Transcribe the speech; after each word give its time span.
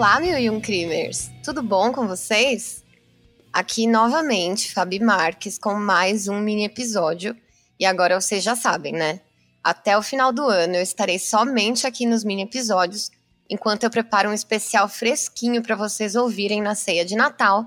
Olá, 0.00 0.18
mil 0.18 0.38
e 0.38 0.48
um 0.48 0.58
crimers! 0.58 1.30
Tudo 1.44 1.62
bom 1.62 1.92
com 1.92 2.08
vocês? 2.08 2.82
Aqui 3.52 3.86
novamente, 3.86 4.72
Fabi 4.72 4.98
Marques 4.98 5.58
com 5.58 5.74
mais 5.74 6.26
um 6.26 6.40
mini 6.40 6.64
episódio. 6.64 7.36
E 7.78 7.84
agora 7.84 8.18
vocês 8.18 8.42
já 8.42 8.56
sabem, 8.56 8.94
né? 8.94 9.20
Até 9.62 9.98
o 9.98 10.02
final 10.02 10.32
do 10.32 10.44
ano 10.44 10.76
eu 10.76 10.80
estarei 10.80 11.18
somente 11.18 11.86
aqui 11.86 12.06
nos 12.06 12.24
mini 12.24 12.44
episódios, 12.44 13.10
enquanto 13.50 13.84
eu 13.84 13.90
preparo 13.90 14.30
um 14.30 14.32
especial 14.32 14.88
fresquinho 14.88 15.62
para 15.62 15.76
vocês 15.76 16.16
ouvirem 16.16 16.62
na 16.62 16.74
ceia 16.74 17.04
de 17.04 17.14
Natal, 17.14 17.66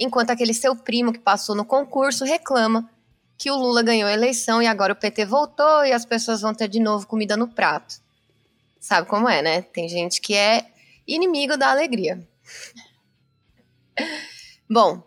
enquanto 0.00 0.30
aquele 0.30 0.54
seu 0.54 0.74
primo 0.74 1.12
que 1.12 1.20
passou 1.20 1.54
no 1.54 1.64
concurso 1.64 2.24
reclama 2.24 2.90
que 3.38 3.52
o 3.52 3.56
Lula 3.56 3.84
ganhou 3.84 4.08
a 4.08 4.12
eleição 4.12 4.60
e 4.60 4.66
agora 4.66 4.94
o 4.94 4.96
PT 4.96 5.26
voltou 5.26 5.84
e 5.84 5.92
as 5.92 6.04
pessoas 6.04 6.40
vão 6.40 6.52
ter 6.52 6.66
de 6.66 6.80
novo 6.80 7.06
comida 7.06 7.36
no 7.36 7.46
prato. 7.46 8.00
Sabe 8.80 9.06
como 9.06 9.28
é, 9.28 9.40
né? 9.42 9.62
Tem 9.62 9.88
gente 9.88 10.20
que 10.20 10.34
é 10.34 10.66
inimigo 11.08 11.56
da 11.56 11.70
alegria. 11.70 12.22
Bom, 14.68 15.02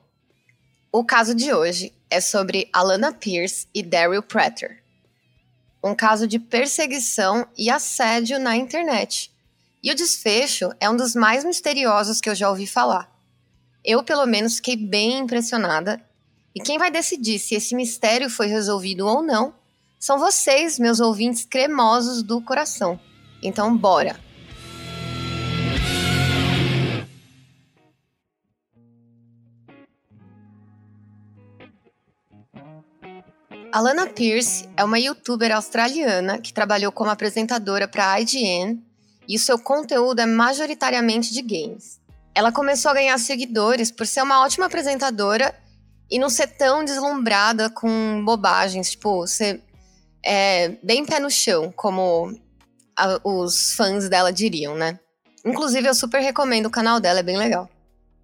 o 0.92 1.06
caso 1.06 1.36
de 1.36 1.54
hoje 1.54 1.94
é 2.10 2.20
sobre 2.20 2.68
Alana 2.74 3.14
Pierce 3.14 3.68
e 3.74 3.84
Daryl 3.84 4.24
Prater. 4.24 4.84
Um 5.84 5.96
caso 5.96 6.28
de 6.28 6.40
perseguição 6.40 7.48
e 7.58 7.70
assédio 7.70 8.40
na 8.40 8.58
internet. 8.58 9.32
E 9.84 9.92
o 9.92 9.96
desfecho 9.96 10.72
é 10.80 10.90
um 10.90 10.96
dos 10.96 11.16
mais 11.16 11.46
misteriosos 11.46 12.20
que 12.20 12.30
eu 12.30 12.36
já 12.36 12.50
ouvi 12.50 12.68
falar. 12.68 13.10
Eu, 13.84 14.04
pelo 14.04 14.26
menos, 14.26 14.58
fiquei 14.58 14.76
bem 14.76 15.20
impressionada. 15.20 16.04
E 16.54 16.60
quem 16.60 16.78
vai 16.78 16.92
decidir 16.92 17.40
se 17.40 17.56
esse 17.56 17.74
mistério 17.74 18.30
foi 18.30 18.48
resolvido 18.48 19.08
ou 19.08 19.24
não 19.24 19.56
são 19.98 20.20
vocês, 20.20 20.80
meus 20.80 21.00
ouvintes 21.00 21.46
cremosos 21.46 22.24
do 22.24 22.42
coração. 22.42 23.00
Então, 23.42 23.76
bora! 23.76 24.20
Alana 33.72 34.06
Pierce 34.06 34.68
é 34.76 34.84
uma 34.84 35.00
youtuber 35.00 35.56
australiana 35.56 36.40
que 36.40 36.54
trabalhou 36.54 36.92
como 36.92 37.10
apresentadora 37.10 37.88
para 37.88 38.12
a 38.12 38.20
IGN 38.20 38.84
e 39.26 39.38
o 39.38 39.40
seu 39.40 39.58
conteúdo 39.58 40.20
é 40.20 40.26
majoritariamente 40.26 41.34
de 41.34 41.42
games. 41.42 42.02
Ela 42.36 42.52
começou 42.52 42.92
a 42.92 42.96
ganhar 42.96 43.18
seguidores 43.18 43.90
por 43.90 44.06
ser 44.06 44.24
uma 44.24 44.42
ótima 44.44 44.66
apresentadora 44.66 45.56
e 46.10 46.20
não 46.20 46.30
ser 46.30 46.48
tão 46.48 46.84
deslumbrada 46.84 47.70
com 47.70 48.22
bobagens, 48.26 48.92
tipo, 48.92 49.26
ser 49.26 49.64
é, 50.22 50.70
bem 50.84 51.06
pé 51.06 51.22
no 51.22 51.32
chão, 51.32 51.72
como 51.74 52.38
a, 52.98 53.22
os 53.24 53.74
fãs 53.74 54.10
dela 54.10 54.34
diriam, 54.34 54.76
né? 54.76 55.00
Inclusive, 55.46 55.88
eu 55.88 55.96
super 55.96 56.20
recomendo 56.20 56.66
o 56.66 56.72
canal 56.72 57.00
dela, 57.00 57.20
é 57.20 57.24
bem 57.24 57.38
legal. 57.38 57.70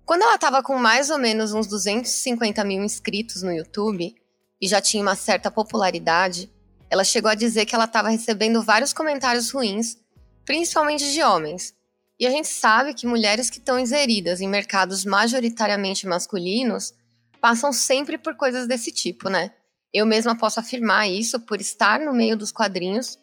Quando 0.06 0.24
ela 0.24 0.38
tava 0.38 0.62
com 0.62 0.78
mais 0.78 1.10
ou 1.10 1.18
menos 1.18 1.54
uns 1.54 1.68
250 1.68 2.64
mil 2.66 2.84
inscritos 2.84 3.42
no 3.44 3.54
YouTube, 3.54 4.14
e 4.62 4.68
já 4.68 4.82
tinha 4.82 5.04
uma 5.04 5.16
certa 5.16 5.52
popularidade, 5.52 6.52
ela 6.90 7.04
chegou 7.04 7.30
a 7.30 7.36
dizer 7.36 7.66
que 7.66 7.76
ela 7.76 7.86
estava 7.86 8.10
recebendo 8.10 8.64
vários 8.64 8.94
comentários 8.94 9.52
ruins, 9.52 9.98
principalmente 10.46 11.12
de 11.12 11.22
homens. 11.22 11.76
E 12.20 12.26
a 12.26 12.32
gente 12.32 12.48
sabe 12.48 12.94
que 12.94 13.06
mulheres 13.06 13.50
que 13.50 13.60
estão 13.60 13.78
inseridas 13.78 14.42
em 14.42 14.48
mercados 14.48 15.06
majoritariamente 15.06 16.08
masculinos 16.08 16.94
passam 17.40 17.72
sempre 17.72 18.18
por 18.18 18.36
coisas 18.36 18.68
desse 18.68 18.92
tipo, 18.92 19.30
né? 19.30 19.52
Eu 19.94 20.06
mesma 20.06 20.36
posso 20.36 20.60
afirmar 20.60 21.08
isso 21.08 21.40
por 21.40 21.62
estar 21.62 22.00
no 22.00 22.14
meio 22.14 22.36
dos 22.36 22.52
quadrinhos, 22.52 23.20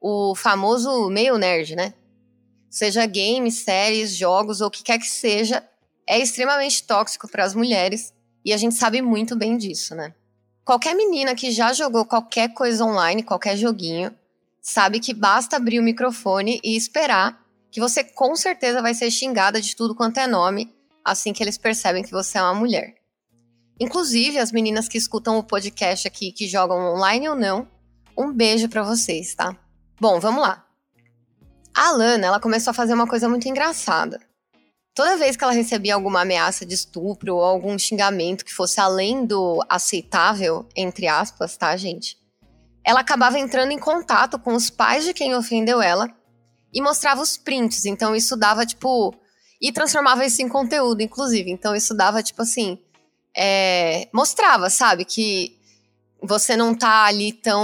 o 0.00 0.34
famoso 0.34 1.08
meio 1.10 1.36
nerd, 1.38 1.74
né? 1.74 1.94
Seja 2.70 3.06
games, 3.06 3.56
séries, 3.56 4.14
jogos 4.14 4.60
ou 4.60 4.68
o 4.68 4.70
que 4.70 4.84
quer 4.84 4.98
que 4.98 5.08
seja, 5.08 5.66
é 6.08 6.18
extremamente 6.18 6.84
tóxico 6.84 7.28
para 7.28 7.44
as 7.44 7.54
mulheres 7.54 8.14
e 8.44 8.52
a 8.52 8.56
gente 8.56 8.76
sabe 8.76 9.02
muito 9.02 9.34
bem 9.34 9.56
disso, 9.56 9.94
né? 9.94 10.14
Qualquer 10.66 10.96
menina 10.96 11.36
que 11.36 11.52
já 11.52 11.72
jogou 11.72 12.04
qualquer 12.04 12.52
coisa 12.52 12.84
online, 12.84 13.22
qualquer 13.22 13.56
joguinho, 13.56 14.12
sabe 14.60 14.98
que 14.98 15.14
basta 15.14 15.56
abrir 15.56 15.78
o 15.78 15.82
microfone 15.82 16.60
e 16.64 16.76
esperar 16.76 17.40
que 17.70 17.78
você 17.78 18.02
com 18.02 18.34
certeza 18.34 18.82
vai 18.82 18.92
ser 18.92 19.08
xingada 19.12 19.60
de 19.60 19.76
tudo 19.76 19.94
quanto 19.94 20.18
é 20.18 20.26
nome 20.26 20.74
assim 21.04 21.32
que 21.32 21.40
eles 21.40 21.56
percebem 21.56 22.02
que 22.02 22.10
você 22.10 22.36
é 22.36 22.42
uma 22.42 22.52
mulher. 22.52 22.96
Inclusive, 23.78 24.40
as 24.40 24.50
meninas 24.50 24.88
que 24.88 24.98
escutam 24.98 25.38
o 25.38 25.42
podcast 25.44 26.08
aqui, 26.08 26.32
que 26.32 26.48
jogam 26.48 26.94
online 26.94 27.28
ou 27.28 27.36
não, 27.36 27.68
um 28.18 28.32
beijo 28.32 28.68
para 28.68 28.82
vocês, 28.82 29.36
tá? 29.36 29.56
Bom, 30.00 30.18
vamos 30.18 30.42
lá. 30.42 30.66
A 31.72 31.90
Alana, 31.90 32.26
ela 32.26 32.40
começou 32.40 32.72
a 32.72 32.74
fazer 32.74 32.92
uma 32.92 33.06
coisa 33.06 33.28
muito 33.28 33.48
engraçada. 33.48 34.18
Toda 34.96 35.18
vez 35.18 35.36
que 35.36 35.44
ela 35.44 35.52
recebia 35.52 35.94
alguma 35.94 36.22
ameaça 36.22 36.64
de 36.64 36.72
estupro 36.72 37.36
ou 37.36 37.44
algum 37.44 37.78
xingamento 37.78 38.42
que 38.42 38.54
fosse 38.54 38.80
além 38.80 39.26
do 39.26 39.62
aceitável, 39.68 40.66
entre 40.74 41.06
aspas, 41.06 41.54
tá, 41.54 41.76
gente? 41.76 42.18
Ela 42.82 43.00
acabava 43.00 43.38
entrando 43.38 43.72
em 43.72 43.78
contato 43.78 44.38
com 44.38 44.54
os 44.54 44.70
pais 44.70 45.04
de 45.04 45.12
quem 45.12 45.34
ofendeu 45.34 45.82
ela 45.82 46.08
e 46.72 46.80
mostrava 46.80 47.20
os 47.20 47.36
prints. 47.36 47.84
Então 47.84 48.16
isso 48.16 48.38
dava, 48.38 48.64
tipo. 48.64 49.14
E 49.60 49.70
transformava 49.70 50.24
isso 50.24 50.40
em 50.40 50.48
conteúdo, 50.48 51.02
inclusive. 51.02 51.50
Então 51.50 51.76
isso 51.76 51.92
dava, 51.94 52.22
tipo 52.22 52.40
assim. 52.40 52.78
É, 53.36 54.08
mostrava, 54.14 54.70
sabe? 54.70 55.04
Que 55.04 55.58
você 56.22 56.56
não 56.56 56.74
tá 56.74 57.04
ali 57.04 57.34
tão. 57.34 57.62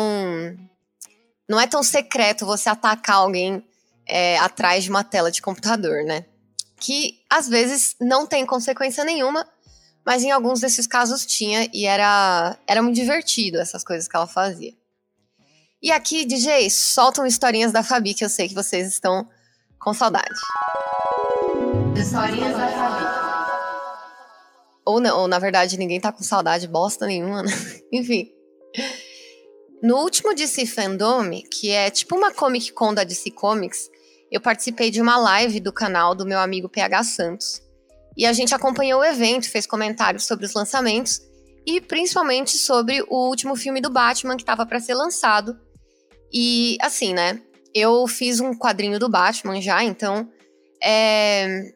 Não 1.49 1.59
é 1.59 1.67
tão 1.67 1.83
secreto 1.83 2.45
você 2.45 2.69
atacar 2.69 3.17
alguém 3.17 3.67
é, 4.07 4.37
atrás 4.39 4.85
de 4.85 4.91
uma 4.91 5.03
tela 5.03 5.31
de 5.31 5.41
computador, 5.41 6.05
né? 6.05 6.27
Que 6.83 7.21
às 7.31 7.49
vezes 7.49 7.95
não 8.01 8.27
tem 8.27 8.45
consequência 8.45 9.05
nenhuma, 9.05 9.47
mas 10.05 10.25
em 10.25 10.33
alguns 10.33 10.61
desses 10.61 10.85
casos 10.85 11.25
tinha 11.25 11.69
e 11.73 11.87
era, 11.87 12.59
era 12.67 12.83
muito 12.83 12.97
divertido 12.97 13.59
essas 13.59 13.85
coisas 13.85 14.09
que 14.09 14.17
ela 14.17 14.27
fazia. 14.27 14.73
E 15.81 15.93
aqui, 15.93 16.25
DJ, 16.25 16.69
soltam 16.71 17.25
historinhas 17.25 17.71
da 17.71 17.85
Fabi 17.85 18.15
que 18.15 18.25
eu 18.25 18.29
sei 18.29 18.49
que 18.49 18.55
vocês 18.55 18.89
estão 18.89 19.29
com 19.81 19.95
saudade. 19.95 20.35
Historinhas 21.97 22.57
da 22.57 22.69
Fabi. 22.69 23.23
Ou 24.85 25.01
não, 25.01 25.21
ou 25.21 25.29
na 25.29 25.39
verdade 25.39 25.79
ninguém 25.79 26.01
tá 26.01 26.11
com 26.11 26.25
saudade 26.25 26.67
bosta 26.67 27.07
nenhuma, 27.07 27.45
né? 27.45 27.53
Enfim. 27.93 28.29
No 29.81 29.99
último 29.99 30.35
DC 30.35 30.67
Fandom, 30.67 31.31
que 31.51 31.71
é 31.71 31.91
tipo 31.91 32.17
uma 32.17 32.33
Comic 32.33 32.73
Con 32.73 32.93
da 32.93 33.05
DC 33.05 33.31
Comics, 33.31 33.89
eu 34.33 34.41
participei 34.41 34.91
de 34.91 35.01
uma 35.01 35.19
live 35.19 35.61
do 35.61 35.71
canal 35.71 36.15
do 36.15 36.25
meu 36.25 36.39
amigo 36.39 36.67
PH 36.67 37.05
Santos. 37.05 37.63
E 38.17 38.25
a 38.25 38.33
gente 38.33 38.55
acompanhou 38.55 39.01
o 39.01 39.05
evento, 39.05 39.49
fez 39.49 39.67
comentários 39.67 40.25
sobre 40.25 40.47
os 40.47 40.55
lançamentos 40.55 41.21
e 41.67 41.83
principalmente 41.83 42.57
sobre 42.57 43.03
o 43.09 43.29
último 43.29 43.55
filme 43.55 43.81
do 43.81 43.91
Batman 43.91 44.37
que 44.37 44.43
estava 44.43 44.65
para 44.65 44.81
ser 44.81 44.95
lançado. 44.95 45.61
E 46.33 46.79
assim, 46.81 47.13
né? 47.13 47.43
Eu 47.75 48.07
fiz 48.07 48.41
um 48.41 48.55
quadrinho 48.55 48.99
do 48.99 49.09
Batman 49.09 49.61
já, 49.61 49.85
então. 49.85 50.27
É... 50.83 51.71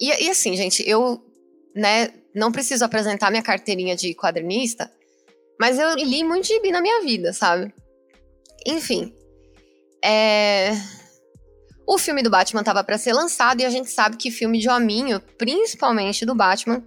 E, 0.00 0.24
e 0.24 0.30
assim, 0.30 0.56
gente, 0.56 0.88
eu 0.88 1.20
né, 1.74 2.10
não 2.32 2.52
preciso 2.52 2.84
apresentar 2.84 3.30
minha 3.30 3.42
carteirinha 3.42 3.96
de 3.96 4.14
quadrinista, 4.14 4.90
mas 5.60 5.78
eu 5.78 5.94
li 5.96 6.22
muito 6.22 6.46
gibi 6.46 6.70
na 6.70 6.80
minha 6.80 7.02
vida, 7.02 7.32
sabe? 7.32 7.74
Enfim. 8.64 9.12
É... 10.04 10.70
O 11.86 11.98
filme 11.98 12.20
do 12.20 12.28
Batman 12.28 12.62
estava 12.62 12.82
para 12.82 12.98
ser 12.98 13.12
lançado 13.12 13.60
e 13.60 13.64
a 13.64 13.70
gente 13.70 13.90
sabe 13.90 14.16
que 14.16 14.30
filme 14.30 14.58
de 14.58 14.68
hominho, 14.68 15.20
principalmente 15.38 16.26
do 16.26 16.34
Batman, 16.34 16.82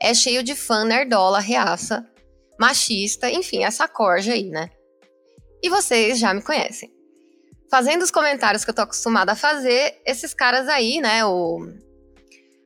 é 0.00 0.14
cheio 0.14 0.40
de 0.42 0.54
fã 0.54 0.84
nerdola, 0.84 1.40
reaça, 1.40 2.06
machista, 2.58 3.28
enfim, 3.28 3.64
essa 3.64 3.88
corja 3.88 4.34
aí, 4.34 4.48
né? 4.48 4.70
E 5.60 5.68
vocês 5.68 6.20
já 6.20 6.32
me 6.32 6.42
conhecem. 6.42 6.94
Fazendo 7.68 8.02
os 8.02 8.12
comentários 8.12 8.64
que 8.64 8.70
eu 8.70 8.74
tô 8.74 8.82
acostumada 8.82 9.32
a 9.32 9.36
fazer, 9.36 10.00
esses 10.06 10.32
caras 10.32 10.68
aí, 10.68 11.00
né, 11.00 11.24
o... 11.24 11.58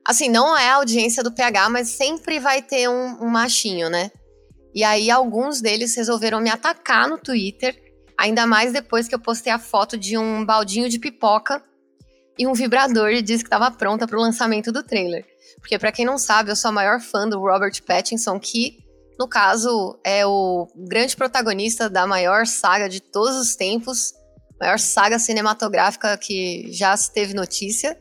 Assim, 0.07 0.29
não 0.29 0.57
é 0.59 0.69
a 0.69 0.75
audiência 0.75 1.23
do 1.23 1.33
PH, 1.33 1.71
mas 1.71 1.89
sempre 1.89 2.39
vai 2.39 2.61
ter 2.61 2.91
um, 2.91 3.25
um 3.25 3.29
machinho, 3.29 3.89
né? 3.89 4.11
E 4.75 4.85
aí 4.85 5.11
alguns 5.11 5.63
deles 5.63 5.97
resolveram 5.97 6.41
me 6.41 6.51
atacar 6.51 7.09
no 7.09 7.17
Twitter, 7.17 7.75
ainda 8.19 8.47
mais 8.47 8.73
depois 8.73 9.09
que 9.09 9.15
eu 9.15 9.19
postei 9.19 9.53
a 9.53 9.59
foto 9.59 9.97
de 9.97 10.19
um 10.19 10.45
baldinho 10.45 10.89
de 10.89 10.99
pipoca 10.99 11.70
e 12.41 12.47
um 12.47 12.55
vibrador 12.55 13.11
e 13.11 13.21
disse 13.21 13.45
que 13.45 13.49
estava 13.49 13.71
pronta 13.71 14.09
para 14.09 14.19
o 14.19 14.23
lançamento 14.23 14.73
do 14.73 14.83
trailer. 14.83 15.27
Porque, 15.59 15.79
para 15.79 15.93
quem 15.93 16.07
não 16.07 16.17
sabe, 16.17 16.51
eu 16.51 16.57
sou 16.57 16.71
a 16.71 16.73
maior 16.73 16.99
fã 16.99 17.29
do 17.29 17.39
Robert 17.39 17.83
Pattinson, 17.87 18.41
que, 18.41 18.79
no 19.19 19.29
caso, 19.29 20.01
é 20.03 20.25
o 20.25 20.67
grande 20.75 21.15
protagonista 21.15 21.91
da 21.91 22.07
maior 22.07 22.47
saga 22.47 22.89
de 22.89 22.99
todos 22.99 23.37
os 23.37 23.55
tempos, 23.57 24.15
maior 24.59 24.79
saga 24.79 25.19
cinematográfica 25.19 26.17
que 26.17 26.73
já 26.73 26.97
se 26.97 27.13
teve 27.13 27.35
notícia. 27.35 28.01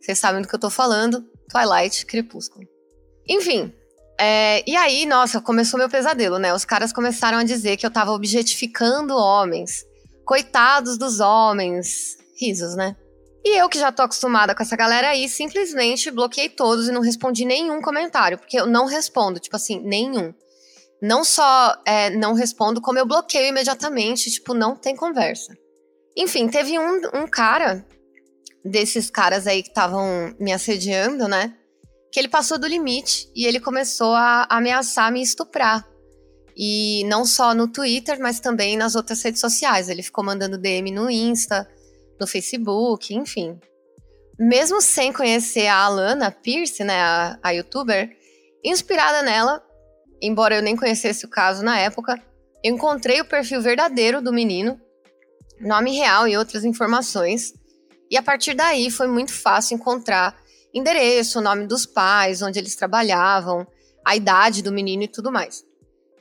Vocês 0.00 0.16
sabem 0.16 0.42
do 0.42 0.46
que 0.46 0.54
eu 0.54 0.60
tô 0.60 0.70
falando: 0.70 1.28
Twilight, 1.50 2.06
Crepúsculo. 2.06 2.64
Enfim, 3.28 3.74
é, 4.16 4.62
e 4.64 4.76
aí, 4.76 5.06
nossa, 5.06 5.40
começou 5.40 5.76
meu 5.76 5.88
pesadelo, 5.88 6.38
né? 6.38 6.54
Os 6.54 6.64
caras 6.64 6.92
começaram 6.92 7.38
a 7.38 7.44
dizer 7.44 7.76
que 7.76 7.84
eu 7.84 7.90
tava 7.90 8.12
objetificando 8.12 9.16
homens. 9.16 9.84
Coitados 10.24 10.96
dos 10.96 11.18
homens. 11.18 12.16
Risos, 12.40 12.76
né? 12.76 12.94
E 13.46 13.60
eu, 13.60 13.68
que 13.68 13.78
já 13.78 13.92
tô 13.92 14.02
acostumada 14.02 14.56
com 14.56 14.62
essa 14.64 14.74
galera 14.74 15.10
aí, 15.10 15.28
simplesmente 15.28 16.10
bloqueei 16.10 16.48
todos 16.48 16.88
e 16.88 16.90
não 16.90 17.00
respondi 17.00 17.44
nenhum 17.44 17.80
comentário, 17.80 18.36
porque 18.38 18.58
eu 18.58 18.66
não 18.66 18.86
respondo, 18.86 19.38
tipo 19.38 19.54
assim, 19.54 19.80
nenhum. 19.84 20.34
Não 21.00 21.22
só 21.22 21.80
é, 21.86 22.10
não 22.10 22.34
respondo, 22.34 22.80
como 22.80 22.98
eu 22.98 23.06
bloqueio 23.06 23.46
imediatamente, 23.46 24.32
tipo, 24.32 24.52
não 24.52 24.74
tem 24.74 24.96
conversa. 24.96 25.56
Enfim, 26.16 26.48
teve 26.48 26.76
um, 26.76 26.96
um 27.14 27.28
cara, 27.28 27.86
desses 28.64 29.10
caras 29.10 29.46
aí 29.46 29.62
que 29.62 29.68
estavam 29.68 30.34
me 30.40 30.52
assediando, 30.52 31.28
né? 31.28 31.54
Que 32.10 32.18
ele 32.18 32.28
passou 32.28 32.58
do 32.58 32.66
limite 32.66 33.30
e 33.32 33.46
ele 33.46 33.60
começou 33.60 34.12
a 34.16 34.48
ameaçar 34.50 35.12
me 35.12 35.22
estuprar. 35.22 35.86
E 36.56 37.04
não 37.04 37.24
só 37.24 37.54
no 37.54 37.68
Twitter, 37.68 38.18
mas 38.18 38.40
também 38.40 38.76
nas 38.76 38.96
outras 38.96 39.22
redes 39.22 39.40
sociais. 39.40 39.88
Ele 39.88 40.02
ficou 40.02 40.24
mandando 40.24 40.58
DM 40.58 40.90
no 40.90 41.08
Insta, 41.08 41.68
no 42.18 42.26
Facebook, 42.26 43.14
enfim. 43.14 43.58
Mesmo 44.38 44.80
sem 44.80 45.12
conhecer 45.12 45.66
a 45.66 45.76
Alana 45.76 46.30
Pierce, 46.30 46.84
né, 46.84 47.00
a, 47.00 47.38
a 47.42 47.50
youtuber, 47.50 48.14
inspirada 48.64 49.22
nela, 49.22 49.62
embora 50.20 50.56
eu 50.56 50.62
nem 50.62 50.76
conhecesse 50.76 51.24
o 51.24 51.30
caso 51.30 51.62
na 51.62 51.78
época, 51.78 52.20
eu 52.62 52.74
encontrei 52.74 53.20
o 53.20 53.24
perfil 53.24 53.60
verdadeiro 53.62 54.20
do 54.20 54.32
menino, 54.32 54.80
nome 55.60 55.96
real 55.96 56.26
e 56.28 56.36
outras 56.36 56.64
informações. 56.64 57.54
E 58.10 58.16
a 58.16 58.22
partir 58.22 58.54
daí 58.54 58.90
foi 58.90 59.06
muito 59.06 59.32
fácil 59.32 59.76
encontrar 59.76 60.36
endereço, 60.72 61.40
nome 61.40 61.66
dos 61.66 61.86
pais, 61.86 62.42
onde 62.42 62.58
eles 62.58 62.76
trabalhavam, 62.76 63.66
a 64.04 64.14
idade 64.14 64.62
do 64.62 64.72
menino 64.72 65.04
e 65.04 65.08
tudo 65.08 65.32
mais. 65.32 65.64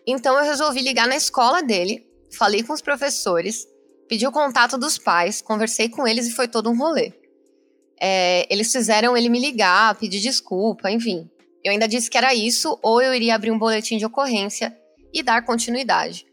Então 0.07 0.37
eu 0.37 0.43
resolvi 0.43 0.81
ligar 0.81 1.07
na 1.07 1.15
escola 1.15 1.61
dele, 1.61 2.07
falei 2.31 2.63
com 2.63 2.73
os 2.73 2.81
professores, 2.81 3.67
pedi 4.07 4.25
o 4.27 4.31
contato 4.31 4.77
dos 4.77 4.97
pais, 4.97 5.41
conversei 5.41 5.89
com 5.89 6.07
eles 6.07 6.27
e 6.27 6.31
foi 6.31 6.47
todo 6.47 6.69
um 6.69 6.77
rolê. 6.77 7.13
É, 7.99 8.45
eles 8.53 8.71
fizeram 8.71 9.15
ele 9.15 9.29
me 9.29 9.39
ligar, 9.39 9.95
pedir 9.95 10.19
desculpa, 10.19 10.91
enfim. 10.91 11.29
Eu 11.63 11.71
ainda 11.71 11.87
disse 11.87 12.09
que 12.09 12.17
era 12.17 12.33
isso, 12.33 12.77
ou 12.83 13.01
eu 13.01 13.13
iria 13.13 13.35
abrir 13.35 13.51
um 13.51 13.57
boletim 13.57 13.97
de 13.97 14.05
ocorrência 14.05 14.75
e 15.13 15.23
dar 15.23 15.43
continuidade. 15.43 16.25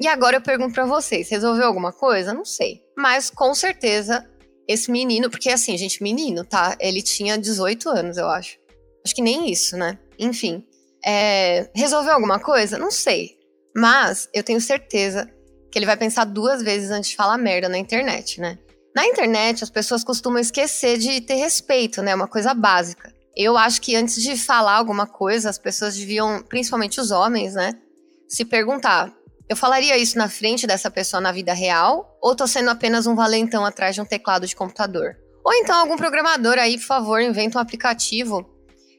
E 0.00 0.06
agora 0.06 0.36
eu 0.36 0.40
pergunto 0.42 0.74
para 0.74 0.84
vocês, 0.84 1.28
resolveu 1.28 1.66
alguma 1.66 1.92
coisa? 1.92 2.34
Não 2.34 2.44
sei. 2.44 2.82
Mas 2.96 3.30
com 3.30 3.54
certeza 3.54 4.28
esse 4.68 4.90
menino, 4.90 5.30
porque 5.30 5.50
assim, 5.50 5.76
gente, 5.78 6.02
menino, 6.02 6.44
tá? 6.44 6.76
Ele 6.80 7.00
tinha 7.00 7.38
18 7.38 7.88
anos, 7.88 8.16
eu 8.16 8.28
acho. 8.28 8.58
Acho 9.04 9.14
que 9.14 9.22
nem 9.22 9.50
isso, 9.50 9.76
né? 9.76 9.98
Enfim. 10.18 10.64
É, 11.04 11.70
resolveu 11.74 12.12
alguma 12.12 12.40
coisa? 12.40 12.76
Não 12.76 12.90
sei. 12.90 13.36
Mas 13.74 14.28
eu 14.34 14.42
tenho 14.42 14.60
certeza 14.60 15.30
que 15.76 15.78
ele 15.78 15.84
vai 15.84 15.98
pensar 15.98 16.24
duas 16.24 16.62
vezes 16.62 16.90
antes 16.90 17.10
de 17.10 17.16
falar 17.16 17.36
merda 17.36 17.68
na 17.68 17.76
internet, 17.76 18.40
né? 18.40 18.58
Na 18.94 19.04
internet, 19.04 19.62
as 19.62 19.68
pessoas 19.68 20.02
costumam 20.02 20.38
esquecer 20.38 20.96
de 20.96 21.20
ter 21.20 21.34
respeito, 21.34 22.00
né? 22.00 22.14
Uma 22.14 22.26
coisa 22.26 22.54
básica. 22.54 23.12
Eu 23.36 23.58
acho 23.58 23.82
que 23.82 23.94
antes 23.94 24.22
de 24.22 24.38
falar 24.38 24.72
alguma 24.72 25.06
coisa, 25.06 25.50
as 25.50 25.58
pessoas 25.58 25.94
deviam, 25.94 26.42
principalmente 26.48 26.98
os 26.98 27.10
homens, 27.10 27.52
né? 27.52 27.74
Se 28.26 28.42
perguntar: 28.42 29.12
eu 29.50 29.54
falaria 29.54 29.98
isso 29.98 30.16
na 30.16 30.30
frente 30.30 30.66
dessa 30.66 30.90
pessoa 30.90 31.20
na 31.20 31.30
vida 31.30 31.52
real? 31.52 32.18
Ou 32.22 32.34
tô 32.34 32.46
sendo 32.46 32.70
apenas 32.70 33.06
um 33.06 33.14
valentão 33.14 33.62
atrás 33.62 33.94
de 33.94 34.00
um 34.00 34.06
teclado 34.06 34.46
de 34.46 34.56
computador? 34.56 35.14
Ou 35.44 35.52
então 35.52 35.76
algum 35.76 35.98
programador 35.98 36.56
aí, 36.58 36.78
por 36.78 36.86
favor, 36.86 37.20
inventa 37.20 37.58
um 37.58 37.60
aplicativo 37.60 38.48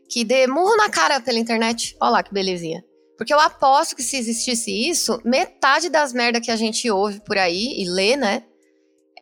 que 0.08 0.24
dê 0.24 0.46
murro 0.46 0.78
na 0.78 0.92
cara 0.92 1.20
pela 1.20 1.40
internet. 1.40 1.98
Olha 2.00 2.12
lá 2.12 2.24
que 2.24 2.32
belezinha. 2.32 2.84
Porque 3.18 3.34
eu 3.34 3.40
aposto 3.40 3.96
que 3.96 4.04
se 4.04 4.16
existisse 4.16 4.72
isso, 4.72 5.20
metade 5.26 5.90
das 5.90 6.14
merdas 6.14 6.46
que 6.46 6.52
a 6.52 6.56
gente 6.56 6.90
ouve 6.90 7.20
por 7.22 7.38
aí 7.38 7.82
e 7.82 7.90
lê, 7.90 8.16
né, 8.16 8.44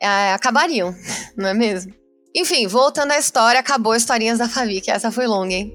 é, 0.01 0.33
acabariam, 0.33 0.93
não 1.37 1.49
é 1.49 1.53
mesmo? 1.53 1.93
Enfim, 2.35 2.67
voltando 2.67 3.11
à 3.11 3.17
história, 3.17 3.59
acabou 3.59 3.95
historinhas 3.95 4.39
da 4.39 4.49
Fabi, 4.49 4.81
que 4.81 4.91
essa 4.91 5.09
foi 5.09 5.25
longa, 5.25 5.53
hein? 5.53 5.73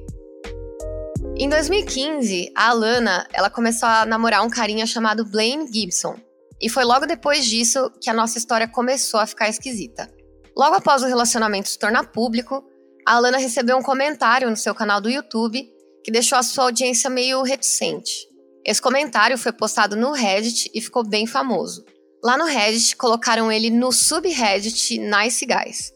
Em 1.38 1.48
2015, 1.48 2.52
a 2.54 2.68
Alana, 2.68 3.26
ela 3.32 3.48
começou 3.48 3.88
a 3.88 4.04
namorar 4.04 4.44
um 4.44 4.50
carinha 4.50 4.86
chamado 4.86 5.24
Blaine 5.24 5.66
Gibson. 5.72 6.14
E 6.60 6.68
foi 6.68 6.84
logo 6.84 7.06
depois 7.06 7.46
disso 7.46 7.90
que 7.98 8.10
a 8.10 8.12
nossa 8.12 8.36
história 8.36 8.68
começou 8.68 9.18
a 9.18 9.26
ficar 9.26 9.48
esquisita. 9.48 10.12
Logo 10.54 10.76
após 10.76 11.02
o 11.02 11.06
relacionamento 11.06 11.70
se 11.70 11.78
tornar 11.78 12.12
público, 12.12 12.62
a 13.08 13.14
Alana 13.14 13.38
recebeu 13.38 13.78
um 13.78 13.82
comentário 13.82 14.50
no 14.50 14.56
seu 14.56 14.74
canal 14.74 15.00
do 15.00 15.08
YouTube 15.08 15.66
que 16.04 16.10
deixou 16.10 16.38
a 16.38 16.42
sua 16.42 16.64
audiência 16.64 17.10
meio 17.10 17.42
reticente. 17.42 18.28
Esse 18.64 18.80
comentário 18.80 19.38
foi 19.38 19.52
postado 19.52 19.96
no 19.96 20.12
Reddit 20.12 20.70
e 20.74 20.80
ficou 20.80 21.06
bem 21.06 21.26
famoso. 21.26 21.84
Lá 22.22 22.36
no 22.36 22.44
Reddit, 22.44 22.96
colocaram 22.96 23.50
ele 23.50 23.70
no 23.70 23.90
subreddit 23.90 24.98
Nice 24.98 25.46
Guys. 25.46 25.92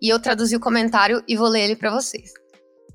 E 0.00 0.08
eu 0.08 0.20
traduzi 0.20 0.54
o 0.54 0.60
comentário 0.60 1.22
e 1.26 1.36
vou 1.36 1.48
ler 1.48 1.62
ele 1.62 1.76
para 1.76 1.90
vocês. 1.90 2.32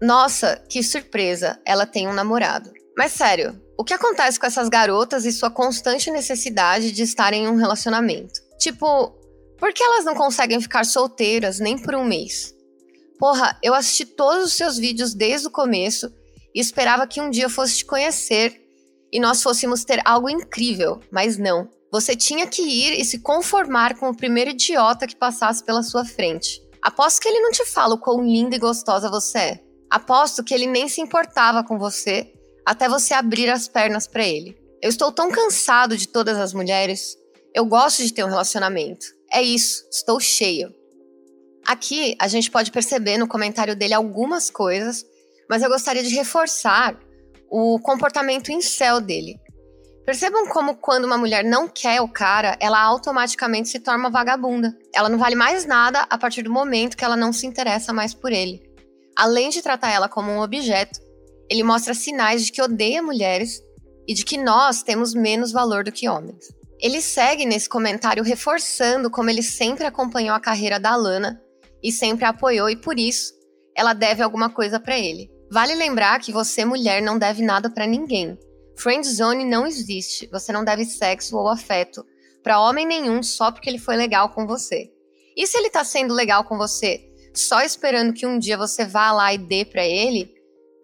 Nossa, 0.01 0.63
que 0.69 0.83
surpresa, 0.83 1.59
ela 1.65 1.85
tem 1.85 2.07
um 2.07 2.13
namorado. 2.13 2.71
Mas 2.95 3.13
sério, 3.13 3.59
o 3.77 3.83
que 3.83 3.93
acontece 3.93 4.39
com 4.39 4.45
essas 4.45 4.69
garotas 4.69 5.25
e 5.25 5.31
sua 5.31 5.49
constante 5.49 6.11
necessidade 6.11 6.91
de 6.91 7.03
estarem 7.03 7.45
em 7.45 7.47
um 7.47 7.55
relacionamento? 7.55 8.39
Tipo, 8.59 9.15
por 9.57 9.73
que 9.73 9.83
elas 9.83 10.05
não 10.05 10.13
conseguem 10.13 10.61
ficar 10.61 10.85
solteiras 10.85 11.59
nem 11.59 11.77
por 11.77 11.95
um 11.95 12.03
mês? 12.03 12.53
Porra, 13.17 13.57
eu 13.63 13.73
assisti 13.73 14.05
todos 14.05 14.45
os 14.45 14.53
seus 14.53 14.77
vídeos 14.77 15.15
desde 15.15 15.47
o 15.47 15.51
começo 15.51 16.13
e 16.57 16.59
esperava 16.59 17.05
que 17.05 17.21
um 17.21 17.29
dia 17.29 17.47
fosse 17.49 17.77
te 17.77 17.85
conhecer 17.85 18.59
e 19.13 19.19
nós 19.19 19.43
fôssemos 19.43 19.85
ter 19.85 20.01
algo 20.03 20.27
incrível, 20.27 20.99
mas 21.11 21.37
não. 21.37 21.69
Você 21.91 22.15
tinha 22.15 22.47
que 22.47 22.63
ir 22.63 22.99
e 22.99 23.05
se 23.05 23.19
conformar 23.19 23.95
com 23.95 24.09
o 24.09 24.17
primeiro 24.17 24.49
idiota 24.49 25.05
que 25.05 25.15
passasse 25.15 25.63
pela 25.63 25.83
sua 25.83 26.03
frente. 26.03 26.59
Aposto 26.81 27.21
que 27.21 27.27
ele 27.27 27.41
não 27.41 27.51
te 27.51 27.63
fala 27.63 27.93
o 27.93 27.99
quão 27.99 28.23
linda 28.23 28.55
e 28.55 28.59
gostosa 28.59 29.07
você 29.07 29.37
é. 29.37 29.63
Aposto 29.87 30.43
que 30.43 30.51
ele 30.51 30.65
nem 30.65 30.89
se 30.89 30.99
importava 30.99 31.63
com 31.63 31.77
você 31.77 32.33
até 32.65 32.89
você 32.89 33.13
abrir 33.13 33.51
as 33.51 33.67
pernas 33.67 34.07
para 34.07 34.27
ele. 34.27 34.57
Eu 34.81 34.89
estou 34.89 35.11
tão 35.11 35.29
cansado 35.29 35.95
de 35.95 36.07
todas 36.07 36.39
as 36.39 36.55
mulheres. 36.55 37.15
Eu 37.53 37.65
gosto 37.65 38.01
de 38.01 38.11
ter 38.11 38.23
um 38.23 38.29
relacionamento. 38.29 39.05
É 39.31 39.43
isso, 39.43 39.87
estou 39.91 40.19
cheio. 40.19 40.73
Aqui 41.67 42.15
a 42.19 42.27
gente 42.27 42.49
pode 42.49 42.71
perceber 42.71 43.19
no 43.19 43.27
comentário 43.27 43.75
dele 43.75 43.93
algumas 43.93 44.49
coisas, 44.49 45.05
mas 45.49 45.61
eu 45.61 45.69
gostaria 45.69 46.03
de 46.03 46.13
reforçar 46.15 46.97
o 47.49 47.79
comportamento 47.79 48.51
em 48.51 48.61
céu 48.61 48.99
dele. 48.99 49.39
Percebam 50.05 50.47
como 50.47 50.77
quando 50.77 51.03
uma 51.03 51.17
mulher 51.17 51.43
não 51.43 51.67
quer 51.67 51.99
o 52.01 52.07
cara, 52.07 52.57
ela 52.61 52.81
automaticamente 52.81 53.67
se 53.67 53.79
torna 53.79 54.09
vagabunda. 54.09 54.73
Ela 54.95 55.09
não 55.09 55.17
vale 55.17 55.35
mais 55.35 55.65
nada 55.65 56.07
a 56.09 56.17
partir 56.17 56.43
do 56.43 56.49
momento 56.49 56.95
que 56.95 57.03
ela 57.03 57.17
não 57.17 57.33
se 57.33 57.45
interessa 57.45 57.91
mais 57.91 58.13
por 58.13 58.31
ele. 58.31 58.61
Além 59.17 59.49
de 59.49 59.61
tratar 59.61 59.91
ela 59.91 60.07
como 60.07 60.31
um 60.31 60.39
objeto, 60.39 60.99
ele 61.49 61.61
mostra 61.61 61.93
sinais 61.93 62.45
de 62.45 62.53
que 62.53 62.61
odeia 62.61 63.03
mulheres 63.03 63.61
e 64.07 64.13
de 64.13 64.23
que 64.23 64.37
nós 64.37 64.81
temos 64.81 65.13
menos 65.13 65.51
valor 65.51 65.83
do 65.83 65.91
que 65.91 66.07
homens. 66.07 66.47
Ele 66.79 67.01
segue 67.01 67.45
nesse 67.45 67.67
comentário 67.67 68.23
reforçando 68.23 69.09
como 69.09 69.29
ele 69.29 69.43
sempre 69.43 69.85
acompanhou 69.85 70.35
a 70.35 70.39
carreira 70.39 70.79
da 70.79 70.95
Lana 70.95 71.41
e 71.83 71.91
sempre 71.91 72.23
a 72.23 72.29
apoiou 72.29 72.69
e 72.69 72.75
por 72.75 72.97
isso 72.97 73.33
ela 73.75 73.93
deve 73.93 74.23
alguma 74.23 74.49
coisa 74.49 74.79
para 74.79 74.97
ele. 74.97 75.29
Vale 75.51 75.75
lembrar 75.75 76.19
que 76.19 76.31
você, 76.31 76.65
mulher, 76.65 77.01
não 77.01 77.17
deve 77.17 77.41
nada 77.41 77.69
para 77.69 77.87
ninguém. 77.87 78.37
Friend 78.77 79.07
zone 79.07 79.45
não 79.45 79.65
existe. 79.65 80.27
Você 80.31 80.51
não 80.51 80.63
deve 80.63 80.85
sexo 80.85 81.37
ou 81.37 81.47
afeto 81.47 82.05
para 82.43 82.59
homem 82.59 82.85
nenhum 82.85 83.23
só 83.23 83.51
porque 83.51 83.69
ele 83.69 83.79
foi 83.79 83.95
legal 83.95 84.29
com 84.29 84.45
você. 84.45 84.89
E 85.35 85.45
se 85.45 85.57
ele 85.57 85.69
tá 85.69 85.83
sendo 85.83 86.13
legal 86.13 86.43
com 86.43 86.57
você 86.57 87.07
só 87.37 87.61
esperando 87.61 88.13
que 88.13 88.25
um 88.25 88.39
dia 88.39 88.57
você 88.57 88.85
vá 88.85 89.11
lá 89.11 89.33
e 89.33 89.37
dê 89.37 89.63
para 89.63 89.85
ele, 89.85 90.33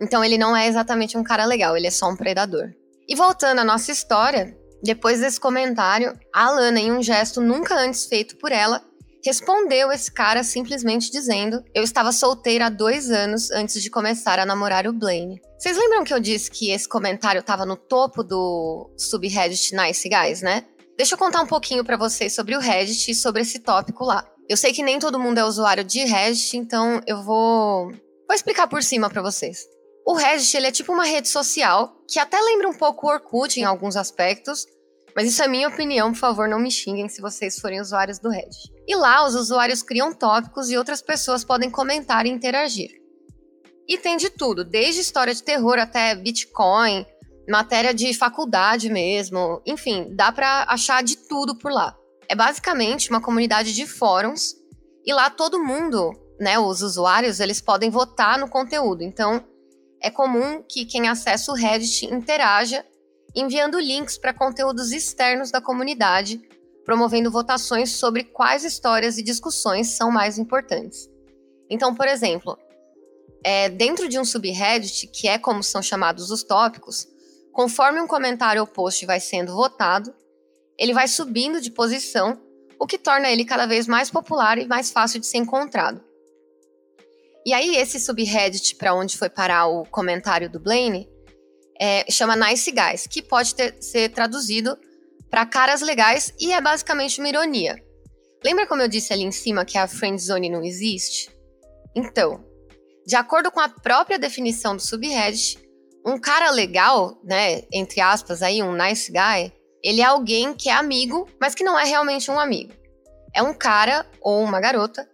então 0.01 0.24
ele 0.24 0.38
não 0.38 0.55
é 0.55 0.67
exatamente 0.67 1.17
um 1.17 1.24
cara 1.24 1.46
legal, 1.46 1.75
ele 1.75 1.88
é 1.88 1.91
só 1.91 2.08
um 2.08 2.15
predador. 2.15 2.72
E 3.08 3.15
voltando 3.15 3.60
à 3.60 3.63
nossa 3.63 3.91
história, 3.91 4.55
depois 4.84 5.20
desse 5.20 5.39
comentário, 5.39 6.17
a 6.34 6.48
Alana, 6.48 6.79
em 6.79 6.91
um 6.91 7.01
gesto 7.01 7.41
nunca 7.41 7.75
antes 7.75 8.05
feito 8.05 8.38
por 8.38 8.51
ela, 8.51 8.84
respondeu 9.23 9.91
esse 9.91 10.11
cara 10.11 10.43
simplesmente 10.43 11.11
dizendo: 11.11 11.63
Eu 11.73 11.83
estava 11.83 12.11
solteira 12.11 12.67
há 12.67 12.69
dois 12.69 13.09
anos 13.09 13.49
antes 13.51 13.81
de 13.81 13.89
começar 13.89 14.39
a 14.39 14.45
namorar 14.45 14.87
o 14.87 14.93
Blaine. 14.93 15.41
Vocês 15.57 15.77
lembram 15.77 16.03
que 16.03 16.13
eu 16.13 16.19
disse 16.19 16.51
que 16.51 16.71
esse 16.71 16.87
comentário 16.87 17.39
estava 17.39 17.65
no 17.65 17.77
topo 17.77 18.23
do 18.23 18.91
subreddit 18.97 19.75
Nice 19.75 20.09
Guys, 20.09 20.41
né? 20.41 20.65
Deixa 20.97 21.15
eu 21.15 21.17
contar 21.17 21.41
um 21.41 21.47
pouquinho 21.47 21.83
para 21.83 21.97
vocês 21.97 22.35
sobre 22.35 22.55
o 22.55 22.59
Reddit 22.59 23.09
e 23.09 23.15
sobre 23.15 23.41
esse 23.41 23.59
tópico 23.59 24.03
lá. 24.03 24.27
Eu 24.47 24.55
sei 24.55 24.71
que 24.71 24.83
nem 24.83 24.99
todo 24.99 25.19
mundo 25.19 25.39
é 25.39 25.43
usuário 25.43 25.83
de 25.83 26.03
Reddit, 26.03 26.55
então 26.55 27.01
eu 27.07 27.23
vou, 27.23 27.87
vou 27.87 28.35
explicar 28.35 28.67
por 28.67 28.83
cima 28.83 29.09
para 29.09 29.21
vocês. 29.21 29.65
O 30.05 30.13
Reddit 30.13 30.55
ele 30.55 30.67
é 30.67 30.71
tipo 30.71 30.91
uma 30.91 31.05
rede 31.05 31.29
social 31.29 31.95
que 32.07 32.19
até 32.19 32.39
lembra 32.39 32.69
um 32.69 32.73
pouco 32.73 33.07
o 33.07 33.09
Orkut 33.09 33.59
em 33.59 33.63
alguns 33.63 33.95
aspectos, 33.95 34.67
mas 35.15 35.27
isso 35.27 35.41
é 35.41 35.47
minha 35.47 35.67
opinião, 35.67 36.11
por 36.11 36.19
favor, 36.19 36.47
não 36.47 36.59
me 36.59 36.69
xinguem 36.69 37.09
se 37.09 37.21
vocês 37.21 37.57
forem 37.57 37.81
usuários 37.81 38.19
do 38.19 38.29
Reddit. 38.29 38.72
E 38.87 38.95
lá 38.95 39.25
os 39.25 39.35
usuários 39.35 39.81
criam 39.81 40.13
tópicos 40.13 40.69
e 40.69 40.77
outras 40.77 41.01
pessoas 41.01 41.43
podem 41.43 41.69
comentar 41.69 42.25
e 42.25 42.29
interagir. 42.29 42.91
E 43.87 43.97
tem 43.97 44.17
de 44.17 44.29
tudo, 44.29 44.63
desde 44.63 45.01
história 45.01 45.33
de 45.33 45.43
terror 45.43 45.77
até 45.77 46.15
Bitcoin, 46.15 47.05
matéria 47.49 47.93
de 47.93 48.13
faculdade 48.13 48.89
mesmo, 48.89 49.61
enfim, 49.65 50.07
dá 50.15 50.31
para 50.31 50.65
achar 50.67 51.03
de 51.03 51.17
tudo 51.17 51.55
por 51.57 51.71
lá. 51.71 51.95
É 52.29 52.35
basicamente 52.35 53.09
uma 53.09 53.21
comunidade 53.21 53.73
de 53.73 53.85
fóruns 53.85 54.55
E 55.05 55.13
lá 55.13 55.29
todo 55.29 55.63
mundo, 55.63 56.11
né, 56.39 56.57
os 56.57 56.81
usuários, 56.81 57.41
eles 57.41 57.59
podem 57.59 57.89
votar 57.89 58.39
no 58.39 58.47
conteúdo. 58.47 59.03
Então, 59.03 59.43
é 60.01 60.09
comum 60.09 60.63
que 60.63 60.85
quem 60.85 61.09
acessa 61.09 61.51
o 61.51 61.55
Reddit 61.55 62.05
interaja 62.05 62.85
enviando 63.35 63.79
links 63.79 64.17
para 64.17 64.33
conteúdos 64.33 64.91
externos 64.91 65.51
da 65.51 65.59
comunidade, 65.59 66.41
promovendo 66.85 67.31
votações 67.31 67.91
sobre 67.91 68.23
quais 68.23 68.63
histórias 68.63 69.17
e 69.17 69.23
discussões 69.23 69.89
são 69.89 70.11
mais 70.11 70.37
importantes. 70.37 71.09
Então, 71.69 71.95
por 71.95 72.07
exemplo, 72.07 72.57
é, 73.43 73.69
dentro 73.69 74.07
de 74.07 74.19
um 74.19 74.25
subreddit, 74.25 75.07
que 75.07 75.27
é 75.27 75.37
como 75.37 75.63
são 75.63 75.81
chamados 75.81 76.31
os 76.31 76.43
tópicos, 76.43 77.07
conforme 77.51 78.01
um 78.01 78.07
comentário 78.07 78.61
ou 78.61 78.67
post 78.67 79.05
vai 79.05 79.19
sendo 79.19 79.53
votado, 79.53 80.13
ele 80.77 80.93
vai 80.93 81.07
subindo 81.07 81.61
de 81.61 81.71
posição, 81.71 82.39
o 82.79 82.87
que 82.87 82.97
torna 82.97 83.29
ele 83.29 83.45
cada 83.45 83.65
vez 83.65 83.87
mais 83.87 84.09
popular 84.09 84.57
e 84.57 84.67
mais 84.67 84.91
fácil 84.91 85.19
de 85.19 85.27
ser 85.27 85.37
encontrado. 85.37 86.03
E 87.45 87.53
aí, 87.53 87.75
esse 87.75 87.99
subreddit 87.99 88.75
para 88.75 88.93
onde 88.93 89.17
foi 89.17 89.29
parar 89.29 89.67
o 89.67 89.85
comentário 89.85 90.49
do 90.49 90.59
Blaine 90.59 91.09
é, 91.79 92.09
chama 92.09 92.35
Nice 92.35 92.71
Guys, 92.71 93.07
que 93.07 93.21
pode 93.21 93.53
ter, 93.53 93.75
ser 93.81 94.09
traduzido 94.09 94.77
para 95.33 95.47
caras 95.47 95.81
legais 95.81 96.31
e 96.39 96.53
é 96.53 96.61
basicamente 96.61 97.17
uma 97.17 97.27
ironia. 97.27 97.83
Lembra 98.45 98.67
como 98.67 98.83
eu 98.83 98.87
disse 98.87 99.11
ali 99.11 99.23
em 99.23 99.31
cima 99.31 99.65
que 99.65 99.79
a 99.79 99.87
friend 99.87 100.21
zone 100.21 100.47
não 100.47 100.63
existe? 100.63 101.35
Então, 101.95 102.45
de 103.03 103.15
acordo 103.15 103.49
com 103.49 103.59
a 103.59 103.67
própria 103.67 104.19
definição 104.19 104.75
do 104.75 104.81
subreddit, 104.83 105.57
um 106.05 106.19
cara 106.19 106.51
legal, 106.51 107.19
né, 107.23 107.63
entre 107.73 107.99
aspas 107.99 108.43
aí, 108.43 108.61
um 108.61 108.75
nice 108.75 109.11
guy, 109.11 109.51
ele 109.83 110.01
é 110.01 110.05
alguém 110.05 110.53
que 110.53 110.69
é 110.69 110.73
amigo, 110.73 111.27
mas 111.41 111.55
que 111.55 111.63
não 111.63 111.79
é 111.79 111.83
realmente 111.83 112.29
um 112.29 112.39
amigo. 112.39 112.71
É 113.33 113.41
um 113.41 113.55
cara 113.55 114.05
ou 114.21 114.39
uma 114.43 114.61
garota 114.61 115.09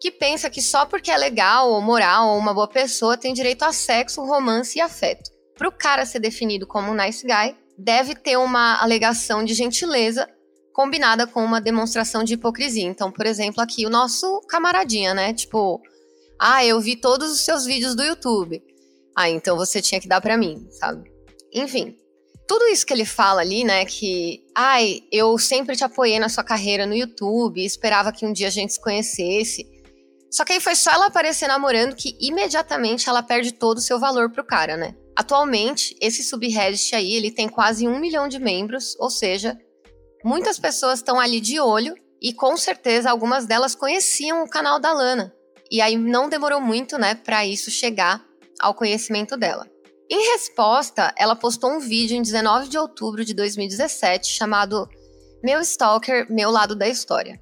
que 0.00 0.10
pensa 0.10 0.50
que 0.50 0.60
só 0.60 0.84
porque 0.86 1.08
é 1.12 1.16
legal 1.16 1.70
ou 1.70 1.80
moral 1.80 2.30
ou 2.30 2.36
uma 2.36 2.52
boa 2.52 2.66
pessoa 2.66 3.16
tem 3.16 3.32
direito 3.32 3.62
a 3.62 3.72
sexo, 3.72 4.24
romance 4.24 4.76
e 4.76 4.80
afeto. 4.80 5.30
Para 5.56 5.68
o 5.68 5.72
cara 5.72 6.04
ser 6.04 6.18
definido 6.18 6.66
como 6.66 6.90
um 6.90 6.96
nice 6.96 7.24
guy, 7.24 7.56
deve 7.78 8.14
ter 8.14 8.36
uma 8.36 8.80
alegação 8.80 9.44
de 9.44 9.54
gentileza 9.54 10.28
combinada 10.72 11.26
com 11.26 11.44
uma 11.44 11.60
demonstração 11.60 12.24
de 12.24 12.34
hipocrisia. 12.34 12.84
Então, 12.84 13.10
por 13.10 13.26
exemplo, 13.26 13.62
aqui 13.62 13.86
o 13.86 13.90
nosso 13.90 14.40
camaradinha, 14.48 15.14
né? 15.14 15.34
Tipo, 15.34 15.80
ah, 16.40 16.64
eu 16.64 16.80
vi 16.80 16.96
todos 16.96 17.30
os 17.30 17.44
seus 17.44 17.64
vídeos 17.64 17.94
do 17.94 18.02
YouTube. 18.02 18.62
Ah, 19.16 19.28
então 19.28 19.56
você 19.56 19.82
tinha 19.82 20.00
que 20.00 20.08
dar 20.08 20.20
para 20.20 20.36
mim, 20.36 20.66
sabe? 20.70 21.10
Enfim, 21.52 21.96
tudo 22.48 22.66
isso 22.66 22.86
que 22.86 22.92
ele 22.92 23.04
fala 23.04 23.42
ali, 23.42 23.62
né, 23.62 23.84
que, 23.84 24.42
ai, 24.54 25.02
eu 25.12 25.38
sempre 25.38 25.76
te 25.76 25.84
apoiei 25.84 26.18
na 26.18 26.28
sua 26.28 26.42
carreira 26.42 26.86
no 26.86 26.94
YouTube, 26.94 27.64
esperava 27.64 28.12
que 28.12 28.26
um 28.26 28.32
dia 28.32 28.48
a 28.48 28.50
gente 28.50 28.72
se 28.72 28.80
conhecesse. 28.80 29.66
Só 30.30 30.44
que 30.44 30.54
aí 30.54 30.60
foi 30.60 30.74
só 30.74 30.90
ela 30.92 31.06
aparecer 31.06 31.46
namorando 31.46 31.94
que 31.94 32.16
imediatamente 32.18 33.08
ela 33.08 33.22
perde 33.22 33.52
todo 33.52 33.78
o 33.78 33.82
seu 33.82 34.00
valor 34.00 34.30
pro 34.30 34.44
cara, 34.44 34.76
né? 34.76 34.94
Atualmente, 35.16 35.96
esse 36.00 36.22
subreddit 36.22 36.94
aí, 36.94 37.14
ele 37.14 37.30
tem 37.30 37.48
quase 37.48 37.86
um 37.86 37.98
milhão 37.98 38.28
de 38.28 38.38
membros, 38.38 38.96
ou 38.98 39.10
seja, 39.10 39.58
muitas 40.24 40.58
pessoas 40.58 41.00
estão 41.00 41.20
ali 41.20 41.40
de 41.40 41.60
olho 41.60 41.94
e 42.20 42.32
com 42.32 42.56
certeza 42.56 43.10
algumas 43.10 43.44
delas 43.46 43.74
conheciam 43.74 44.42
o 44.42 44.48
canal 44.48 44.80
da 44.80 44.92
Lana. 44.92 45.34
E 45.70 45.80
aí 45.80 45.96
não 45.96 46.28
demorou 46.28 46.60
muito, 46.60 46.98
né, 46.98 47.14
para 47.14 47.44
isso 47.44 47.70
chegar 47.70 48.24
ao 48.60 48.74
conhecimento 48.74 49.36
dela. 49.36 49.68
Em 50.10 50.32
resposta, 50.32 51.12
ela 51.16 51.34
postou 51.34 51.70
um 51.70 51.80
vídeo 51.80 52.16
em 52.16 52.22
19 52.22 52.68
de 52.68 52.78
outubro 52.78 53.24
de 53.24 53.34
2017 53.34 54.28
chamado 54.28 54.88
Meu 55.42 55.60
Stalker, 55.60 56.26
Meu 56.30 56.50
Lado 56.50 56.76
da 56.76 56.88
História. 56.88 57.40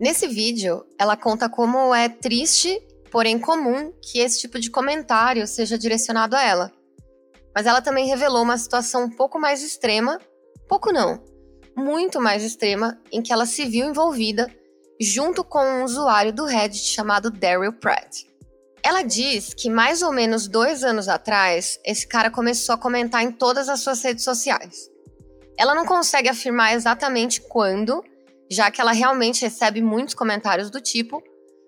Nesse 0.00 0.26
vídeo, 0.26 0.84
ela 0.98 1.16
conta 1.16 1.48
como 1.48 1.94
é 1.94 2.08
triste, 2.08 2.80
porém 3.10 3.38
comum, 3.38 3.92
que 4.00 4.20
esse 4.20 4.40
tipo 4.40 4.58
de 4.58 4.70
comentário 4.70 5.46
seja 5.46 5.76
direcionado 5.76 6.36
a 6.36 6.42
ela. 6.42 6.79
Mas 7.54 7.66
ela 7.66 7.82
também 7.82 8.06
revelou 8.06 8.42
uma 8.42 8.58
situação 8.58 9.04
um 9.04 9.10
pouco 9.10 9.38
mais 9.38 9.62
extrema, 9.62 10.18
pouco 10.68 10.92
não, 10.92 11.22
muito 11.76 12.20
mais 12.20 12.42
extrema, 12.42 13.00
em 13.10 13.22
que 13.22 13.32
ela 13.32 13.46
se 13.46 13.64
viu 13.64 13.86
envolvida 13.86 14.48
junto 15.00 15.42
com 15.42 15.64
um 15.64 15.84
usuário 15.84 16.32
do 16.32 16.44
Reddit 16.44 16.84
chamado 16.84 17.30
Daryl 17.30 17.72
Pratt. 17.72 18.24
Ela 18.82 19.02
diz 19.02 19.54
que 19.54 19.68
mais 19.70 20.02
ou 20.02 20.12
menos 20.12 20.46
dois 20.46 20.84
anos 20.84 21.08
atrás, 21.08 21.78
esse 21.84 22.06
cara 22.06 22.30
começou 22.30 22.74
a 22.74 22.78
comentar 22.78 23.22
em 23.22 23.32
todas 23.32 23.68
as 23.68 23.80
suas 23.80 24.02
redes 24.02 24.24
sociais. 24.24 24.90
Ela 25.58 25.74
não 25.74 25.84
consegue 25.84 26.28
afirmar 26.28 26.74
exatamente 26.74 27.40
quando, 27.40 28.02
já 28.50 28.70
que 28.70 28.80
ela 28.80 28.92
realmente 28.92 29.42
recebe 29.42 29.82
muitos 29.82 30.14
comentários 30.14 30.70
do 30.70 30.80
tipo, 30.80 31.22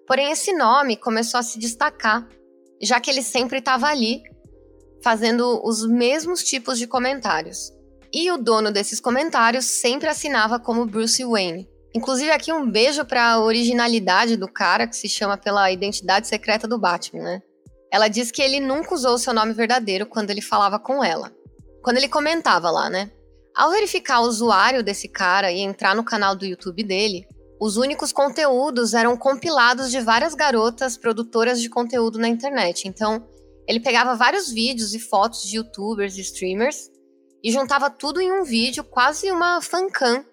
porém 0.07 0.31
esse 0.31 0.53
nome 0.53 0.97
começou 0.97 1.39
a 1.39 1.43
se 1.43 1.59
destacar, 1.59 2.27
já 2.83 3.01
que 3.01 3.11
ele 3.11 3.23
sempre 3.23 3.59
estava 3.59 3.87
ali, 3.87 4.23
fazendo 5.03 5.61
os 5.65 5.87
mesmos 5.87 6.43
tipos 6.43 6.79
de 6.79 6.87
comentários. 6.87 7.73
E 8.13 8.31
o 8.31 8.37
dono 8.37 8.71
desses 8.71 9.01
comentários 9.01 9.65
sempre 9.65 10.09
assinava 10.09 10.59
como 10.61 10.87
Bruce 10.87 11.25
Wayne. 11.25 11.69
Inclusive, 11.95 12.31
aqui 12.31 12.53
um 12.53 12.71
beijo 12.71 13.05
pra 13.05 13.39
originalidade 13.41 14.37
do 14.37 14.51
cara, 14.51 14.87
que 14.87 14.97
se 14.97 15.09
chama 15.09 15.37
pela 15.37 15.71
identidade 15.71 16.27
secreta 16.27 16.67
do 16.67 16.79
Batman, 16.79 17.23
né? 17.23 17.43
Ela 17.91 18.09
diz 18.09 18.31
que 18.31 18.41
ele 18.41 18.61
nunca 18.61 18.95
usou 18.95 19.19
seu 19.19 19.35
nome 19.35 19.53
verdadeiro 19.53 20.07
quando 20.07 20.31
ele 20.31 20.41
falava 20.41 20.79
com 20.79 21.05
ela. 21.05 21.31
Quando 21.83 21.99
ele 21.99 22.09
comentava 22.09 22.71
lá, 22.71 22.89
né? 22.89 23.11
Ao 23.55 23.71
verificar 23.71 24.21
o 24.21 24.27
usuário 24.27 24.83
desse 24.83 25.09
cara 25.09 25.53
e 25.53 25.61
entrar 25.61 25.95
no 25.95 26.03
canal 26.03 26.35
do 26.35 26.47
YouTube 26.47 26.83
dele, 26.83 27.27
os 27.61 27.77
únicos 27.77 28.11
conteúdos 28.11 28.95
eram 28.95 29.17
compilados 29.17 29.91
de 29.91 30.01
várias 30.01 30.35
garotas 30.35 30.97
produtoras 30.97 31.61
de 31.61 31.69
conteúdo 31.69 32.19
na 32.19 32.29
internet. 32.29 32.89
Então, 32.89 33.27
ele 33.67 33.81
pegava 33.81 34.17
vários 34.17 34.51
vídeos 34.51 34.95
e 34.95 34.99
fotos 34.99 35.43
de 35.43 35.57
youtubers 35.57 36.17
e 36.17 36.21
streamers 36.21 36.91
e 37.43 37.51
juntava 37.51 37.91
tudo 37.91 38.21
em 38.21 38.33
um 38.33 38.45
vídeo, 38.45 38.85
quase 38.85 39.31
uma 39.31 39.61
fancam 39.61 40.25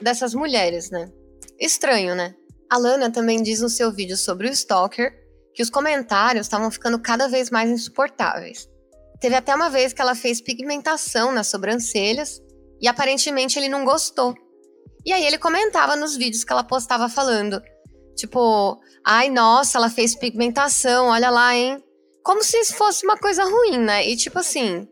dessas 0.00 0.34
mulheres, 0.34 0.90
né? 0.90 1.10
Estranho, 1.58 2.14
né? 2.14 2.34
A 2.70 2.78
Lana 2.78 3.10
também 3.10 3.42
diz 3.42 3.60
no 3.60 3.68
seu 3.68 3.92
vídeo 3.92 4.16
sobre 4.16 4.48
o 4.48 4.52
Stalker 4.52 5.12
que 5.54 5.62
os 5.62 5.70
comentários 5.70 6.46
estavam 6.46 6.70
ficando 6.70 6.98
cada 6.98 7.28
vez 7.28 7.50
mais 7.50 7.70
insuportáveis. 7.70 8.68
Teve 9.20 9.36
até 9.36 9.54
uma 9.54 9.70
vez 9.70 9.92
que 9.92 10.02
ela 10.02 10.14
fez 10.14 10.40
pigmentação 10.40 11.32
nas 11.32 11.46
sobrancelhas 11.46 12.40
e 12.80 12.88
aparentemente 12.88 13.58
ele 13.58 13.68
não 13.68 13.84
gostou. 13.84 14.34
E 15.06 15.12
aí 15.12 15.24
ele 15.24 15.38
comentava 15.38 15.94
nos 15.96 16.16
vídeos 16.16 16.44
que 16.44 16.52
ela 16.52 16.64
postava 16.64 17.08
falando, 17.08 17.62
tipo, 18.16 18.80
ai 19.04 19.30
nossa, 19.30 19.78
ela 19.78 19.88
fez 19.88 20.16
pigmentação, 20.16 21.06
olha 21.06 21.30
lá, 21.30 21.54
hein? 21.54 21.82
Como 22.24 22.42
se 22.42 22.58
isso 22.58 22.74
fosse 22.74 23.04
uma 23.04 23.18
coisa 23.18 23.44
ruim, 23.44 23.78
né? 23.78 24.08
E 24.08 24.16
tipo 24.16 24.38
assim, 24.38 24.88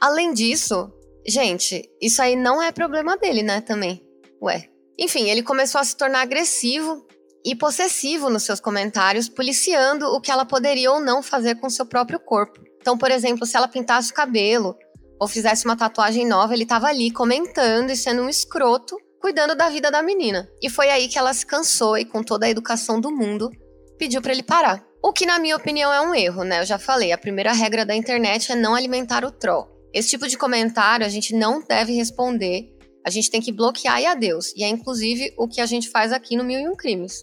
além 0.00 0.32
disso, 0.32 0.90
gente, 1.26 1.86
isso 2.00 2.22
aí 2.22 2.34
não 2.34 2.62
é 2.62 2.72
problema 2.72 3.18
dele, 3.18 3.42
né, 3.42 3.60
também. 3.60 4.02
Ué. 4.42 4.70
Enfim, 4.98 5.28
ele 5.28 5.42
começou 5.42 5.78
a 5.78 5.84
se 5.84 5.94
tornar 5.94 6.22
agressivo 6.22 7.06
e 7.44 7.54
possessivo 7.54 8.30
nos 8.30 8.44
seus 8.44 8.60
comentários, 8.60 9.28
policiando 9.28 10.06
o 10.06 10.20
que 10.22 10.30
ela 10.30 10.46
poderia 10.46 10.90
ou 10.90 11.00
não 11.00 11.22
fazer 11.22 11.56
com 11.56 11.68
seu 11.68 11.84
próprio 11.84 12.18
corpo. 12.18 12.58
Então, 12.80 12.96
por 12.96 13.10
exemplo, 13.10 13.44
se 13.44 13.54
ela 13.54 13.68
pintasse 13.68 14.10
o 14.10 14.14
cabelo 14.14 14.74
ou 15.20 15.28
fizesse 15.28 15.66
uma 15.66 15.76
tatuagem 15.76 16.26
nova, 16.26 16.54
ele 16.54 16.62
estava 16.62 16.86
ali 16.86 17.10
comentando 17.10 17.90
e 17.90 17.96
sendo 17.96 18.22
um 18.22 18.28
escroto, 18.28 18.96
cuidando 19.20 19.54
da 19.54 19.68
vida 19.68 19.90
da 19.90 20.02
menina. 20.02 20.48
E 20.62 20.70
foi 20.70 20.88
aí 20.88 21.08
que 21.08 21.18
ela 21.18 21.34
se 21.34 21.44
cansou 21.44 21.98
e, 21.98 22.06
com 22.06 22.22
toda 22.22 22.46
a 22.46 22.50
educação 22.50 22.98
do 22.98 23.10
mundo, 23.10 23.50
pediu 23.98 24.22
para 24.22 24.32
ele 24.32 24.42
parar. 24.42 24.87
O 25.02 25.12
que, 25.12 25.26
na 25.26 25.38
minha 25.38 25.56
opinião, 25.56 25.92
é 25.92 26.00
um 26.00 26.14
erro, 26.14 26.44
né? 26.44 26.60
Eu 26.60 26.66
já 26.66 26.78
falei, 26.78 27.12
a 27.12 27.18
primeira 27.18 27.52
regra 27.52 27.84
da 27.84 27.94
internet 27.94 28.50
é 28.52 28.56
não 28.56 28.74
alimentar 28.74 29.24
o 29.24 29.30
troll. 29.30 29.68
Esse 29.94 30.10
tipo 30.10 30.26
de 30.28 30.36
comentário 30.36 31.06
a 31.06 31.08
gente 31.08 31.34
não 31.34 31.62
deve 31.62 31.92
responder 31.92 32.78
a 33.08 33.10
gente 33.10 33.30
tem 33.30 33.40
que 33.40 33.50
bloquear 33.50 34.00
e 34.02 34.06
adeus. 34.06 34.52
E 34.54 34.62
é 34.62 34.68
inclusive 34.68 35.32
o 35.38 35.48
que 35.48 35.62
a 35.62 35.66
gente 35.66 35.88
faz 35.88 36.12
aqui 36.12 36.36
no 36.36 36.44
Mil 36.44 36.60
e 36.60 36.68
Um 36.68 36.76
Crimes. 36.76 37.22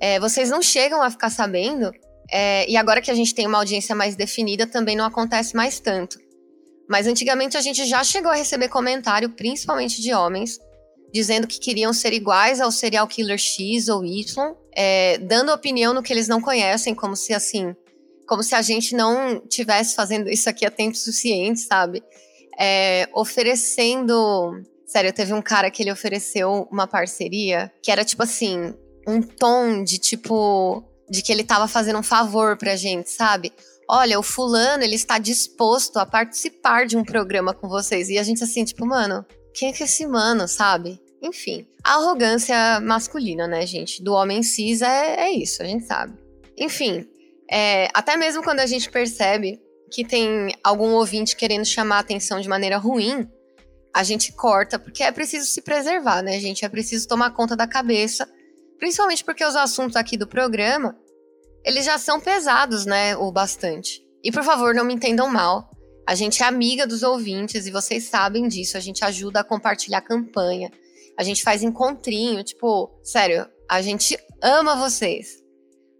É, 0.00 0.18
vocês 0.18 0.48
não 0.48 0.62
chegam 0.62 1.02
a 1.02 1.10
ficar 1.10 1.28
sabendo, 1.28 1.92
é, 2.32 2.68
e 2.68 2.78
agora 2.78 3.02
que 3.02 3.10
a 3.10 3.14
gente 3.14 3.34
tem 3.34 3.46
uma 3.46 3.58
audiência 3.58 3.94
mais 3.94 4.16
definida, 4.16 4.66
também 4.66 4.96
não 4.96 5.04
acontece 5.04 5.54
mais 5.54 5.78
tanto. 5.78 6.18
Mas 6.88 7.06
antigamente 7.06 7.58
a 7.58 7.60
gente 7.60 7.84
já 7.84 8.02
chegou 8.02 8.30
a 8.30 8.34
receber 8.34 8.68
comentário, 8.68 9.28
principalmente 9.36 10.00
de 10.00 10.14
homens, 10.14 10.58
dizendo 11.12 11.46
que 11.46 11.58
queriam 11.58 11.92
ser 11.92 12.12
iguais 12.12 12.60
ao 12.60 12.70
serial 12.70 13.06
killer 13.06 13.38
X 13.38 13.88
ou 13.88 14.04
Y, 14.04 14.54
é, 14.76 15.18
dando 15.18 15.52
opinião 15.52 15.92
no 15.92 16.02
que 16.02 16.12
eles 16.12 16.28
não 16.28 16.40
conhecem, 16.40 16.94
como 16.94 17.16
se 17.16 17.32
assim, 17.32 17.74
como 18.26 18.42
se 18.42 18.54
a 18.54 18.62
gente 18.62 18.94
não 18.94 19.40
tivesse 19.48 19.94
fazendo 19.94 20.28
isso 20.28 20.48
aqui 20.48 20.64
há 20.64 20.70
tempo 20.70 20.96
suficiente, 20.96 21.60
sabe? 21.60 22.02
É, 22.58 23.08
oferecendo 23.14 24.62
Sério, 24.90 25.12
teve 25.12 25.32
um 25.32 25.40
cara 25.40 25.70
que 25.70 25.84
ele 25.84 25.92
ofereceu 25.92 26.66
uma 26.68 26.84
parceria 26.84 27.72
que 27.80 27.92
era 27.92 28.04
tipo 28.04 28.24
assim, 28.24 28.74
um 29.06 29.22
tom 29.22 29.84
de 29.84 29.98
tipo. 29.98 30.82
de 31.08 31.22
que 31.22 31.30
ele 31.30 31.44
tava 31.44 31.68
fazendo 31.68 32.00
um 32.00 32.02
favor 32.02 32.56
pra 32.56 32.74
gente, 32.74 33.08
sabe? 33.08 33.52
Olha, 33.88 34.18
o 34.18 34.22
fulano, 34.22 34.82
ele 34.82 34.96
está 34.96 35.16
disposto 35.16 35.96
a 35.98 36.04
participar 36.04 36.86
de 36.88 36.96
um 36.96 37.04
programa 37.04 37.54
com 37.54 37.68
vocês. 37.68 38.08
E 38.08 38.18
a 38.18 38.24
gente 38.24 38.42
assim, 38.42 38.64
tipo, 38.64 38.84
mano, 38.84 39.24
quem 39.54 39.70
é 39.70 39.72
que 39.72 39.82
é 39.82 39.86
esse 39.86 40.06
mano, 40.06 40.46
sabe? 40.48 41.00
Enfim, 41.22 41.66
a 41.84 41.94
arrogância 41.94 42.80
masculina, 42.80 43.46
né, 43.46 43.66
gente? 43.66 44.02
Do 44.02 44.14
homem 44.14 44.42
cis 44.42 44.80
é, 44.80 45.26
é 45.26 45.30
isso, 45.30 45.62
a 45.62 45.66
gente 45.66 45.84
sabe. 45.84 46.18
Enfim, 46.56 47.06
é, 47.50 47.88
até 47.92 48.16
mesmo 48.16 48.42
quando 48.42 48.60
a 48.60 48.66
gente 48.66 48.90
percebe 48.90 49.60
que 49.90 50.04
tem 50.04 50.54
algum 50.62 50.92
ouvinte 50.92 51.36
querendo 51.36 51.64
chamar 51.64 51.96
a 51.96 52.00
atenção 52.00 52.40
de 52.40 52.48
maneira 52.48 52.78
ruim, 52.78 53.28
a 53.92 54.02
gente 54.02 54.32
corta, 54.32 54.78
porque 54.78 55.02
é 55.02 55.10
preciso 55.10 55.46
se 55.46 55.62
preservar, 55.62 56.22
né, 56.22 56.38
gente? 56.38 56.64
É 56.64 56.68
preciso 56.68 57.08
tomar 57.08 57.32
conta 57.32 57.56
da 57.56 57.66
cabeça, 57.66 58.28
principalmente 58.78 59.24
porque 59.24 59.44
os 59.44 59.56
assuntos 59.56 59.96
aqui 59.96 60.16
do 60.16 60.28
programa, 60.28 60.96
eles 61.64 61.84
já 61.84 61.98
são 61.98 62.20
pesados, 62.20 62.86
né, 62.86 63.16
o 63.16 63.32
bastante. 63.32 64.00
E 64.22 64.30
por 64.30 64.44
favor, 64.44 64.74
não 64.74 64.84
me 64.84 64.94
entendam 64.94 65.28
mal. 65.28 65.69
A 66.10 66.14
gente 66.16 66.42
é 66.42 66.44
amiga 66.44 66.88
dos 66.88 67.04
ouvintes 67.04 67.68
e 67.68 67.70
vocês 67.70 68.02
sabem 68.02 68.48
disso. 68.48 68.76
A 68.76 68.80
gente 68.80 69.04
ajuda 69.04 69.38
a 69.38 69.44
compartilhar 69.44 69.98
a 69.98 70.02
campanha. 70.02 70.68
A 71.16 71.22
gente 71.22 71.40
faz 71.40 71.62
encontrinho, 71.62 72.42
tipo, 72.42 72.90
sério, 73.00 73.46
a 73.68 73.80
gente 73.80 74.18
ama 74.42 74.74
vocês. 74.74 75.40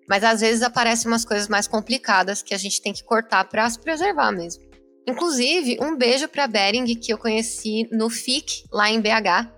Mas 0.09 0.25
às 0.25 0.41
vezes 0.41 0.65
aparecem 0.65 1.07
umas 1.07 1.25
coisas 1.25 1.47
mais 1.47 1.69
complicadas 1.69 2.43
que 2.43 2.53
a 2.53 2.59
gente 2.59 2.83
tem 2.83 2.93
que 2.93 3.05
cortar 3.05 3.45
para 3.45 3.71
se 3.71 3.79
preservar 3.79 4.33
mesmo. 4.33 4.65
Inclusive, 5.07 5.79
um 5.81 5.97
beijo 5.97 6.27
para 6.27 6.49
Bering, 6.49 6.87
que 6.97 7.13
eu 7.13 7.17
conheci 7.17 7.89
no 7.93 8.11
FIC, 8.11 8.65
lá 8.73 8.91
em 8.91 9.01
BH. 9.01 9.49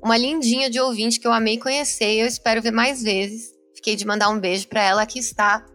Uma 0.00 0.16
lindinha 0.16 0.70
de 0.70 0.78
ouvinte 0.78 1.18
que 1.18 1.26
eu 1.26 1.32
amei 1.32 1.58
conhecer 1.58 2.14
e 2.14 2.20
eu 2.20 2.26
espero 2.28 2.62
ver 2.62 2.70
mais 2.70 3.02
vezes. 3.02 3.50
Fiquei 3.74 3.96
de 3.96 4.06
mandar 4.06 4.28
um 4.28 4.38
beijo 4.38 4.68
para 4.68 4.80
ela. 4.80 5.02
Aqui 5.02 5.18
está. 5.18 5.66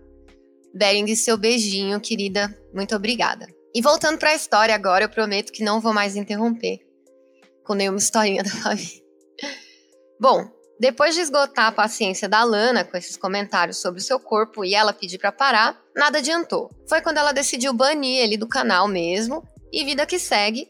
Bering, 0.74 1.13
seu 1.13 1.36
beijinho, 1.36 2.00
querida. 2.00 2.58
Muito 2.74 2.96
obrigada. 2.96 3.46
E 3.75 3.82
voltando 3.82 4.18
para 4.18 4.32
a 4.32 4.36
história 4.36 4.75
agora, 4.75 5.06
eu 5.06 5.10
prometo 5.10 5.51
que 5.51 5.63
não 5.63 5.82
vou 5.82 5.94
mais 5.94 6.15
interromper 6.15 6.80
com 7.65 7.74
nenhuma 7.74 7.98
historinha 7.98 8.44
da 8.44 8.50
Fabi. 8.50 9.03
Bom, 10.20 10.46
depois 10.80 11.15
de 11.15 11.22
esgotar 11.22 11.68
a 11.68 11.72
paciência 11.72 12.27
da 12.27 12.44
Lana 12.44 12.84
com 12.84 12.98
esses 12.98 13.15
comentários 13.15 13.77
sobre 13.77 14.01
o 14.01 14.03
seu 14.03 14.20
corpo 14.20 14.65
e 14.65 14.75
ela 14.75 14.94
pedir 14.94 15.18
para 15.18 15.32
parar, 15.32 15.80
nada 15.96 16.18
adiantou. 16.18 16.70
Foi 16.88 17.01
quando 17.01 17.18
ela 17.18 17.32
decidiu 17.32 17.74
banir 17.74 18.22
ele 18.22 18.38
do 18.38 18.48
canal 18.48 18.88
mesmo 18.88 19.44
e 19.72 19.84
vida 19.84 20.06
que 20.06 20.20
segue, 20.20 20.68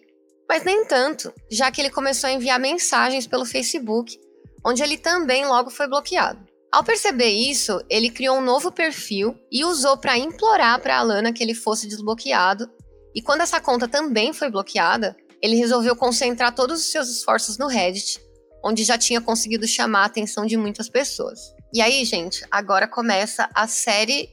mas 0.48 0.64
nem 0.64 0.86
tanto, 0.86 1.34
já 1.50 1.72
que 1.72 1.82
ele 1.82 1.90
começou 1.90 2.30
a 2.30 2.34
enviar 2.34 2.60
mensagens 2.60 3.26
pelo 3.26 3.46
Facebook, 3.46 4.18
onde 4.66 4.84
ele 4.84 4.98
também 4.98 5.46
logo 5.46 5.70
foi 5.70 5.88
bloqueado. 5.88 6.46
Ao 6.72 6.84
perceber 6.84 7.30
isso, 7.30 7.84
ele 7.90 8.10
criou 8.10 8.38
um 8.38 8.44
novo 8.44 8.72
perfil 8.72 9.38
e 9.52 9.64
usou 9.64 9.98
para 9.98 10.18
implorar 10.18 10.82
para 10.82 10.98
Alana 10.98 11.32
que 11.32 11.44
ele 11.44 11.54
fosse 11.54 11.88
desbloqueado. 11.88 12.70
E 13.16 13.22
quando 13.22 13.42
essa 13.42 13.60
conta 13.60 13.88
também 13.88 14.34
foi 14.34 14.50
bloqueada, 14.50 15.16
ele 15.42 15.56
resolveu 15.56 15.96
concentrar 15.96 16.56
todos 16.56 16.80
os 16.80 16.92
seus 16.92 17.10
esforços 17.10 17.58
no 17.58 17.68
Reddit 17.68 18.20
onde 18.64 18.84
já 18.84 18.98
tinha 18.98 19.20
conseguido 19.20 19.68
chamar 19.68 20.04
a 20.04 20.06
atenção 20.06 20.46
de 20.46 20.56
muitas 20.56 20.88
pessoas. 20.88 21.54
E 21.74 21.82
aí, 21.82 22.06
gente, 22.06 22.46
agora 22.50 22.88
começa 22.88 23.50
a 23.54 23.68
série 23.68 24.30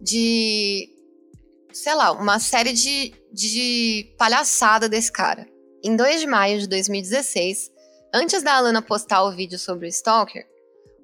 de. 0.00 0.88
sei 1.72 1.94
lá, 1.94 2.10
uma 2.12 2.40
série 2.40 2.72
de, 2.72 3.12
de 3.30 4.14
palhaçada 4.16 4.88
desse 4.88 5.12
cara. 5.12 5.46
Em 5.84 5.94
2 5.94 6.20
de 6.20 6.26
maio 6.26 6.58
de 6.58 6.66
2016, 6.66 7.70
antes 8.14 8.42
da 8.42 8.54
Alana 8.54 8.80
postar 8.80 9.22
o 9.24 9.32
vídeo 9.32 9.58
sobre 9.58 9.86
o 9.86 9.88
Stalker, 9.88 10.46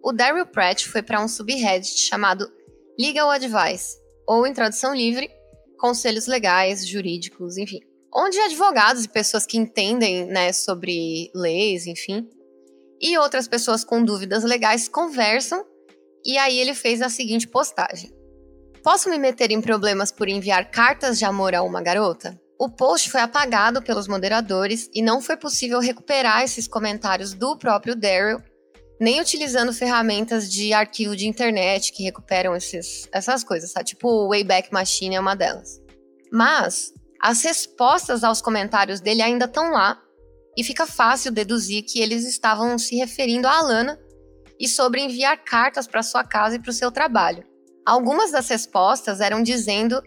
o 0.03 0.13
Daryl 0.13 0.47
Pratt 0.47 0.87
foi 0.87 1.03
para 1.03 1.23
um 1.23 1.29
subreddit 1.29 1.99
chamado 1.99 2.51
Legal 2.99 3.31
Advice, 3.31 3.97
ou 4.27 4.47
em 4.47 4.55
tradução 4.55 4.95
livre, 4.95 5.31
conselhos 5.77 6.27
legais, 6.27 6.87
jurídicos, 6.87 7.57
enfim. 7.57 7.81
Onde 8.15 8.39
advogados 8.41 9.05
e 9.05 9.09
pessoas 9.09 9.47
que 9.47 9.59
entendem 9.59 10.27
né, 10.27 10.53
sobre 10.53 11.31
leis, 11.35 11.87
enfim, 11.87 12.29
e 13.01 13.19
outras 13.19 13.47
pessoas 13.47 13.85
com 13.85 14.03
dúvidas 14.03 14.43
legais 14.43 14.89
conversam, 14.89 15.65
e 16.25 16.39
aí 16.39 16.59
ele 16.59 16.75
fez 16.75 17.03
a 17.03 17.09
seguinte 17.09 17.47
postagem: 17.47 18.11
Posso 18.83 19.11
me 19.11 19.19
meter 19.19 19.51
em 19.51 19.61
problemas 19.61 20.11
por 20.11 20.29
enviar 20.29 20.71
cartas 20.71 21.19
de 21.19 21.25
amor 21.25 21.55
a 21.55 21.63
uma 21.63 21.83
garota? 21.83 22.41
O 22.59 22.71
post 22.71 23.11
foi 23.11 23.21
apagado 23.21 23.83
pelos 23.83 24.09
moderadores 24.09 24.89
e 24.95 25.03
não 25.03 25.21
foi 25.21 25.37
possível 25.37 25.79
recuperar 25.79 26.43
esses 26.43 26.67
comentários 26.67 27.35
do 27.35 27.57
próprio 27.59 27.95
Daryl, 27.95 28.41
nem 29.01 29.21
utilizando 29.21 29.73
ferramentas 29.73 30.51
de 30.51 30.73
arquivo 30.73 31.15
de 31.15 31.27
internet 31.27 31.93
que 31.93 32.03
recuperam 32.03 32.55
esses, 32.57 33.09
essas 33.13 33.45
coisas, 33.45 33.73
tá? 33.73 33.85
Tipo 33.85 34.09
o 34.09 34.29
Wayback 34.29 34.73
Machine 34.73 35.17
é 35.17 35.21
uma 35.21 35.35
delas. 35.35 35.81
Mas 36.33 36.93
as 37.21 37.43
respostas 37.43 38.25
aos 38.25 38.41
comentários 38.41 39.01
dele 39.01 39.23
ainda 39.23 39.45
estão 39.45 39.71
lá 39.71 40.01
e 40.57 40.65
fica 40.65 40.87
fácil 40.87 41.31
deduzir 41.31 41.85
que 41.85 42.01
eles 42.01 42.27
estavam 42.27 42.79
se 42.79 42.97
referindo 42.97 43.47
a 43.47 43.59
Alana 43.59 43.99
e 44.59 44.67
sobre 44.67 45.03
enviar 45.03 45.45
cartas 45.45 45.87
para 45.87 46.03
sua 46.03 46.25
casa 46.25 46.57
e 46.57 46.59
para 46.59 46.71
o 46.71 46.75
seu 46.75 46.91
trabalho. 46.91 47.45
Algumas 47.85 48.33
das 48.33 48.49
respostas 48.49 49.21
eram 49.21 49.43
dizendo 49.43 50.03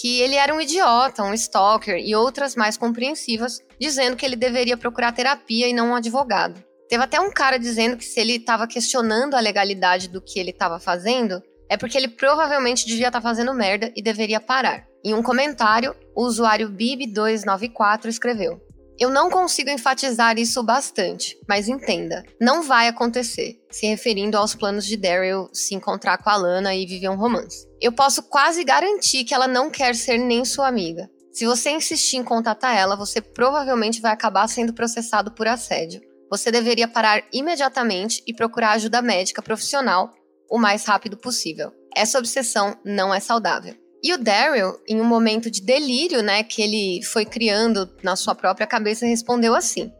que 0.00 0.20
ele 0.20 0.36
era 0.36 0.54
um 0.54 0.60
idiota, 0.60 1.24
um 1.24 1.34
stalker, 1.34 1.96
e 1.96 2.14
outras 2.14 2.54
mais 2.54 2.76
compreensivas, 2.76 3.58
dizendo 3.80 4.16
que 4.16 4.24
ele 4.24 4.36
deveria 4.36 4.76
procurar 4.76 5.12
terapia 5.12 5.66
e 5.66 5.72
não 5.72 5.90
um 5.90 5.96
advogado. 5.96 6.62
Teve 6.90 7.04
até 7.04 7.20
um 7.20 7.30
cara 7.30 7.56
dizendo 7.56 7.96
que 7.96 8.04
se 8.04 8.18
ele 8.18 8.34
estava 8.34 8.66
questionando 8.66 9.34
a 9.34 9.40
legalidade 9.40 10.08
do 10.08 10.20
que 10.20 10.40
ele 10.40 10.50
estava 10.50 10.80
fazendo, 10.80 11.40
é 11.68 11.76
porque 11.76 11.96
ele 11.96 12.08
provavelmente 12.08 12.84
devia 12.84 13.06
estar 13.06 13.20
tá 13.20 13.28
fazendo 13.28 13.54
merda 13.54 13.92
e 13.94 14.02
deveria 14.02 14.40
parar. 14.40 14.84
Em 15.04 15.14
um 15.14 15.22
comentário, 15.22 15.94
o 16.16 16.24
usuário 16.24 16.68
Bib294 16.68 18.06
escreveu: 18.06 18.60
eu 19.00 19.08
não 19.08 19.30
consigo 19.30 19.70
enfatizar 19.70 20.38
isso 20.38 20.62
bastante, 20.62 21.38
mas 21.48 21.68
entenda, 21.68 22.22
não 22.38 22.62
vai 22.62 22.86
acontecer, 22.86 23.58
se 23.70 23.86
referindo 23.86 24.36
aos 24.36 24.54
planos 24.54 24.84
de 24.84 24.94
Daryl 24.94 25.48
se 25.54 25.74
encontrar 25.74 26.18
com 26.18 26.28
a 26.28 26.36
Lana 26.36 26.74
e 26.74 26.84
viver 26.84 27.08
um 27.08 27.16
romance. 27.16 27.66
Eu 27.80 27.92
posso 27.92 28.22
quase 28.24 28.62
garantir 28.62 29.24
que 29.24 29.32
ela 29.32 29.48
não 29.48 29.70
quer 29.70 29.94
ser 29.94 30.18
nem 30.18 30.44
sua 30.44 30.68
amiga. 30.68 31.08
Se 31.32 31.46
você 31.46 31.70
insistir 31.70 32.18
em 32.18 32.22
contatar 32.22 32.76
ela, 32.76 32.94
você 32.94 33.22
provavelmente 33.22 34.02
vai 34.02 34.12
acabar 34.12 34.46
sendo 34.48 34.74
processado 34.74 35.30
por 35.30 35.48
assédio. 35.48 36.02
Você 36.30 36.50
deveria 36.50 36.86
parar 36.86 37.24
imediatamente 37.32 38.22
e 38.26 38.32
procurar 38.32 38.72
ajuda 38.72 39.02
médica 39.02 39.42
profissional 39.42 40.14
o 40.48 40.58
mais 40.58 40.84
rápido 40.84 41.16
possível. 41.16 41.72
Essa 41.94 42.18
obsessão 42.18 42.78
não 42.84 43.12
é 43.12 43.18
saudável. 43.18 43.74
E 44.02 44.14
o 44.14 44.18
Daryl, 44.18 44.80
em 44.88 45.00
um 45.00 45.04
momento 45.04 45.50
de 45.50 45.60
delírio, 45.60 46.22
né, 46.22 46.42
que 46.42 46.62
ele 46.62 47.02
foi 47.04 47.26
criando 47.26 47.90
na 48.02 48.16
sua 48.16 48.34
própria 48.34 48.66
cabeça, 48.66 49.04
respondeu 49.04 49.54
assim: 49.54 49.92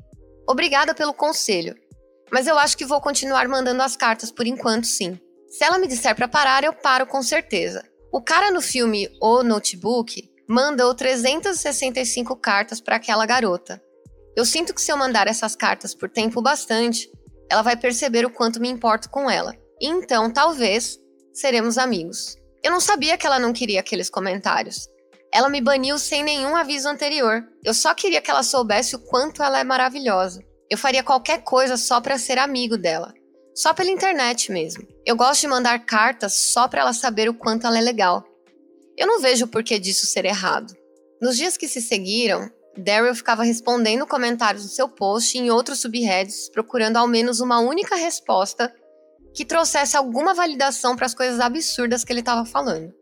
Obrigada 0.48 0.94
pelo 0.94 1.12
conselho, 1.12 1.74
mas 2.32 2.46
eu 2.46 2.58
acho 2.58 2.76
que 2.78 2.86
vou 2.86 3.00
continuar 3.00 3.46
mandando 3.48 3.82
as 3.82 3.96
cartas 3.96 4.30
por 4.30 4.46
enquanto, 4.46 4.86
sim. 4.86 5.18
Se 5.48 5.64
ela 5.64 5.78
me 5.78 5.88
disser 5.88 6.14
para 6.14 6.28
parar, 6.28 6.64
eu 6.64 6.72
paro 6.72 7.06
com 7.06 7.22
certeza. 7.22 7.84
O 8.12 8.22
cara 8.22 8.50
no 8.50 8.60
filme 8.60 9.08
O 9.20 9.42
Notebook 9.42 10.30
mandou 10.48 10.94
365 10.94 12.34
cartas 12.36 12.80
para 12.80 12.96
aquela 12.96 13.26
garota. 13.26 13.82
Eu 14.36 14.44
sinto 14.44 14.74
que 14.74 14.80
se 14.80 14.92
eu 14.92 14.96
mandar 14.96 15.26
essas 15.26 15.56
cartas 15.56 15.94
por 15.94 16.08
tempo 16.08 16.40
bastante, 16.40 17.10
ela 17.50 17.62
vai 17.62 17.76
perceber 17.76 18.24
o 18.24 18.30
quanto 18.30 18.60
me 18.60 18.68
importo 18.68 19.10
com 19.10 19.30
ela. 19.30 19.54
E 19.80 19.88
então, 19.88 20.30
talvez, 20.30 20.98
seremos 21.32 21.78
amigos. 21.78 22.36
Eu 22.62 22.70
não 22.70 22.80
sabia 22.80 23.16
que 23.16 23.26
ela 23.26 23.38
não 23.38 23.52
queria 23.52 23.80
aqueles 23.80 24.10
comentários. 24.10 24.88
Ela 25.32 25.48
me 25.48 25.60
baniu 25.60 25.98
sem 25.98 26.22
nenhum 26.22 26.54
aviso 26.56 26.88
anterior. 26.88 27.42
Eu 27.64 27.72
só 27.72 27.94
queria 27.94 28.20
que 28.20 28.30
ela 28.30 28.42
soubesse 28.42 28.96
o 28.96 28.98
quanto 28.98 29.42
ela 29.42 29.58
é 29.58 29.64
maravilhosa. 29.64 30.40
Eu 30.68 30.78
faria 30.78 31.02
qualquer 31.02 31.42
coisa 31.42 31.76
só 31.76 32.00
para 32.00 32.18
ser 32.18 32.38
amigo 32.38 32.76
dela. 32.76 33.12
Só 33.54 33.74
pela 33.74 33.90
internet 33.90 34.52
mesmo. 34.52 34.86
Eu 35.04 35.16
gosto 35.16 35.42
de 35.42 35.48
mandar 35.48 35.84
cartas 35.84 36.34
só 36.34 36.68
para 36.68 36.82
ela 36.82 36.92
saber 36.92 37.28
o 37.28 37.34
quanto 37.34 37.66
ela 37.66 37.78
é 37.78 37.80
legal. 37.80 38.24
Eu 38.96 39.06
não 39.06 39.20
vejo 39.20 39.46
o 39.46 39.48
porquê 39.48 39.78
disso 39.78 40.06
ser 40.06 40.24
errado. 40.24 40.74
Nos 41.20 41.36
dias 41.36 41.56
que 41.56 41.68
se 41.68 41.80
seguiram, 41.80 42.50
Daryl 42.76 43.14
ficava 43.14 43.42
respondendo 43.42 44.06
comentários 44.06 44.62
do 44.62 44.68
seu 44.68 44.88
post 44.88 45.36
em 45.36 45.50
outros 45.50 45.80
subreddits, 45.80 46.48
procurando 46.50 46.96
ao 46.96 47.06
menos 47.06 47.40
uma 47.40 47.58
única 47.58 47.96
resposta 47.96 48.72
que 49.34 49.44
trouxesse 49.44 49.96
alguma 49.96 50.34
validação 50.34 50.96
para 50.96 51.06
as 51.06 51.14
coisas 51.14 51.40
absurdas 51.40 52.04
que 52.04 52.12
ele 52.12 52.20
estava 52.20 52.44
falando. 52.44 52.92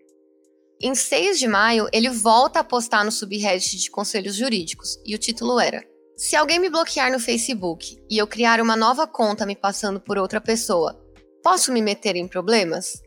Em 0.80 0.94
6 0.94 1.38
de 1.38 1.48
maio, 1.48 1.88
ele 1.92 2.08
volta 2.08 2.60
a 2.60 2.64
postar 2.64 3.04
no 3.04 3.10
subreddit 3.10 3.76
de 3.76 3.90
conselhos 3.90 4.36
jurídicos, 4.36 4.98
e 5.04 5.14
o 5.14 5.18
título 5.18 5.58
era: 5.58 5.84
Se 6.16 6.36
alguém 6.36 6.58
me 6.58 6.70
bloquear 6.70 7.10
no 7.10 7.18
Facebook 7.18 7.96
e 8.08 8.16
eu 8.16 8.26
criar 8.26 8.60
uma 8.60 8.76
nova 8.76 9.06
conta 9.06 9.44
me 9.44 9.56
passando 9.56 10.00
por 10.00 10.16
outra 10.18 10.40
pessoa, 10.40 10.98
posso 11.42 11.72
me 11.72 11.82
meter 11.82 12.16
em 12.16 12.28
problemas? 12.28 13.02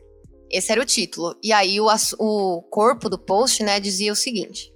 Esse 0.50 0.70
era 0.70 0.82
o 0.82 0.84
título. 0.84 1.34
E 1.42 1.50
aí 1.50 1.80
o, 1.80 1.86
o 2.18 2.62
corpo 2.70 3.08
do 3.08 3.18
post 3.18 3.62
né, 3.62 3.80
dizia 3.80 4.12
o 4.12 4.16
seguinte: 4.16 4.71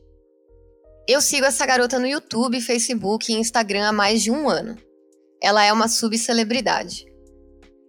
Eu 1.08 1.20
sigo 1.20 1.46
essa 1.46 1.64
garota 1.64 2.00
no 2.00 2.06
YouTube, 2.06 2.60
Facebook 2.60 3.32
e 3.32 3.36
Instagram 3.36 3.88
há 3.88 3.92
mais 3.92 4.20
de 4.20 4.32
um 4.32 4.48
ano. 4.48 4.76
Ela 5.40 5.64
é 5.64 5.72
uma 5.72 5.86
subcelebridade. 5.86 7.06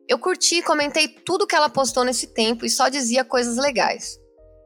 Eu 0.08 0.20
curti 0.20 0.58
e 0.58 0.64
comentei 0.64 1.08
tudo 1.08 1.48
que 1.48 1.56
ela 1.56 1.68
postou 1.68 2.04
nesse 2.04 2.28
tempo 2.28 2.64
e 2.64 2.70
só 2.70 2.90
dizia 2.90 3.26
coisas 3.26 3.58
legais. 3.58 4.20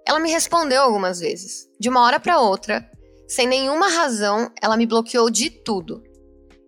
Ela 0.06 0.20
me 0.20 0.30
respondeu 0.30 0.82
algumas 0.82 1.22
vezes. 1.22 1.70
De 1.80 1.88
uma 1.88 2.02
hora 2.02 2.20
para 2.20 2.42
outra, 2.42 2.86
sem 3.26 3.48
nenhuma 3.48 3.88
razão, 3.88 4.52
ela 4.62 4.76
me 4.76 4.86
bloqueou 4.86 5.30
de 5.30 5.50
tudo. 5.50 6.04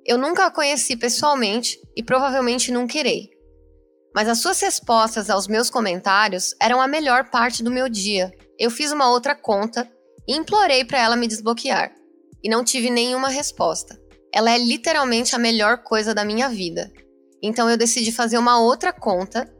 Eu 0.05 0.17
nunca 0.17 0.45
a 0.45 0.51
conheci 0.51 0.95
pessoalmente 0.95 1.77
e 1.97 2.01
provavelmente 2.01 2.71
nunca 2.71 2.97
irei. 2.97 3.29
Mas 4.15 4.29
as 4.29 4.39
suas 4.39 4.61
respostas 4.61 5.29
aos 5.29 5.47
meus 5.47 5.69
comentários 5.69 6.55
eram 6.61 6.79
a 6.79 6.87
melhor 6.87 7.29
parte 7.29 7.61
do 7.61 7.69
meu 7.69 7.89
dia. 7.89 8.31
Eu 8.57 8.71
fiz 8.71 8.93
uma 8.93 9.09
outra 9.09 9.35
conta 9.35 9.91
e 10.27 10.35
implorei 10.35 10.85
para 10.85 10.99
ela 10.99 11.15
me 11.15 11.27
desbloquear. 11.27 11.93
E 12.43 12.49
não 12.49 12.63
tive 12.63 12.89
nenhuma 12.89 13.29
resposta. 13.29 13.99
Ela 14.33 14.51
é 14.51 14.57
literalmente 14.57 15.35
a 15.35 15.39
melhor 15.39 15.83
coisa 15.83 16.13
da 16.13 16.25
minha 16.25 16.49
vida. 16.49 16.91
Então 17.41 17.69
eu 17.69 17.77
decidi 17.77 18.11
fazer 18.11 18.37
uma 18.37 18.59
outra 18.59 18.91
conta, 18.91 19.53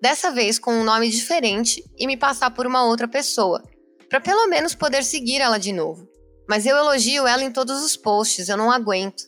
dessa 0.00 0.30
vez 0.30 0.58
com 0.58 0.72
um 0.72 0.84
nome 0.84 1.08
diferente 1.08 1.82
e 1.96 2.06
me 2.06 2.16
passar 2.16 2.50
por 2.50 2.66
uma 2.66 2.84
outra 2.84 3.08
pessoa, 3.08 3.62
para 4.08 4.20
pelo 4.20 4.48
menos 4.48 4.74
poder 4.74 5.04
seguir 5.04 5.40
ela 5.40 5.58
de 5.58 5.72
novo. 5.72 6.08
Mas 6.48 6.66
eu 6.66 6.76
elogio 6.76 7.26
ela 7.26 7.42
em 7.42 7.52
todos 7.52 7.82
os 7.82 7.96
posts, 7.96 8.48
eu 8.48 8.56
não 8.56 8.70
aguento. 8.70 9.22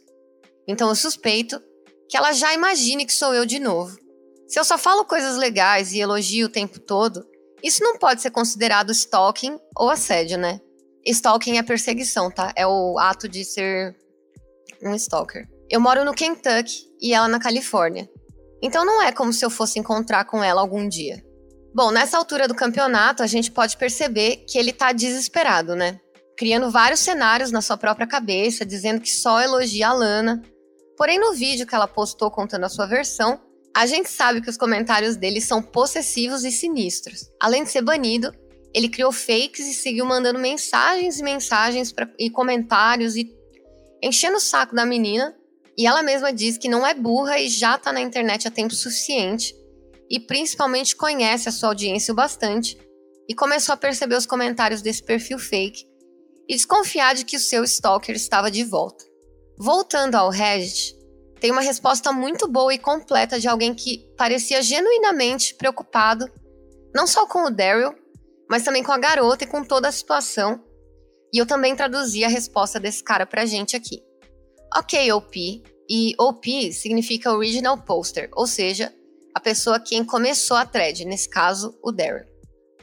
Então 0.69 0.89
eu 0.89 0.95
suspeito 0.95 1.61
que 2.09 2.17
ela 2.17 2.33
já 2.33 2.53
imagine 2.53 3.07
que 3.07 3.13
sou 3.13 3.35
eu 3.35 3.47
de 3.47 3.59
novo. 3.59 3.97
Se 4.47 4.59
eu 4.59 4.65
só 4.65 4.77
falo 4.77 5.05
coisas 5.05 5.37
legais 5.37 5.93
e 5.93 6.01
elogio 6.01 6.47
o 6.47 6.51
tempo 6.51 6.79
todo, 6.79 7.25
isso 7.63 7.83
não 7.83 7.99
pode 7.99 8.21
ser 8.21 8.31
considerado 8.31 8.93
stalking 8.93 9.59
ou 9.75 9.89
assédio, 9.89 10.37
né? 10.37 10.61
Stalking 11.07 11.59
é 11.59 11.63
perseguição, 11.63 12.31
tá? 12.31 12.53
É 12.57 12.67
o 12.67 12.99
ato 12.99 13.29
de 13.29 13.45
ser 13.45 13.95
um 14.83 14.95
stalker. 14.95 15.47
Eu 15.71 15.81
moro 15.81 16.05
no 16.05 16.15
Kentucky 16.15 16.87
e 17.01 17.13
ela 17.13 17.29
na 17.29 17.39
Califórnia. 17.39 18.09
Então 18.63 18.85
não 18.85 19.03
é 19.03 19.13
como 19.13 19.33
se 19.33 19.45
eu 19.45 19.51
fosse 19.51 19.79
encontrar 19.79 20.25
com 20.25 20.43
ela 20.43 20.61
algum 20.61 20.89
dia. 20.89 21.23
Bom, 21.75 21.91
nessa 21.91 22.17
altura 22.17 22.47
do 22.47 22.55
campeonato, 22.55 23.23
a 23.23 23.27
gente 23.27 23.51
pode 23.51 23.77
perceber 23.77 24.45
que 24.49 24.57
ele 24.57 24.73
tá 24.73 24.93
desesperado, 24.93 25.75
né? 25.75 25.99
Criando 26.37 26.71
vários 26.71 27.01
cenários 27.01 27.51
na 27.51 27.61
sua 27.61 27.77
própria 27.77 28.07
cabeça, 28.07 28.65
dizendo 28.65 29.01
que 29.01 29.11
só 29.11 29.41
elogia 29.41 29.89
a 29.89 29.93
Lana. 29.93 30.41
Porém, 30.97 31.19
no 31.19 31.35
vídeo 31.35 31.67
que 31.67 31.75
ela 31.75 31.89
postou 31.89 32.31
contando 32.31 32.65
a 32.65 32.69
sua 32.69 32.87
versão, 32.87 33.41
a 33.77 33.87
gente 33.87 34.09
sabe 34.09 34.41
que 34.41 34.49
os 34.49 34.57
comentários 34.57 35.17
dele 35.17 35.41
são 35.41 35.61
possessivos 35.61 36.45
e 36.45 36.53
sinistros. 36.53 37.29
Além 37.41 37.65
de 37.65 37.71
ser 37.71 37.83
banido, 37.83 38.33
ele 38.75 38.89
criou 38.89 39.13
fakes 39.13 39.67
e 39.69 39.73
seguiu 39.73 40.05
mandando 40.05 40.39
mensagens 40.39 41.21
e 41.21 41.23
mensagens 41.23 41.93
pra, 41.93 42.11
e 42.19 42.29
comentários 42.29 43.15
e 43.15 43.33
enchendo 44.03 44.39
o 44.39 44.41
saco 44.41 44.75
da 44.75 44.85
menina. 44.85 45.35
E 45.79 45.87
ela 45.87 46.03
mesma 46.03 46.33
diz 46.33 46.59
que 46.59 46.69
não 46.69 46.87
é 46.87 46.93
burra 46.93 47.39
e 47.39 47.49
já 47.49 47.79
tá 47.79 47.93
na 47.93 48.01
internet 48.01 48.47
há 48.47 48.51
tempo 48.51 48.75
suficiente 48.75 49.55
e 50.11 50.21
principalmente 50.21 50.95
conhece 50.95 51.49
a 51.49 51.53
sua 51.53 51.71
audiência 51.71 52.13
o 52.13 52.15
bastante 52.15 52.77
e 53.29 53.35
começou 53.35 53.73
a 53.73 53.77
perceber 53.77 54.17
os 54.17 54.27
comentários 54.27 54.83
desse 54.83 55.03
perfil 55.03 55.39
fake 55.39 55.87
e 56.49 56.55
desconfiar 56.55 57.15
de 57.15 57.25
que 57.25 57.37
o 57.37 57.41
seu 57.41 57.65
stalker 57.65 58.15
estava 58.15 58.51
de 58.51 58.65
volta. 58.65 59.05
Voltando 59.57 60.17
ao 60.17 60.31
Reddit, 60.31 60.95
tem 61.41 61.51
uma 61.51 61.61
resposta 61.61 62.13
muito 62.13 62.47
boa 62.49 62.75
e 62.75 62.79
completa 62.79 63.41
de 63.41 63.49
alguém 63.49 63.75
que 63.75 64.07
parecia 64.17 64.63
genuinamente 64.63 65.55
preocupado, 65.55 66.31
não 66.95 67.07
só 67.07 67.27
com 67.27 67.45
o 67.45 67.51
Daryl, 67.51 67.95
mas 68.55 68.63
também 68.63 68.85
com 68.85 68.93
a 68.93 68.99
garota 68.99 69.43
e 69.43 69.49
com 69.49 69.65
toda 69.65 69.89
a 69.89 69.91
situação. 69.91 70.63
E 71.33 71.39
eu 71.39 71.45
também 71.45 71.75
traduzi 71.75 72.23
a 72.25 72.29
resposta 72.29 72.79
desse 72.79 73.03
cara 73.03 73.27
pra 73.27 73.45
gente 73.45 73.75
aqui. 73.75 74.01
Ok, 74.77 75.11
OP. 75.11 75.65
E 75.91 76.15
OP 76.17 76.73
significa 76.73 77.33
Original 77.33 77.77
Poster, 77.83 78.31
ou 78.33 78.47
seja, 78.47 78.95
a 79.35 79.41
pessoa 79.41 79.81
quem 79.81 80.05
começou 80.05 80.57
a 80.57 80.65
thread, 80.65 81.05
nesse 81.05 81.29
caso, 81.29 81.77
o 81.83 81.91
Daryl. 81.91 82.27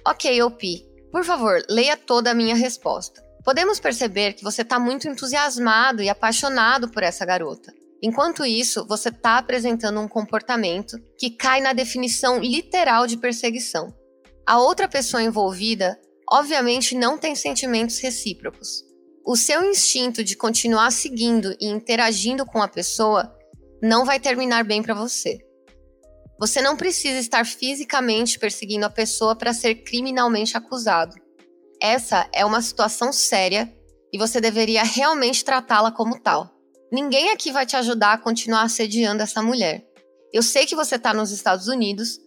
Ok, 0.05 0.43
OP. 0.43 0.85
Por 1.09 1.23
favor, 1.23 1.63
leia 1.69 1.95
toda 1.95 2.31
a 2.31 2.35
minha 2.35 2.53
resposta. 2.53 3.23
Podemos 3.45 3.79
perceber 3.79 4.33
que 4.33 4.43
você 4.43 4.63
está 4.63 4.77
muito 4.77 5.07
entusiasmado 5.07 6.03
e 6.03 6.09
apaixonado 6.09 6.89
por 6.89 7.01
essa 7.01 7.25
garota. 7.25 7.73
Enquanto 8.03 8.43
isso, 8.43 8.85
você 8.85 9.07
está 9.07 9.37
apresentando 9.37 10.01
um 10.01 10.07
comportamento 10.09 10.97
que 11.17 11.29
cai 11.29 11.61
na 11.61 11.71
definição 11.71 12.39
literal 12.39 13.07
de 13.07 13.15
perseguição. 13.15 14.00
A 14.45 14.59
outra 14.59 14.87
pessoa 14.87 15.23
envolvida, 15.23 15.99
obviamente, 16.31 16.95
não 16.95 17.17
tem 17.17 17.35
sentimentos 17.35 17.99
recíprocos. 17.99 18.83
O 19.25 19.35
seu 19.35 19.63
instinto 19.63 20.23
de 20.23 20.35
continuar 20.35 20.91
seguindo 20.91 21.55
e 21.59 21.67
interagindo 21.67 22.45
com 22.45 22.61
a 22.61 22.67
pessoa 22.67 23.31
não 23.81 24.03
vai 24.03 24.19
terminar 24.19 24.63
bem 24.63 24.81
para 24.81 24.95
você. 24.95 25.39
Você 26.39 26.59
não 26.59 26.75
precisa 26.75 27.19
estar 27.19 27.45
fisicamente 27.45 28.39
perseguindo 28.39 28.85
a 28.85 28.89
pessoa 28.89 29.35
para 29.35 29.53
ser 29.53 29.75
criminalmente 29.75 30.57
acusado. 30.57 31.15
Essa 31.79 32.27
é 32.33 32.43
uma 32.43 32.61
situação 32.61 33.13
séria 33.13 33.71
e 34.11 34.17
você 34.17 34.41
deveria 34.41 34.83
realmente 34.83 35.45
tratá-la 35.45 35.91
como 35.91 36.19
tal. 36.19 36.49
Ninguém 36.91 37.29
aqui 37.29 37.51
vai 37.51 37.65
te 37.65 37.75
ajudar 37.75 38.13
a 38.13 38.17
continuar 38.17 38.63
assediando 38.63 39.21
essa 39.21 39.41
mulher. 39.41 39.85
Eu 40.33 40.41
sei 40.41 40.65
que 40.65 40.75
você 40.75 40.95
está 40.95 41.13
nos 41.13 41.31
Estados 41.31 41.67
Unidos, 41.67 42.19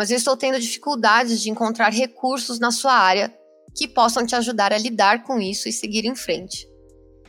mas 0.00 0.10
eu 0.10 0.16
estou 0.16 0.34
tendo 0.34 0.58
dificuldades 0.58 1.42
de 1.42 1.50
encontrar 1.50 1.90
recursos 1.90 2.58
na 2.58 2.70
sua 2.70 2.94
área 2.94 3.30
que 3.76 3.86
possam 3.86 4.24
te 4.24 4.34
ajudar 4.34 4.72
a 4.72 4.78
lidar 4.78 5.24
com 5.24 5.38
isso 5.38 5.68
e 5.68 5.72
seguir 5.74 6.06
em 6.06 6.16
frente. 6.16 6.66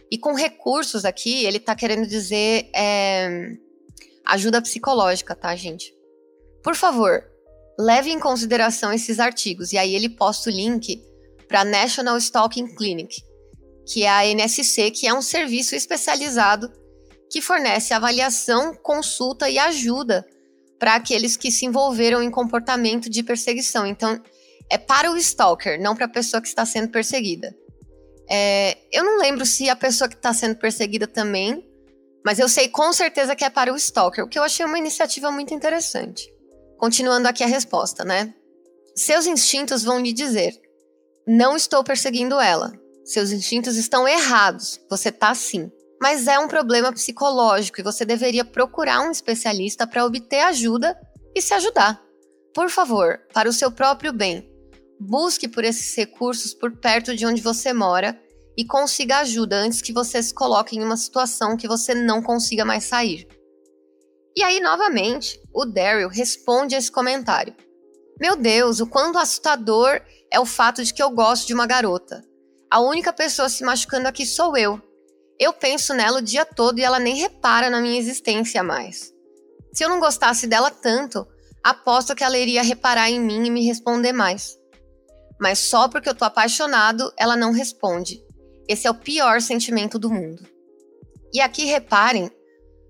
E 0.10 0.17
com 0.17 0.34
recursos 0.34 1.03
aqui, 1.03 1.43
ele 1.43 1.57
está 1.57 1.75
querendo 1.75 2.07
dizer 2.07 2.69
é, 2.73 3.57
ajuda 4.25 4.62
psicológica, 4.62 5.36
tá, 5.36 5.53
gente? 5.53 5.93
Por 6.63 6.73
favor, 6.73 7.21
leve 7.77 8.10
em 8.10 8.21
consideração 8.21 8.93
esses 8.93 9.19
artigos. 9.19 9.73
E 9.73 9.77
aí 9.77 9.93
ele 9.93 10.07
posta 10.07 10.49
o 10.49 10.53
link 10.53 11.03
para 11.49 11.65
National 11.65 12.17
Stalking 12.19 12.73
Clinic, 12.73 13.17
que 13.86 14.03
é 14.03 14.10
a 14.10 14.25
NSC, 14.25 14.91
que 14.91 15.05
é 15.05 15.13
um 15.13 15.21
serviço 15.21 15.75
especializado 15.75 16.71
que 17.29 17.41
fornece 17.41 17.93
avaliação, 17.93 18.73
consulta 18.73 19.49
e 19.49 19.60
ajuda 19.60 20.25
para 20.81 20.95
aqueles 20.95 21.37
que 21.37 21.51
se 21.51 21.63
envolveram 21.63 22.23
em 22.23 22.31
comportamento 22.31 23.07
de 23.07 23.21
perseguição. 23.21 23.85
Então, 23.85 24.19
é 24.67 24.79
para 24.79 25.11
o 25.11 25.15
stalker, 25.15 25.79
não 25.79 25.95
para 25.95 26.05
a 26.05 26.09
pessoa 26.09 26.41
que 26.41 26.47
está 26.47 26.65
sendo 26.65 26.89
perseguida. 26.89 27.55
É, 28.27 28.79
eu 28.91 29.03
não 29.03 29.19
lembro 29.19 29.45
se 29.45 29.69
a 29.69 29.75
pessoa 29.75 30.09
que 30.09 30.15
está 30.15 30.33
sendo 30.33 30.55
perseguida 30.55 31.05
também, 31.05 31.63
mas 32.25 32.39
eu 32.39 32.49
sei 32.49 32.67
com 32.67 32.91
certeza 32.91 33.35
que 33.35 33.45
é 33.45 33.49
para 33.51 33.71
o 33.71 33.75
stalker, 33.75 34.23
o 34.23 34.27
que 34.27 34.39
eu 34.39 34.43
achei 34.43 34.65
uma 34.65 34.79
iniciativa 34.79 35.29
muito 35.29 35.53
interessante. 35.53 36.27
Continuando 36.79 37.27
aqui 37.27 37.43
a 37.43 37.47
resposta, 37.47 38.03
né? 38.03 38.33
Seus 38.95 39.27
instintos 39.27 39.83
vão 39.83 39.99
lhe 39.99 40.11
dizer: 40.11 40.51
não 41.27 41.55
estou 41.55 41.83
perseguindo 41.83 42.39
ela. 42.39 42.73
Seus 43.05 43.31
instintos 43.31 43.77
estão 43.77 44.07
errados. 44.07 44.81
Você 44.89 45.11
tá 45.11 45.35
sim 45.35 45.71
mas 46.01 46.27
é 46.27 46.39
um 46.39 46.47
problema 46.47 46.91
psicológico 46.91 47.79
e 47.79 47.83
você 47.83 48.03
deveria 48.03 48.43
procurar 48.43 49.01
um 49.01 49.11
especialista 49.11 49.85
para 49.85 50.03
obter 50.03 50.39
ajuda 50.39 50.99
e 51.35 51.41
se 51.41 51.53
ajudar. 51.53 52.01
Por 52.55 52.69
favor, 52.71 53.19
para 53.31 53.47
o 53.47 53.53
seu 53.53 53.71
próprio 53.71 54.11
bem, 54.11 54.49
busque 54.99 55.47
por 55.47 55.63
esses 55.63 55.95
recursos 55.95 56.55
por 56.55 56.75
perto 56.77 57.15
de 57.15 57.25
onde 57.25 57.41
você 57.41 57.71
mora 57.71 58.19
e 58.57 58.65
consiga 58.65 59.19
ajuda 59.19 59.57
antes 59.57 59.81
que 59.81 59.93
você 59.93 60.21
se 60.21 60.33
coloque 60.33 60.75
em 60.75 60.83
uma 60.83 60.97
situação 60.97 61.55
que 61.55 61.67
você 61.67 61.93
não 61.93 62.21
consiga 62.21 62.65
mais 62.65 62.83
sair. 62.83 63.27
E 64.35 64.43
aí, 64.43 64.59
novamente, 64.59 65.39
o 65.53 65.65
Daryl 65.65 66.09
responde 66.09 66.73
a 66.73 66.77
esse 66.79 66.91
comentário. 66.91 67.55
Meu 68.19 68.35
Deus, 68.35 68.79
o 68.79 68.87
quanto 68.87 69.19
assustador 69.19 70.01
é 70.31 70.39
o 70.39 70.45
fato 70.45 70.83
de 70.83 70.93
que 70.93 71.03
eu 71.03 71.11
gosto 71.11 71.47
de 71.47 71.53
uma 71.53 71.67
garota. 71.67 72.23
A 72.71 72.79
única 72.79 73.13
pessoa 73.13 73.49
se 73.49 73.63
machucando 73.63 74.07
aqui 74.07 74.25
sou 74.25 74.57
eu. 74.57 74.81
Eu 75.41 75.51
penso 75.51 75.95
nela 75.95 76.19
o 76.19 76.21
dia 76.21 76.45
todo 76.45 76.77
e 76.77 76.84
ela 76.84 76.99
nem 76.99 77.15
repara 77.15 77.67
na 77.67 77.82
minha 77.82 77.97
existência 77.97 78.62
mais. 78.62 79.12
Se 79.73 79.84
eu 79.84 79.89
não 79.89 79.99
gostasse 79.99 80.45
dela 80.45 80.69
tanto, 80.69 81.27
aposto 81.63 82.13
que 82.13 82.23
ela 82.23 82.38
iria 82.38 82.62
reparar 82.62 83.10
em 83.10 83.19
mim 83.19 83.47
e 83.47 83.49
me 83.49 83.65
responder 83.65 84.13
mais. 84.13 84.56
Mas 85.39 85.58
só 85.58 85.89
porque 85.89 86.08
eu 86.08 86.13
tô 86.13 86.23
apaixonado, 86.25 87.12
ela 87.17 87.36
não 87.36 87.51
responde. 87.51 88.23
Esse 88.69 88.86
é 88.86 88.91
o 88.91 88.99
pior 88.99 89.41
sentimento 89.41 89.97
do 89.97 90.12
mundo. 90.12 90.47
E 91.34 91.41
aqui 91.41 91.65
reparem 91.65 92.30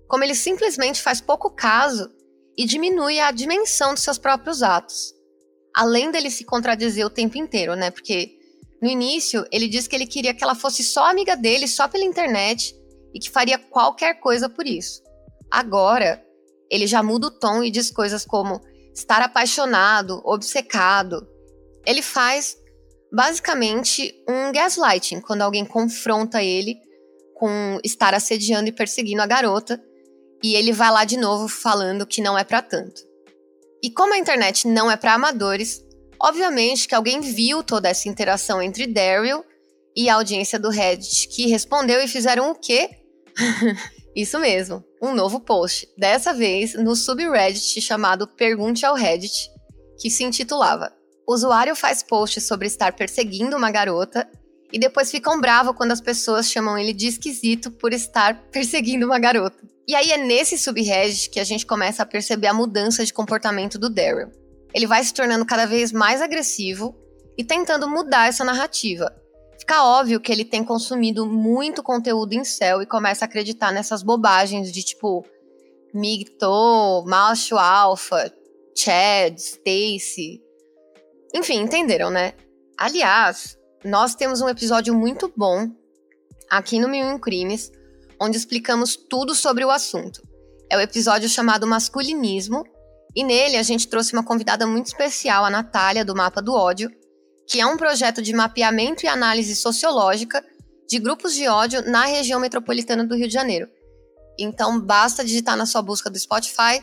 como 0.06 0.22
ele 0.22 0.34
simplesmente 0.34 1.00
faz 1.00 1.22
pouco 1.22 1.48
caso 1.48 2.10
e 2.58 2.66
diminui 2.66 3.18
a 3.18 3.30
dimensão 3.30 3.94
dos 3.94 4.02
seus 4.02 4.18
próprios 4.18 4.62
atos. 4.62 5.14
Além 5.74 6.10
dele 6.10 6.30
se 6.30 6.44
contradizer 6.44 7.06
o 7.06 7.10
tempo 7.10 7.38
inteiro, 7.38 7.74
né? 7.74 7.90
Porque 7.90 8.41
no 8.82 8.88
início, 8.88 9.46
ele 9.52 9.68
disse 9.68 9.88
que 9.88 9.94
ele 9.94 10.06
queria 10.06 10.34
que 10.34 10.42
ela 10.42 10.56
fosse 10.56 10.82
só 10.82 11.08
amiga 11.08 11.36
dele, 11.36 11.68
só 11.68 11.86
pela 11.86 12.04
internet, 12.04 12.74
e 13.14 13.20
que 13.20 13.30
faria 13.30 13.56
qualquer 13.56 14.18
coisa 14.18 14.48
por 14.48 14.66
isso. 14.66 15.00
Agora, 15.48 16.20
ele 16.68 16.88
já 16.88 17.00
muda 17.00 17.28
o 17.28 17.30
tom 17.30 17.62
e 17.62 17.70
diz 17.70 17.92
coisas 17.92 18.24
como 18.24 18.60
estar 18.92 19.22
apaixonado, 19.22 20.20
obcecado. 20.24 21.24
Ele 21.86 22.02
faz 22.02 22.56
basicamente 23.12 24.12
um 24.28 24.50
gaslighting 24.50 25.20
quando 25.20 25.42
alguém 25.42 25.64
confronta 25.64 26.42
ele 26.42 26.74
com 27.36 27.78
estar 27.84 28.14
assediando 28.14 28.68
e 28.68 28.72
perseguindo 28.72 29.22
a 29.22 29.26
garota, 29.26 29.80
e 30.42 30.56
ele 30.56 30.72
vai 30.72 30.90
lá 30.90 31.04
de 31.04 31.16
novo 31.16 31.46
falando 31.46 32.06
que 32.06 32.20
não 32.20 32.36
é 32.36 32.42
para 32.42 32.62
tanto. 32.62 33.00
E 33.80 33.90
como 33.90 34.14
a 34.14 34.18
internet 34.18 34.66
não 34.66 34.90
é 34.90 34.96
para 34.96 35.14
amadores, 35.14 35.84
Obviamente 36.22 36.86
que 36.86 36.94
alguém 36.94 37.20
viu 37.20 37.64
toda 37.64 37.88
essa 37.88 38.08
interação 38.08 38.62
entre 38.62 38.86
Daryl 38.86 39.44
e 39.96 40.08
a 40.08 40.14
audiência 40.14 40.56
do 40.56 40.70
Reddit, 40.70 41.28
que 41.28 41.48
respondeu 41.48 42.00
e 42.00 42.06
fizeram 42.06 42.52
o 42.52 42.54
quê? 42.54 42.88
Isso 44.14 44.38
mesmo, 44.38 44.84
um 45.02 45.12
novo 45.12 45.40
post. 45.40 45.88
Dessa 45.98 46.32
vez 46.32 46.74
no 46.74 46.94
subreddit 46.94 47.80
chamado 47.80 48.28
Pergunte 48.28 48.86
ao 48.86 48.94
Reddit, 48.94 49.50
que 49.98 50.10
se 50.10 50.22
intitulava 50.22 50.92
O 51.26 51.34
usuário 51.34 51.74
faz 51.74 52.02
post 52.02 52.40
sobre 52.40 52.68
estar 52.68 52.92
perseguindo 52.92 53.56
uma 53.56 53.70
garota 53.70 54.28
e 54.72 54.78
depois 54.78 55.10
ficam 55.10 55.40
bravos 55.40 55.74
quando 55.76 55.92
as 55.92 56.00
pessoas 56.00 56.50
chamam 56.50 56.78
ele 56.78 56.92
de 56.92 57.08
esquisito 57.08 57.70
por 57.70 57.92
estar 57.92 58.48
perseguindo 58.50 59.06
uma 59.06 59.18
garota. 59.18 59.58
E 59.88 59.94
aí 59.94 60.12
é 60.12 60.18
nesse 60.18 60.56
subreddit 60.56 61.30
que 61.30 61.40
a 61.40 61.44
gente 61.44 61.66
começa 61.66 62.04
a 62.04 62.06
perceber 62.06 62.46
a 62.46 62.54
mudança 62.54 63.04
de 63.04 63.12
comportamento 63.12 63.76
do 63.76 63.90
Daryl. 63.90 64.41
Ele 64.74 64.86
vai 64.86 65.02
se 65.04 65.12
tornando 65.12 65.44
cada 65.44 65.66
vez 65.66 65.92
mais 65.92 66.20
agressivo 66.22 66.94
e 67.36 67.44
tentando 67.44 67.88
mudar 67.88 68.28
essa 68.28 68.44
narrativa. 68.44 69.14
Fica 69.58 69.84
óbvio 69.84 70.20
que 70.20 70.32
ele 70.32 70.44
tem 70.44 70.64
consumido 70.64 71.26
muito 71.26 71.82
conteúdo 71.82 72.32
em 72.32 72.44
céu 72.44 72.82
e 72.82 72.86
começa 72.86 73.24
a 73.24 73.26
acreditar 73.26 73.72
nessas 73.72 74.02
bobagens 74.02 74.72
de 74.72 74.82
tipo 74.82 75.24
Migto, 75.94 77.04
macho 77.06 77.56
alfa, 77.56 78.32
Chad, 78.76 79.36
Stacy. 79.36 80.42
Enfim, 81.34 81.60
entenderam, 81.60 82.10
né? 82.10 82.32
Aliás, 82.78 83.58
nós 83.84 84.14
temos 84.14 84.40
um 84.40 84.48
episódio 84.48 84.94
muito 84.94 85.32
bom 85.36 85.70
aqui 86.50 86.80
no 86.80 86.88
Mil 86.88 87.18
Crimes, 87.18 87.70
onde 88.20 88.36
explicamos 88.36 88.96
tudo 88.96 89.34
sobre 89.34 89.64
o 89.64 89.70
assunto. 89.70 90.22
É 90.70 90.76
o 90.76 90.80
episódio 90.80 91.28
chamado 91.28 91.66
Masculinismo, 91.66 92.64
e 93.14 93.24
nele 93.24 93.56
a 93.56 93.62
gente 93.62 93.88
trouxe 93.88 94.12
uma 94.12 94.24
convidada 94.24 94.66
muito 94.66 94.86
especial, 94.86 95.44
a 95.44 95.50
Natália, 95.50 96.04
do 96.04 96.14
Mapa 96.14 96.40
do 96.40 96.54
Ódio, 96.54 96.90
que 97.46 97.60
é 97.60 97.66
um 97.66 97.76
projeto 97.76 98.22
de 98.22 98.32
mapeamento 98.32 99.04
e 99.04 99.08
análise 99.08 99.54
sociológica 99.56 100.44
de 100.88 100.98
grupos 100.98 101.34
de 101.34 101.48
ódio 101.48 101.82
na 101.90 102.06
região 102.06 102.40
metropolitana 102.40 103.04
do 103.04 103.14
Rio 103.14 103.28
de 103.28 103.34
Janeiro. 103.34 103.68
Então 104.38 104.80
basta 104.80 105.24
digitar 105.24 105.56
na 105.56 105.66
sua 105.66 105.82
busca 105.82 106.10
do 106.10 106.18
Spotify 106.18 106.82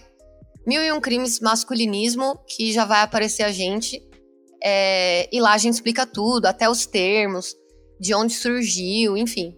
Mil 0.69 0.83
e 0.83 0.91
um 0.91 1.01
Crimes 1.01 1.39
Masculinismo, 1.39 2.37
que 2.47 2.71
já 2.71 2.85
vai 2.85 3.01
aparecer 3.01 3.41
a 3.41 3.51
gente. 3.51 3.99
É, 4.63 5.27
e 5.35 5.39
lá 5.39 5.53
a 5.53 5.57
gente 5.57 5.73
explica 5.73 6.05
tudo, 6.05 6.45
até 6.45 6.69
os 6.69 6.85
termos, 6.85 7.55
de 7.99 8.13
onde 8.13 8.33
surgiu, 8.33 9.17
enfim. 9.17 9.57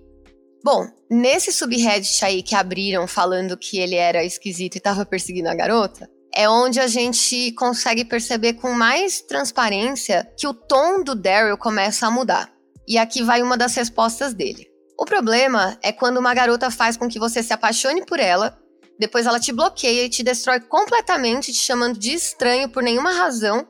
Bom, 0.63 0.87
nesse 1.09 1.51
subreddit 1.51 2.23
aí 2.23 2.41
que 2.41 2.55
abriram 2.55 3.07
falando 3.07 3.57
que 3.57 3.79
ele 3.79 3.95
era 3.95 4.23
esquisito 4.23 4.75
e 4.75 4.77
estava 4.77 5.05
perseguindo 5.05 5.49
a 5.49 5.55
garota, 5.55 6.09
é 6.35 6.49
onde 6.49 6.79
a 6.79 6.87
gente 6.87 7.51
consegue 7.53 8.05
perceber 8.05 8.53
com 8.53 8.71
mais 8.73 9.21
transparência 9.21 10.29
que 10.37 10.47
o 10.47 10.53
tom 10.53 11.03
do 11.03 11.13
Daryl 11.13 11.57
começa 11.57 12.07
a 12.07 12.11
mudar. 12.11 12.51
E 12.87 12.97
aqui 12.97 13.23
vai 13.23 13.41
uma 13.41 13.57
das 13.57 13.75
respostas 13.75 14.33
dele. 14.33 14.67
O 14.99 15.05
problema 15.05 15.77
é 15.81 15.91
quando 15.91 16.17
uma 16.17 16.33
garota 16.33 16.69
faz 16.69 16.95
com 16.95 17.07
que 17.07 17.19
você 17.19 17.41
se 17.41 17.53
apaixone 17.53 18.05
por 18.05 18.19
ela, 18.19 18.57
depois 18.99 19.25
ela 19.25 19.39
te 19.39 19.51
bloqueia 19.51 20.05
e 20.05 20.09
te 20.09 20.21
destrói 20.21 20.59
completamente, 20.59 21.51
te 21.51 21.59
chamando 21.59 21.97
de 21.97 22.13
estranho 22.13 22.69
por 22.69 22.83
nenhuma 22.83 23.11
razão 23.11 23.67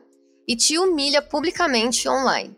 e 0.47 0.55
te 0.55 0.77
humilha 0.77 1.21
publicamente 1.21 2.09
online. 2.09 2.53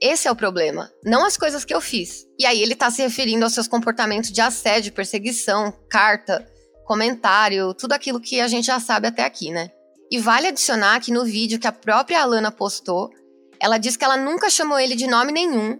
Esse 0.00 0.28
é 0.28 0.30
o 0.30 0.36
problema, 0.36 0.92
não 1.02 1.24
as 1.24 1.36
coisas 1.36 1.64
que 1.64 1.74
eu 1.74 1.80
fiz. 1.80 2.26
E 2.38 2.46
aí 2.46 2.62
ele 2.62 2.76
tá 2.76 2.90
se 2.90 3.02
referindo 3.02 3.44
aos 3.44 3.54
seus 3.54 3.66
comportamentos 3.66 4.30
de 4.30 4.40
assédio, 4.40 4.92
perseguição, 4.92 5.72
carta, 5.90 6.46
comentário, 6.88 7.74
tudo 7.74 7.92
aquilo 7.92 8.18
que 8.18 8.40
a 8.40 8.48
gente 8.48 8.64
já 8.64 8.80
sabe 8.80 9.06
até 9.06 9.22
aqui, 9.22 9.50
né? 9.50 9.70
E 10.10 10.18
vale 10.18 10.46
adicionar 10.46 10.98
que 11.00 11.12
no 11.12 11.22
vídeo 11.22 11.58
que 11.58 11.66
a 11.66 11.72
própria 11.72 12.22
Alana 12.22 12.50
postou, 12.50 13.10
ela 13.60 13.76
diz 13.76 13.94
que 13.94 14.04
ela 14.04 14.16
nunca 14.16 14.48
chamou 14.48 14.80
ele 14.80 14.96
de 14.96 15.06
nome 15.06 15.30
nenhum, 15.30 15.78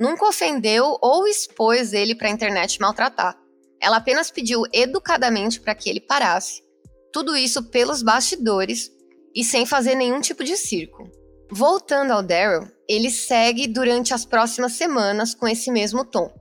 nunca 0.00 0.26
ofendeu 0.26 0.96
ou 1.02 1.28
expôs 1.28 1.92
ele 1.92 2.14
para 2.14 2.28
a 2.28 2.30
internet 2.30 2.80
maltratar. 2.80 3.38
Ela 3.78 3.98
apenas 3.98 4.30
pediu 4.30 4.62
educadamente 4.72 5.60
para 5.60 5.74
que 5.74 5.90
ele 5.90 6.00
parasse. 6.00 6.62
Tudo 7.12 7.36
isso 7.36 7.64
pelos 7.64 8.02
bastidores 8.02 8.90
e 9.34 9.44
sem 9.44 9.66
fazer 9.66 9.94
nenhum 9.94 10.22
tipo 10.22 10.42
de 10.42 10.56
circo. 10.56 11.04
Voltando 11.50 12.12
ao 12.12 12.22
Daryl, 12.22 12.66
ele 12.88 13.10
segue 13.10 13.66
durante 13.66 14.14
as 14.14 14.24
próximas 14.24 14.72
semanas 14.72 15.34
com 15.34 15.46
esse 15.46 15.70
mesmo 15.70 16.02
tom. 16.02 16.32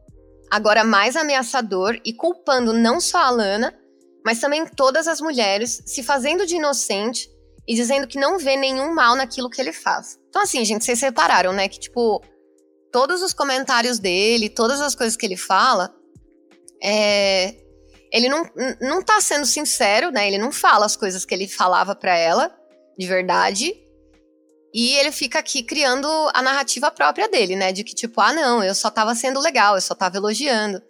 Agora 0.49 0.85
mais 0.85 1.17
ameaçador 1.17 1.99
e 2.05 2.13
culpando 2.13 2.71
não 2.71 3.01
só 3.01 3.17
a 3.17 3.29
Lana, 3.29 3.77
mas 4.25 4.39
também 4.39 4.65
todas 4.65 5.07
as 5.07 5.21
mulheres, 5.21 5.83
se 5.85 6.01
fazendo 6.01 6.47
de 6.47 6.55
inocente 6.55 7.29
e 7.67 7.75
dizendo 7.75 8.07
que 8.07 8.17
não 8.17 8.39
vê 8.39 8.55
nenhum 8.55 8.91
mal 8.91 9.15
naquilo 9.15 9.49
que 9.51 9.61
ele 9.61 9.71
faz. 9.71 10.17
Então, 10.29 10.41
assim, 10.41 10.65
gente, 10.65 10.83
vocês 10.83 10.97
separaram, 10.97 11.53
né? 11.53 11.69
Que, 11.69 11.79
tipo, 11.79 12.23
todos 12.91 13.21
os 13.21 13.33
comentários 13.33 13.99
dele, 13.99 14.49
todas 14.49 14.81
as 14.81 14.95
coisas 14.95 15.15
que 15.15 15.25
ele 15.27 15.37
fala, 15.37 15.93
é, 16.81 17.53
ele 18.11 18.27
não, 18.27 18.49
não 18.81 19.03
tá 19.03 19.21
sendo 19.21 19.45
sincero, 19.45 20.09
né? 20.09 20.27
Ele 20.27 20.39
não 20.39 20.51
fala 20.51 20.87
as 20.87 20.95
coisas 20.95 21.23
que 21.23 21.33
ele 21.33 21.47
falava 21.47 21.95
para 21.95 22.17
ela, 22.17 22.51
de 22.97 23.05
verdade. 23.05 23.75
E 24.73 24.95
ele 24.95 25.11
fica 25.11 25.37
aqui 25.37 25.61
criando 25.61 26.07
a 26.33 26.41
narrativa 26.41 26.89
própria 26.89 27.29
dele, 27.29 27.55
né? 27.55 27.71
De 27.71 27.83
que, 27.83 27.93
tipo, 27.93 28.19
ah, 28.19 28.33
não, 28.33 28.63
eu 28.63 28.73
só 28.73 28.89
tava 28.89 29.13
sendo 29.13 29.39
legal, 29.39 29.75
eu 29.75 29.81
só 29.81 29.93
tava 29.93 30.17
elogiando. 30.17 30.81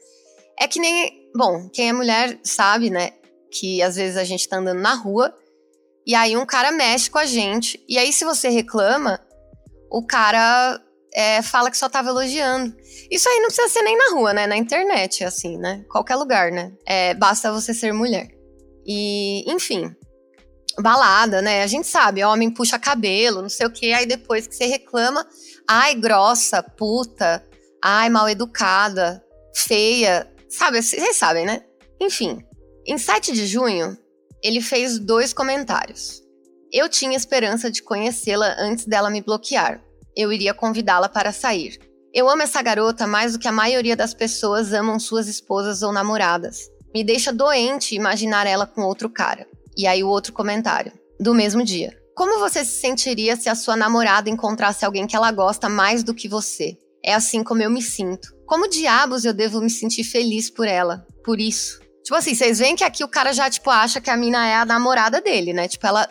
É 0.58 0.70
que 0.70 0.80
nem. 0.80 1.30
Bom, 1.36 1.70
quem 1.70 1.90
é 1.90 1.94
mulher 1.94 2.40
sabe, 2.42 2.90
né? 2.90 3.12
Que 3.58 3.82
às 3.82 3.96
vezes 3.96 4.18
a 4.18 4.24
gente 4.24 4.48
tá 4.50 4.58
andando 4.58 4.82
na 4.82 4.96
rua 4.96 5.34
e 6.06 6.14
aí 6.14 6.38
um 6.38 6.46
cara 6.46 6.72
mexe 6.72 7.10
com 7.10 7.18
a 7.18 7.26
gente. 7.26 7.84
E 7.88 7.98
aí, 7.98 8.14
se 8.14 8.24
você 8.24 8.50
reclama, 8.50 9.20
o 9.90 10.06
cara 10.06 10.80
é, 11.14 11.42
fala 11.42 11.72
que 11.72 11.78
só 11.78 11.90
tava 11.90 12.10
elogiando. 12.10 12.76
Isso 13.10 13.28
aí 13.28 13.40
não 13.40 13.48
precisa 13.48 13.70
ser 13.70 13.82
nem 13.82 13.98
na 13.98 14.12
rua, 14.12 14.34
né? 14.34 14.46
Na 14.46 14.56
internet, 14.56 15.24
assim, 15.24 15.58
né? 15.58 15.84
Qualquer 15.90 16.16
lugar, 16.16 16.52
né? 16.52 16.74
É, 16.86 17.14
basta 17.14 17.52
você 17.52 17.74
ser 17.74 17.92
mulher. 17.92 18.28
E, 18.86 19.50
enfim, 19.52 19.96
balada, 20.80 21.42
né? 21.42 21.64
A 21.64 21.68
gente 21.68 21.88
sabe, 21.88 22.24
homem 22.24 22.52
puxa 22.52 22.78
cabelo, 22.78 23.42
não 23.42 23.50
sei 23.50 23.66
o 23.66 23.72
quê, 23.72 23.88
aí 23.88 24.06
depois 24.06 24.46
que 24.46 24.56
você 24.56 24.66
reclama, 24.66 25.26
ai, 25.68 25.96
grossa, 25.96 26.62
puta, 26.62 27.44
ai, 27.84 28.10
mal 28.10 28.30
educada, 28.30 29.24
feia, 29.56 30.32
sabe? 30.50 30.82
Vocês 30.82 31.16
sabem, 31.16 31.46
né? 31.46 31.64
Enfim, 32.00 32.46
em 32.88 33.00
7 33.00 33.32
de 33.32 33.48
junho, 33.48 33.98
ele 34.44 34.62
fez 34.62 35.00
dois 35.00 35.34
comentários. 35.34 36.22
Eu 36.72 36.88
tinha 36.88 37.18
esperança 37.18 37.72
de 37.72 37.82
conhecê-la 37.82 38.56
antes 38.60 38.86
dela 38.86 39.10
me 39.10 39.22
bloquear. 39.22 39.82
Eu 40.16 40.32
iria 40.32 40.54
convidá-la 40.54 41.10
para 41.10 41.32
sair. 41.32 41.80
Eu 42.14 42.30
amo 42.30 42.44
essa 42.44 42.62
garota 42.62 43.08
mais 43.08 43.34
do 43.34 43.40
que 43.40 43.48
a 43.48 43.52
maioria 43.52 43.96
das 43.96 44.14
pessoas 44.14 44.72
amam 44.72 45.00
suas 45.00 45.28
esposas 45.28 45.82
ou 45.82 45.92
namoradas. 45.92 46.70
Me 46.94 47.04
deixa 47.04 47.34
doente 47.34 47.96
imaginar 47.96 48.46
ela 48.46 48.68
com 48.68 48.82
outro 48.82 49.10
cara. 49.10 49.48
E 49.76 49.88
aí 49.88 50.04
o 50.04 50.08
outro 50.08 50.32
comentário, 50.32 50.94
do 51.20 51.34
mesmo 51.34 51.64
dia. 51.64 51.98
Como 52.16 52.40
você 52.40 52.64
se 52.64 52.80
sentiria 52.80 53.36
se 53.36 53.50
a 53.50 53.56
sua 53.56 53.76
namorada 53.76 54.30
encontrasse 54.30 54.86
alguém 54.86 55.08
que 55.08 55.16
ela 55.16 55.32
gosta 55.32 55.68
mais 55.68 56.04
do 56.04 56.14
que 56.14 56.30
você? 56.30 56.78
É 57.04 57.16
assim 57.16 57.44
como 57.44 57.64
eu 57.64 57.70
me 57.70 57.82
sinto. 57.82 58.28
Como 58.46 58.70
diabos 58.70 59.26
eu 59.26 59.34
devo 59.34 59.60
me 59.60 59.72
sentir 59.72 60.04
feliz 60.04 60.50
por 60.52 60.68
ela? 60.68 61.06
Por 61.24 61.42
isso. 61.42 61.85
Tipo 62.06 62.16
assim, 62.16 62.36
vocês 62.36 62.60
veem 62.60 62.76
que 62.76 62.84
aqui 62.84 63.04
o 63.04 63.08
cara 63.08 63.34
já, 63.34 63.50
tipo, 63.50 63.68
acha 63.72 64.00
que 64.00 64.12
a 64.12 64.16
mina 64.16 64.48
é 64.48 64.56
a 64.56 64.64
namorada 64.64 65.20
dele, 65.20 65.54
né? 65.54 65.68
Tipo, 65.68 65.88
ela 65.88 66.08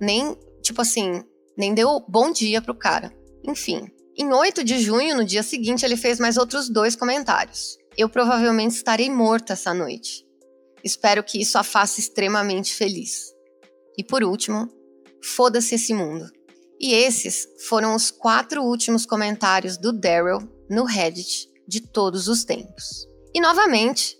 nem, 0.00 0.36
tipo 0.60 0.82
assim, 0.82 1.22
nem 1.56 1.72
deu 1.72 2.04
bom 2.08 2.32
dia 2.32 2.60
pro 2.60 2.74
cara. 2.74 3.14
Enfim. 3.46 3.86
Em 4.18 4.32
8 4.32 4.64
de 4.64 4.80
junho, 4.80 5.16
no 5.16 5.24
dia 5.24 5.44
seguinte, 5.44 5.84
ele 5.84 5.96
fez 5.96 6.18
mais 6.18 6.36
outros 6.36 6.68
dois 6.68 6.96
comentários. 6.96 7.78
Eu 7.96 8.08
provavelmente 8.08 8.74
estarei 8.74 9.08
morta 9.08 9.52
essa 9.52 9.72
noite. 9.72 10.26
Espero 10.82 11.22
que 11.22 11.40
isso 11.40 11.58
a 11.58 11.62
faça 11.62 12.00
extremamente 12.00 12.74
feliz. 12.74 13.32
E 13.96 14.02
por 14.02 14.24
último, 14.24 14.68
foda-se 15.36 15.76
esse 15.76 15.94
mundo. 15.94 16.28
E 16.80 16.92
esses 16.92 17.46
foram 17.68 17.94
os 17.94 18.10
quatro 18.10 18.64
últimos 18.64 19.06
comentários 19.06 19.78
do 19.78 19.92
Daryl 19.92 20.40
no 20.68 20.84
Reddit 20.84 21.48
de 21.68 21.82
todos 21.82 22.26
os 22.26 22.42
tempos. 22.42 23.06
E 23.32 23.40
novamente, 23.40 24.19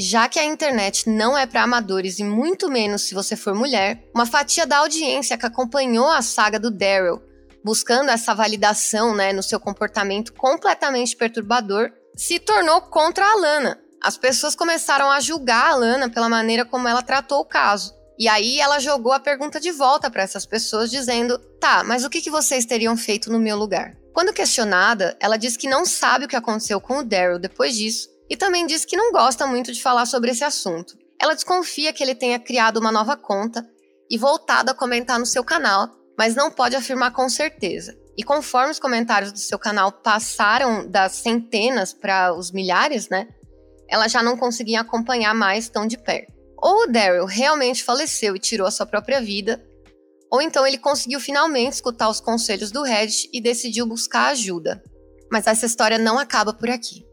já 0.00 0.28
que 0.28 0.38
a 0.38 0.44
internet 0.44 1.08
não 1.08 1.36
é 1.36 1.46
para 1.46 1.62
amadores 1.62 2.18
e 2.18 2.24
muito 2.24 2.68
menos 2.68 3.02
se 3.02 3.14
você 3.14 3.36
for 3.36 3.54
mulher, 3.54 4.04
uma 4.14 4.26
fatia 4.26 4.66
da 4.66 4.78
audiência 4.78 5.36
que 5.36 5.46
acompanhou 5.46 6.08
a 6.08 6.22
saga 6.22 6.58
do 6.58 6.70
Daryl, 6.70 7.22
buscando 7.64 8.10
essa 8.10 8.34
validação 8.34 9.14
né, 9.14 9.32
no 9.32 9.42
seu 9.42 9.58
comportamento 9.58 10.32
completamente 10.32 11.16
perturbador, 11.16 11.90
se 12.16 12.38
tornou 12.38 12.80
contra 12.82 13.24
a 13.24 13.34
Lana, 13.36 13.80
as 14.02 14.16
pessoas 14.16 14.54
começaram 14.54 15.10
a 15.10 15.20
julgar 15.20 15.72
a 15.72 15.74
Lana 15.74 16.08
pela 16.08 16.28
maneira 16.28 16.64
como 16.64 16.88
ela 16.88 17.02
tratou 17.02 17.40
o 17.40 17.44
caso. 17.44 17.94
E 18.18 18.28
aí 18.28 18.60
ela 18.60 18.78
jogou 18.78 19.12
a 19.12 19.20
pergunta 19.20 19.58
de 19.58 19.72
volta 19.72 20.10
para 20.10 20.22
essas 20.22 20.44
pessoas, 20.46 20.90
dizendo: 20.90 21.38
tá, 21.58 21.82
mas 21.84 22.04
o 22.04 22.10
que, 22.10 22.20
que 22.20 22.30
vocês 22.30 22.66
teriam 22.66 22.96
feito 22.96 23.30
no 23.30 23.38
meu 23.38 23.56
lugar? 23.56 23.94
Quando 24.12 24.32
questionada, 24.32 25.16
ela 25.20 25.36
diz 25.36 25.56
que 25.56 25.68
não 25.68 25.86
sabe 25.86 26.24
o 26.24 26.28
que 26.28 26.36
aconteceu 26.36 26.80
com 26.80 26.98
o 26.98 27.02
Daryl 27.02 27.38
depois 27.38 27.74
disso 27.76 28.08
e 28.30 28.36
também 28.36 28.66
diz 28.66 28.84
que 28.84 28.96
não 28.96 29.10
gosta 29.10 29.46
muito 29.46 29.72
de 29.72 29.82
falar 29.82 30.06
sobre 30.06 30.30
esse 30.30 30.44
assunto. 30.44 30.96
Ela 31.20 31.34
desconfia 31.34 31.92
que 31.92 32.02
ele 32.02 32.14
tenha 32.14 32.38
criado 32.38 32.78
uma 32.78 32.92
nova 32.92 33.16
conta 33.16 33.68
e 34.08 34.16
voltado 34.16 34.70
a 34.70 34.74
comentar 34.74 35.18
no 35.18 35.26
seu 35.26 35.44
canal, 35.44 35.90
mas 36.16 36.34
não 36.36 36.50
pode 36.50 36.76
afirmar 36.76 37.12
com 37.12 37.28
certeza. 37.28 37.98
E 38.16 38.22
conforme 38.22 38.70
os 38.70 38.78
comentários 38.78 39.32
do 39.32 39.38
seu 39.38 39.58
canal 39.58 39.90
passaram 39.90 40.88
das 40.88 41.12
centenas 41.12 41.92
para 41.92 42.32
os 42.32 42.52
milhares, 42.52 43.08
né? 43.08 43.28
ela 43.90 44.06
já 44.06 44.22
não 44.22 44.36
conseguia 44.36 44.80
acompanhar 44.80 45.34
mais 45.34 45.68
tão 45.68 45.86
de 45.86 45.98
perto. 45.98 46.32
Ou 46.56 46.84
o 46.84 46.86
Daryl 46.86 47.26
realmente 47.26 47.82
faleceu 47.82 48.36
e 48.36 48.38
tirou 48.38 48.66
a 48.66 48.70
sua 48.70 48.86
própria 48.86 49.20
vida, 49.20 49.62
ou 50.30 50.40
então 50.40 50.64
ele 50.64 50.78
conseguiu 50.78 51.18
finalmente 51.18 51.74
escutar 51.74 52.08
os 52.08 52.20
conselhos 52.20 52.70
do 52.70 52.82
Reddit 52.82 53.28
e 53.32 53.40
decidiu 53.40 53.84
buscar 53.84 54.28
ajuda. 54.28 54.82
Mas 55.30 55.46
essa 55.46 55.66
história 55.66 55.98
não 55.98 56.18
acaba 56.18 56.52
por 56.52 56.70
aqui. 56.70 57.04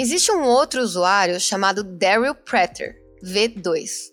Existe 0.00 0.30
um 0.30 0.44
outro 0.44 0.80
usuário 0.80 1.40
chamado 1.40 1.82
Daryl 1.82 2.32
Prater, 2.32 2.94
V2, 3.20 4.12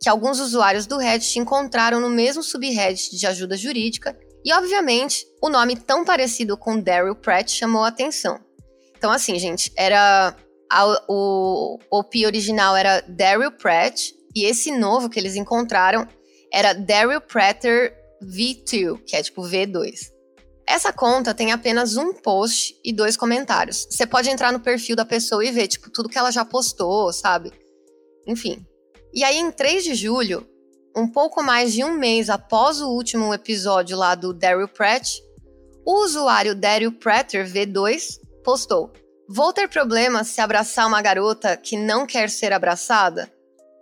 que 0.00 0.08
alguns 0.08 0.40
usuários 0.40 0.86
do 0.86 0.96
Reddit 0.96 1.38
encontraram 1.38 2.00
no 2.00 2.08
mesmo 2.08 2.42
subreddit 2.42 3.14
de 3.14 3.26
ajuda 3.26 3.54
jurídica 3.54 4.18
e, 4.42 4.50
obviamente, 4.54 5.26
o 5.42 5.50
nome 5.50 5.76
tão 5.76 6.06
parecido 6.06 6.56
com 6.56 6.80
Daryl 6.80 7.14
Pratt 7.14 7.50
chamou 7.50 7.84
a 7.84 7.88
atenção. 7.88 8.40
Então, 8.96 9.12
assim, 9.12 9.38
gente, 9.38 9.70
era. 9.76 10.34
A, 10.72 11.04
o 11.06 11.78
OP 11.90 12.24
original 12.24 12.74
era 12.74 13.02
Daryl 13.02 13.52
Pratt, 13.52 14.12
e 14.34 14.46
esse 14.46 14.72
novo 14.72 15.10
que 15.10 15.20
eles 15.20 15.36
encontraram 15.36 16.08
era 16.50 16.72
Daryl 16.72 17.20
Prater 17.20 17.94
V2, 18.22 19.02
que 19.06 19.14
é 19.14 19.22
tipo 19.22 19.42
V2. 19.42 20.15
Essa 20.68 20.92
conta 20.92 21.32
tem 21.32 21.52
apenas 21.52 21.96
um 21.96 22.12
post 22.12 22.78
e 22.84 22.92
dois 22.92 23.16
comentários. 23.16 23.86
Você 23.88 24.04
pode 24.04 24.28
entrar 24.28 24.52
no 24.52 24.60
perfil 24.60 24.96
da 24.96 25.04
pessoa 25.04 25.44
e 25.44 25.52
ver, 25.52 25.68
tipo, 25.68 25.90
tudo 25.90 26.08
que 26.08 26.18
ela 26.18 26.32
já 26.32 26.44
postou, 26.44 27.12
sabe? 27.12 27.52
Enfim. 28.26 28.66
E 29.14 29.22
aí, 29.22 29.36
em 29.36 29.50
3 29.50 29.84
de 29.84 29.94
julho, 29.94 30.46
um 30.96 31.06
pouco 31.06 31.42
mais 31.42 31.72
de 31.72 31.84
um 31.84 31.92
mês 31.92 32.28
após 32.28 32.80
o 32.80 32.88
último 32.88 33.32
episódio 33.32 33.96
lá 33.96 34.14
do 34.14 34.34
Daryl 34.34 34.66
Pratt, 34.66 35.18
o 35.86 36.04
usuário 36.04 36.54
Daryl 36.54 36.90
Prater 36.92 37.46
V2 37.46 38.18
postou: 38.42 38.92
Vou 39.28 39.52
ter 39.52 39.68
problemas 39.68 40.28
se 40.28 40.40
abraçar 40.40 40.86
uma 40.86 41.00
garota 41.00 41.56
que 41.56 41.76
não 41.76 42.06
quer 42.06 42.28
ser 42.28 42.52
abraçada? 42.52 43.32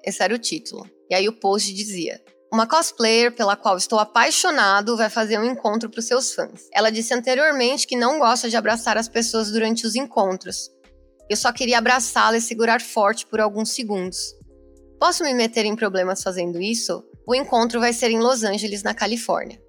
Esse 0.04 0.22
era 0.22 0.34
o 0.34 0.38
título. 0.38 0.86
E 1.08 1.14
aí 1.14 1.28
o 1.28 1.32
post 1.32 1.72
dizia: 1.72 2.20
uma 2.54 2.68
cosplayer 2.68 3.34
pela 3.34 3.56
qual 3.56 3.76
estou 3.76 3.98
apaixonado 3.98 4.96
vai 4.96 5.10
fazer 5.10 5.38
um 5.40 5.44
encontro 5.44 5.90
para 5.90 5.98
os 5.98 6.06
seus 6.06 6.32
fãs. 6.32 6.68
Ela 6.72 6.88
disse 6.88 7.12
anteriormente 7.12 7.84
que 7.84 7.96
não 7.96 8.20
gosta 8.20 8.48
de 8.48 8.56
abraçar 8.56 8.96
as 8.96 9.08
pessoas 9.08 9.50
durante 9.50 9.84
os 9.84 9.96
encontros. 9.96 10.70
Eu 11.28 11.36
só 11.36 11.52
queria 11.52 11.78
abraçá-la 11.78 12.36
e 12.36 12.40
segurar 12.40 12.80
forte 12.80 13.26
por 13.26 13.40
alguns 13.40 13.70
segundos. 13.70 14.36
Posso 15.00 15.24
me 15.24 15.34
meter 15.34 15.64
em 15.64 15.74
problemas 15.74 16.22
fazendo 16.22 16.60
isso? 16.60 17.04
O 17.26 17.34
encontro 17.34 17.80
vai 17.80 17.92
ser 17.92 18.12
em 18.12 18.20
Los 18.20 18.44
Angeles, 18.44 18.84
na 18.84 18.94
Califórnia. 18.94 19.60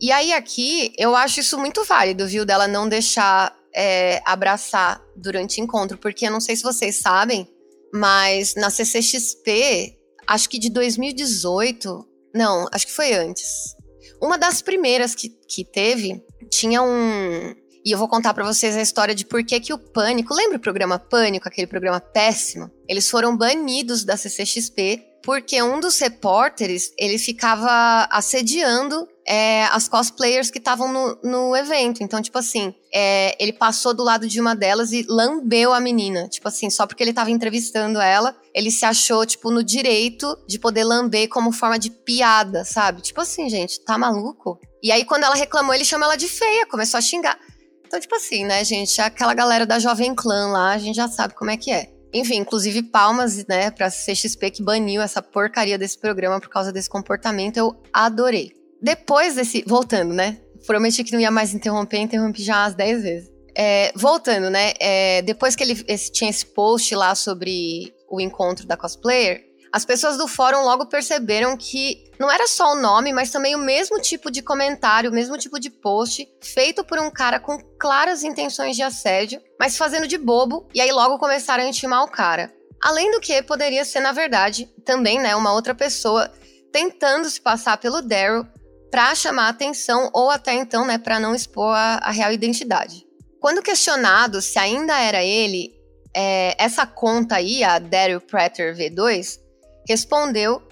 E 0.00 0.10
aí, 0.10 0.32
aqui, 0.32 0.94
eu 0.96 1.14
acho 1.14 1.40
isso 1.40 1.58
muito 1.58 1.84
válido, 1.84 2.26
viu? 2.26 2.46
Dela 2.46 2.66
não 2.66 2.88
deixar 2.88 3.54
é, 3.74 4.22
abraçar 4.24 5.04
durante 5.14 5.60
encontro, 5.60 5.98
porque 5.98 6.26
eu 6.26 6.30
não 6.30 6.40
sei 6.40 6.56
se 6.56 6.62
vocês 6.62 6.96
sabem, 6.96 7.46
mas 7.92 8.54
na 8.54 8.70
CCXP, 8.70 10.01
acho 10.26 10.48
que 10.48 10.58
de 10.58 10.70
2018, 10.70 12.06
não, 12.34 12.66
acho 12.72 12.86
que 12.86 12.92
foi 12.92 13.12
antes. 13.12 13.74
Uma 14.20 14.38
das 14.38 14.62
primeiras 14.62 15.14
que, 15.14 15.28
que 15.48 15.64
teve, 15.64 16.22
tinha 16.50 16.82
um. 16.82 17.54
E 17.84 17.90
eu 17.90 17.98
vou 17.98 18.06
contar 18.06 18.32
para 18.32 18.44
vocês 18.44 18.76
a 18.76 18.82
história 18.82 19.14
de 19.14 19.24
por 19.26 19.44
que, 19.44 19.58
que 19.58 19.72
o 19.72 19.78
Pânico. 19.78 20.32
Lembra 20.32 20.56
o 20.56 20.60
programa 20.60 20.98
Pânico, 20.98 21.48
aquele 21.48 21.66
programa 21.66 22.00
péssimo? 22.00 22.70
Eles 22.88 23.10
foram 23.10 23.36
banidos 23.36 24.04
da 24.04 24.16
CCXP 24.16 25.12
porque 25.24 25.62
um 25.62 25.80
dos 25.80 25.98
repórteres 25.98 26.92
ele 26.98 27.18
ficava 27.18 28.08
assediando 28.10 29.08
é, 29.26 29.64
as 29.66 29.88
cosplayers 29.88 30.50
que 30.50 30.58
estavam 30.58 30.92
no, 30.92 31.18
no, 31.22 31.56
evento. 31.56 32.02
Então, 32.02 32.20
tipo 32.20 32.38
assim, 32.38 32.74
é, 32.92 33.36
ele 33.42 33.52
passou 33.52 33.94
do 33.94 34.02
lado 34.02 34.26
de 34.26 34.40
uma 34.40 34.54
delas 34.54 34.92
e 34.92 35.04
lambeu 35.08 35.72
a 35.72 35.80
menina. 35.80 36.28
Tipo 36.28 36.48
assim, 36.48 36.70
só 36.70 36.86
porque 36.86 37.02
ele 37.02 37.12
tava 37.12 37.30
entrevistando 37.30 38.00
ela, 38.00 38.36
ele 38.54 38.70
se 38.70 38.84
achou, 38.84 39.24
tipo, 39.24 39.50
no 39.50 39.62
direito 39.62 40.36
de 40.46 40.58
poder 40.58 40.84
lamber 40.84 41.28
como 41.28 41.52
forma 41.52 41.78
de 41.78 41.90
piada, 41.90 42.64
sabe? 42.64 43.02
Tipo 43.02 43.20
assim, 43.20 43.48
gente, 43.48 43.80
tá 43.84 43.96
maluco? 43.96 44.58
E 44.82 44.90
aí, 44.90 45.04
quando 45.04 45.24
ela 45.24 45.34
reclamou, 45.34 45.74
ele 45.74 45.84
chamou 45.84 46.06
ela 46.06 46.16
de 46.16 46.28
feia, 46.28 46.66
começou 46.66 46.98
a 46.98 47.00
xingar. 47.00 47.38
Então, 47.86 48.00
tipo 48.00 48.14
assim, 48.16 48.44
né, 48.44 48.64
gente? 48.64 49.00
Aquela 49.00 49.34
galera 49.34 49.66
da 49.66 49.78
Jovem 49.78 50.14
Clã 50.14 50.48
lá, 50.48 50.72
a 50.72 50.78
gente 50.78 50.96
já 50.96 51.08
sabe 51.08 51.34
como 51.34 51.50
é 51.50 51.56
que 51.56 51.70
é. 51.70 51.92
Enfim, 52.14 52.36
inclusive 52.36 52.82
palmas, 52.82 53.46
né, 53.46 53.70
pra 53.70 53.90
CXP 53.90 54.50
que 54.50 54.62
baniu 54.62 55.00
essa 55.00 55.22
porcaria 55.22 55.78
desse 55.78 55.98
programa 55.98 56.38
por 56.40 56.50
causa 56.50 56.70
desse 56.70 56.88
comportamento. 56.88 57.56
Eu 57.56 57.74
adorei. 57.92 58.61
Depois 58.82 59.36
desse. 59.36 59.62
Voltando, 59.66 60.12
né? 60.12 60.38
Prometi 60.66 61.04
que 61.04 61.12
não 61.12 61.20
ia 61.20 61.30
mais 61.30 61.54
interromper, 61.54 61.98
interrompi 61.98 62.42
já 62.42 62.64
umas 62.64 62.74
10 62.74 63.02
vezes. 63.02 63.30
É, 63.56 63.92
voltando, 63.94 64.50
né? 64.50 64.72
É, 64.80 65.22
depois 65.22 65.54
que 65.54 65.62
ele 65.62 65.84
esse, 65.86 66.10
tinha 66.10 66.30
esse 66.30 66.46
post 66.46 66.94
lá 66.94 67.14
sobre 67.14 67.94
o 68.10 68.20
encontro 68.20 68.66
da 68.66 68.76
cosplayer, 68.76 69.44
as 69.72 69.84
pessoas 69.84 70.18
do 70.18 70.28
fórum 70.28 70.62
logo 70.62 70.86
perceberam 70.86 71.56
que 71.56 72.04
não 72.18 72.30
era 72.30 72.46
só 72.46 72.72
o 72.72 72.80
nome, 72.80 73.12
mas 73.12 73.30
também 73.30 73.54
o 73.54 73.58
mesmo 73.58 74.00
tipo 74.00 74.30
de 74.30 74.42
comentário, 74.42 75.10
o 75.10 75.14
mesmo 75.14 75.38
tipo 75.38 75.58
de 75.58 75.70
post, 75.70 76.28
feito 76.42 76.84
por 76.84 76.98
um 76.98 77.10
cara 77.10 77.40
com 77.40 77.58
claras 77.78 78.22
intenções 78.22 78.76
de 78.76 78.82
assédio, 78.82 79.40
mas 79.58 79.76
fazendo 79.76 80.06
de 80.06 80.18
bobo, 80.18 80.68
e 80.74 80.80
aí 80.80 80.92
logo 80.92 81.18
começaram 81.18 81.64
a 81.64 81.66
intimar 81.66 82.04
o 82.04 82.10
cara. 82.10 82.52
Além 82.82 83.10
do 83.12 83.20
que 83.20 83.42
poderia 83.42 83.84
ser, 83.84 84.00
na 84.00 84.12
verdade, 84.12 84.68
também, 84.84 85.18
né, 85.18 85.34
uma 85.34 85.52
outra 85.52 85.74
pessoa 85.74 86.30
tentando 86.70 87.28
se 87.30 87.40
passar 87.40 87.78
pelo 87.78 88.02
Daryl 88.02 88.46
para 88.92 89.14
chamar 89.14 89.48
atenção 89.48 90.10
ou 90.12 90.28
até 90.28 90.52
então, 90.52 90.86
né, 90.86 90.98
para 90.98 91.18
não 91.18 91.34
expor 91.34 91.74
a, 91.74 91.94
a, 91.94 92.10
real 92.10 92.30
identidade. 92.30 93.06
Quando 93.40 93.62
questionado 93.62 94.42
se 94.42 94.58
ainda 94.58 95.00
era 95.00 95.24
ele, 95.24 95.72
é, 96.14 96.54
essa 96.62 96.86
conta 96.86 97.36
aí, 97.36 97.64
a 97.64 97.78
Daryl 97.78 98.20
Prater 98.20 98.76
V2, 98.76 99.40
respondeu 99.88 100.62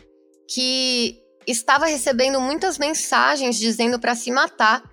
que 0.47 1.19
estava 1.47 1.87
recebendo 1.87 2.39
muitas 2.39 2.77
mensagens 2.77 3.57
dizendo 3.59 3.99
para 3.99 4.15
se 4.15 4.31
matar 4.31 4.85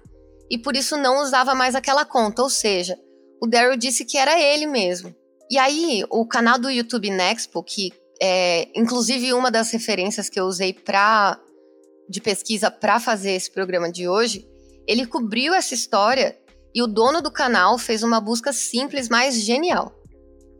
e 0.49 0.57
por 0.57 0.77
isso 0.77 0.95
não 0.95 1.21
usava 1.21 1.53
mais 1.53 1.75
aquela 1.75 2.05
conta, 2.05 2.41
ou 2.41 2.49
seja, 2.49 2.97
o 3.41 3.45
Daryl 3.45 3.75
disse 3.75 4.05
que 4.05 4.17
era 4.17 4.39
ele 4.39 4.65
mesmo. 4.65 5.13
E 5.51 5.57
aí, 5.57 6.01
o 6.09 6.25
canal 6.25 6.57
do 6.57 6.69
YouTube 6.69 7.09
Nexpo, 7.09 7.61
que 7.61 7.91
é 8.21 8.69
inclusive 8.73 9.33
uma 9.33 9.51
das 9.51 9.69
referências 9.69 10.29
que 10.29 10.39
eu 10.39 10.45
usei 10.45 10.71
para 10.71 11.37
de 12.09 12.21
pesquisa 12.21 12.71
para 12.71 12.99
fazer 12.99 13.31
esse 13.31 13.51
programa 13.51 13.91
de 13.91 14.07
hoje, 14.07 14.47
ele 14.87 15.05
cobriu 15.05 15.53
essa 15.53 15.73
história 15.73 16.37
e 16.73 16.81
o 16.81 16.87
dono 16.87 17.21
do 17.21 17.31
canal 17.31 17.77
fez 17.77 18.03
uma 18.03 18.21
busca 18.21 18.53
simples, 18.53 19.09
mas 19.09 19.35
genial. 19.41 19.93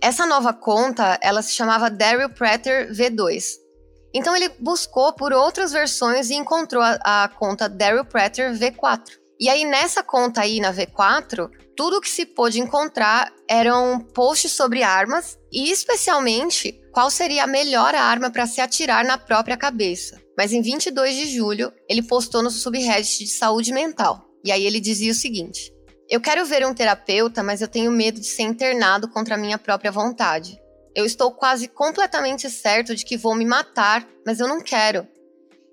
Essa 0.01 0.25
nova 0.25 0.53
conta, 0.53 1.17
ela 1.21 1.41
se 1.41 1.53
chamava 1.53 1.89
Daryl 1.89 2.29
Prater 2.29 2.91
V2. 2.91 3.55
Então 4.13 4.35
ele 4.35 4.49
buscou 4.59 5.13
por 5.13 5.33
outras 5.33 5.71
versões 5.71 6.29
e 6.29 6.35
encontrou 6.35 6.81
a, 6.81 7.23
a 7.23 7.27
conta 7.27 7.67
Daryl 7.69 8.05
Prater 8.05 8.53
V4. 8.53 9.01
E 9.39 9.49
aí 9.49 9.65
nessa 9.65 10.01
conta 10.01 10.41
aí 10.41 10.59
na 10.59 10.73
V4, 10.73 11.49
tudo 11.75 12.01
que 12.01 12.09
se 12.09 12.25
pôde 12.25 12.59
encontrar 12.59 13.31
eram 13.47 13.99
posts 13.99 14.51
sobre 14.51 14.81
armas 14.81 15.37
e 15.51 15.71
especialmente 15.71 16.81
qual 16.91 17.11
seria 17.11 17.43
a 17.43 17.47
melhor 17.47 17.93
arma 17.93 18.31
para 18.31 18.47
se 18.47 18.59
atirar 18.59 19.05
na 19.05 19.17
própria 19.17 19.55
cabeça. 19.55 20.19
Mas 20.35 20.51
em 20.51 20.61
22 20.61 21.15
de 21.15 21.27
julho, 21.27 21.71
ele 21.87 22.01
postou 22.01 22.41
no 22.41 22.49
subreddit 22.49 23.23
de 23.23 23.29
saúde 23.29 23.71
mental. 23.71 24.27
E 24.43 24.51
aí 24.51 24.65
ele 24.65 24.79
dizia 24.79 25.11
o 25.11 25.15
seguinte: 25.15 25.71
Eu 26.09 26.19
quero 26.19 26.45
ver 26.45 26.65
um 26.65 26.73
terapeuta, 26.73 27.43
mas 27.43 27.61
eu 27.61 27.67
tenho 27.67 27.91
medo 27.91 28.19
de 28.19 28.25
ser 28.25 28.43
internado 28.43 29.07
contra 29.07 29.35
a 29.35 29.37
minha 29.37 29.59
própria 29.59 29.91
vontade. 29.91 30.59
Eu 30.95 31.05
estou 31.05 31.31
quase 31.31 31.67
completamente 31.67 32.49
certo 32.49 32.95
de 32.95 33.05
que 33.05 33.17
vou 33.17 33.35
me 33.35 33.45
matar, 33.45 34.07
mas 34.25 34.39
eu 34.39 34.47
não 34.47 34.59
quero. 34.59 35.07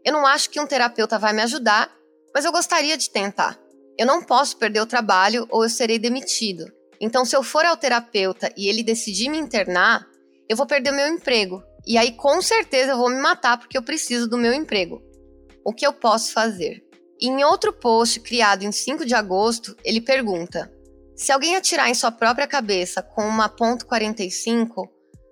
Eu 0.05 0.13
não 0.13 0.27
acho 0.27 0.51
que 0.51 0.61
um 0.61 0.67
terapeuta 0.67 1.19
vai 1.19 1.33
me 1.33 1.41
ajudar, 1.41 1.91
mas 2.35 2.45
eu 2.45 2.51
gostaria 2.51 2.97
de 2.97 3.09
tentar. 3.09 3.59
Eu 3.97 4.07
não 4.07 4.23
posso 4.23 4.57
perder 4.57 4.81
o 4.81 4.87
trabalho 4.87 5.47
ou 5.51 5.63
eu 5.63 5.71
serei 5.71 5.99
demitido. 5.99 6.67
Então, 7.01 7.25
se 7.25 7.37
eu 7.37 7.43
for 7.43 7.65
ao 7.65 7.77
terapeuta 7.77 8.53
e 8.57 8.69
ele 8.69 8.83
decidir 8.83 9.29
me 9.29 9.39
internar, 9.39 10.05
eu 10.49 10.57
vou 10.57 10.67
perder 10.67 10.91
o 10.91 10.97
meu 10.97 11.07
emprego. 11.07 11.63
E 11.87 11.97
aí, 11.97 12.13
com 12.13 12.43
certeza, 12.43 12.93
eu 12.93 12.99
vou 12.99 13.11
me 13.11 13.21
matar 13.21 13.59
porque 13.59 13.79
eu 13.79 13.83
preciso 13.83 14.29
do 14.29 14.39
meu 14.39 14.53
emprego. 14.53 15.01
O 15.65 15.73
que 15.73 15.87
eu 15.87 15.93
posso 15.93 16.33
fazer? 16.33 16.83
Em 17.21 17.45
outro 17.45 17.73
post 17.73 18.21
criado 18.21 18.65
em 18.65 18.73
5 18.73 19.07
de 19.07 19.15
agosto, 19.15 19.77
ele 19.85 20.01
pergunta: 20.01 20.73
se 21.17 21.31
alguém 21.31 21.57
atirar 21.57 21.89
em 21.89 21.95
sua 21.95 22.11
própria 22.11 22.47
cabeça 22.47 23.03
com 23.03 23.23
uma 23.23 23.49
ponto 23.49 23.87
.45, 23.87 24.89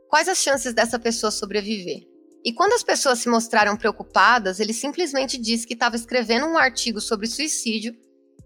quais 0.09 0.29
as 0.29 0.39
chances 0.39 0.73
dessa 0.73 0.99
pessoa 0.99 1.31
sobreviver? 1.31 2.12
E 2.45 2.53
quando 2.53 2.73
as 2.73 2.83
pessoas 2.83 3.21
se 3.21 3.29
mostraram 3.29 3.77
preocupadas, 3.77 4.59
ele 4.59 4.73
simplesmente 4.73 5.39
disse 5.39 5.67
que 5.67 5.75
estava 5.75 5.97
escrevendo 5.97 6.47
um 6.47 6.59
artigo 6.59 7.01
sobre 7.01 7.27
suicídio 7.27 7.95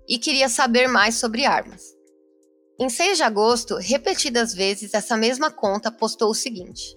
e 0.09 0.19
queria 0.19 0.49
saber 0.49 0.87
mais 0.87 1.15
sobre 1.17 1.45
armas. 1.45 1.83
Em 2.79 2.89
6 2.89 3.17
de 3.17 3.23
agosto, 3.23 3.77
repetidas 3.77 4.53
vezes, 4.53 4.93
essa 4.93 5.17
mesma 5.17 5.51
conta 5.51 5.91
postou 5.91 6.31
o 6.31 6.35
seguinte: 6.35 6.95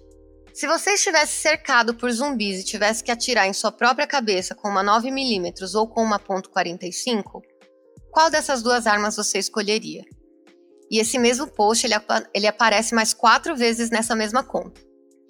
se 0.52 0.66
você 0.66 0.92
estivesse 0.92 1.40
cercado 1.40 1.94
por 1.94 2.10
zumbis 2.12 2.60
e 2.60 2.64
tivesse 2.64 3.02
que 3.02 3.10
atirar 3.10 3.46
em 3.46 3.52
sua 3.54 3.72
própria 3.72 4.06
cabeça 4.06 4.54
com 4.54 4.68
uma 4.68 4.84
9mm 4.84 5.74
ou 5.74 5.88
com 5.88 6.02
uma 6.02 6.18
.45, 6.18 7.40
qual 8.10 8.30
dessas 8.30 8.62
duas 8.62 8.86
armas 8.86 9.16
você 9.16 9.38
escolheria? 9.38 10.04
e 10.90 10.98
esse 10.98 11.18
mesmo 11.18 11.46
post 11.46 11.86
ele, 11.86 11.94
ele 12.34 12.46
aparece 12.46 12.94
mais 12.94 13.14
quatro 13.14 13.56
vezes 13.56 13.90
nessa 13.90 14.16
mesma 14.16 14.42
conta. 14.42 14.80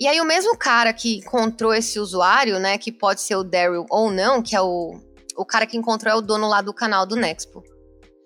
E 0.00 0.08
aí 0.08 0.18
o 0.18 0.24
mesmo 0.24 0.56
cara 0.56 0.94
que 0.94 1.18
encontrou 1.18 1.74
esse 1.74 2.00
usuário, 2.00 2.58
né, 2.58 2.78
que 2.78 2.90
pode 2.90 3.20
ser 3.20 3.36
o 3.36 3.44
Daryl 3.44 3.84
ou 3.90 4.10
não, 4.10 4.42
que 4.42 4.56
é 4.56 4.60
o, 4.60 4.98
o 5.36 5.44
cara 5.44 5.66
que 5.66 5.76
encontrou 5.76 6.14
é 6.14 6.16
o 6.16 6.22
dono 6.22 6.48
lá 6.48 6.62
do 6.62 6.72
canal 6.72 7.04
do 7.04 7.16
Nexpo. 7.16 7.62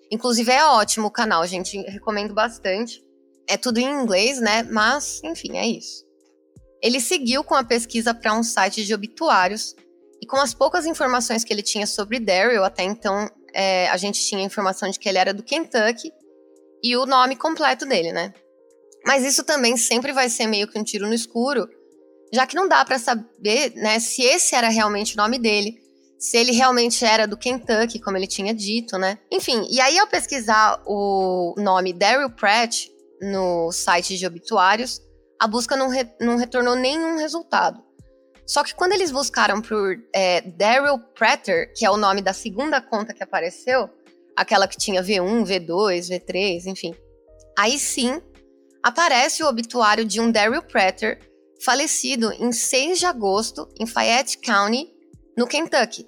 Inclusive 0.09 0.49
é 0.53 0.63
ótimo 0.63 1.07
o 1.07 1.11
canal, 1.11 1.45
gente, 1.45 1.77
recomendo 1.81 2.33
bastante. 2.33 3.03
É 3.45 3.57
tudo 3.57 3.79
em 3.79 3.91
inglês, 3.91 4.39
né, 4.39 4.63
mas 4.63 5.21
enfim, 5.21 5.57
é 5.57 5.67
isso. 5.67 6.05
Ele 6.81 7.01
seguiu 7.01 7.43
com 7.43 7.55
a 7.55 7.63
pesquisa 7.63 8.13
para 8.13 8.33
um 8.33 8.41
site 8.41 8.85
de 8.85 8.93
obituários 8.93 9.75
e 10.21 10.25
com 10.25 10.37
as 10.37 10.53
poucas 10.53 10.85
informações 10.85 11.43
que 11.43 11.51
ele 11.51 11.61
tinha 11.61 11.85
sobre 11.85 12.21
Daryl, 12.21 12.63
até 12.63 12.83
então 12.83 13.29
é, 13.53 13.89
a 13.89 13.97
gente 13.97 14.25
tinha 14.25 14.41
informação 14.41 14.89
de 14.89 14.97
que 14.97 15.09
ele 15.09 15.17
era 15.17 15.33
do 15.33 15.43
Kentucky 15.43 16.09
e 16.81 16.95
o 16.95 17.05
nome 17.05 17.35
completo 17.35 17.85
dele, 17.85 18.13
né? 18.13 18.33
Mas 19.05 19.23
isso 19.23 19.43
também 19.43 19.77
sempre 19.77 20.11
vai 20.11 20.29
ser 20.29 20.47
meio 20.47 20.67
que 20.67 20.79
um 20.79 20.83
tiro 20.83 21.07
no 21.07 21.13
escuro, 21.13 21.67
já 22.33 22.47
que 22.47 22.55
não 22.55 22.67
dá 22.67 22.83
para 22.83 22.97
saber, 22.97 23.73
né, 23.75 23.99
se 23.99 24.23
esse 24.23 24.55
era 24.55 24.69
realmente 24.69 25.13
o 25.13 25.17
nome 25.17 25.37
dele, 25.37 25.77
se 26.17 26.37
ele 26.37 26.51
realmente 26.51 27.05
era 27.05 27.27
do 27.27 27.37
Kentucky, 27.37 27.99
como 27.99 28.17
ele 28.17 28.27
tinha 28.27 28.53
dito, 28.53 28.97
né? 28.97 29.19
Enfim, 29.31 29.67
e 29.69 29.79
aí 29.79 29.99
ao 29.99 30.07
pesquisar 30.07 30.81
o 30.85 31.53
nome 31.57 31.93
Daryl 31.93 32.31
Pratt 32.31 32.87
no 33.21 33.71
site 33.71 34.17
de 34.17 34.25
obituários, 34.25 35.01
a 35.39 35.47
busca 35.47 35.75
não, 35.75 35.89
re 35.89 36.09
não 36.19 36.37
retornou 36.37 36.75
nenhum 36.75 37.17
resultado. 37.17 37.83
Só 38.47 38.63
que 38.63 38.75
quando 38.75 38.93
eles 38.93 39.11
buscaram 39.11 39.61
por 39.61 39.97
é, 40.13 40.41
Daryl 40.41 40.99
Prater, 41.15 41.73
que 41.73 41.85
é 41.85 41.89
o 41.89 41.97
nome 41.97 42.21
da 42.21 42.33
segunda 42.33 42.79
conta 42.81 43.13
que 43.13 43.23
apareceu, 43.23 43.89
aquela 44.35 44.67
que 44.67 44.77
tinha 44.77 45.03
V1, 45.03 45.43
V2, 45.43 46.09
V3, 46.09 46.65
enfim, 46.67 46.93
aí 47.57 47.77
sim 47.77 48.21
aparece 48.85 49.43
o 49.43 49.47
obituário 49.47 50.05
de 50.05 50.21
um 50.21 50.31
Daryl 50.31 50.61
Prater 50.61 51.19
falecido 51.63 52.31
em 52.33 52.51
6 52.51 52.99
de 52.99 53.07
agosto 53.07 53.67
em 53.79 53.87
Fayette 53.87 54.37
County, 54.37 54.87
no 55.35 55.47
Kentucky. 55.47 56.05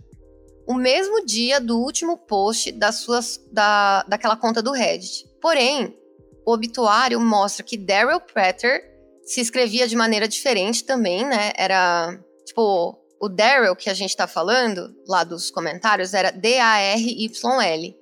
O 0.68 0.76
mesmo 0.76 1.26
dia 1.26 1.60
do 1.60 1.80
último 1.80 2.18
post 2.18 2.72
das 2.74 2.98
suas, 2.98 3.42
da, 3.52 4.04
daquela 4.04 4.38
conta 4.38 4.62
do 4.62 4.72
Reddit. 4.72 5.26
Porém, 5.42 5.98
o 6.46 6.54
obituário 6.54 7.20
mostra 7.20 7.64
que 7.64 7.78
Daryl 7.78 8.20
Prater 8.22 8.84
se 9.24 9.42
escrevia 9.42 9.88
de 9.88 9.96
maneira 9.96 10.28
diferente 10.28 10.84
também, 10.84 11.26
né? 11.26 11.54
Era 11.58 12.20
Tipo, 12.46 12.98
o 13.20 13.28
Daryl 13.28 13.76
que 13.76 13.90
a 13.90 13.94
gente 13.94 14.16
tá 14.16 14.26
falando, 14.26 14.96
lá 15.08 15.24
dos 15.24 15.52
comentários, 15.52 16.14
era 16.14 16.32
D-A-R-Y-L. 16.32 17.96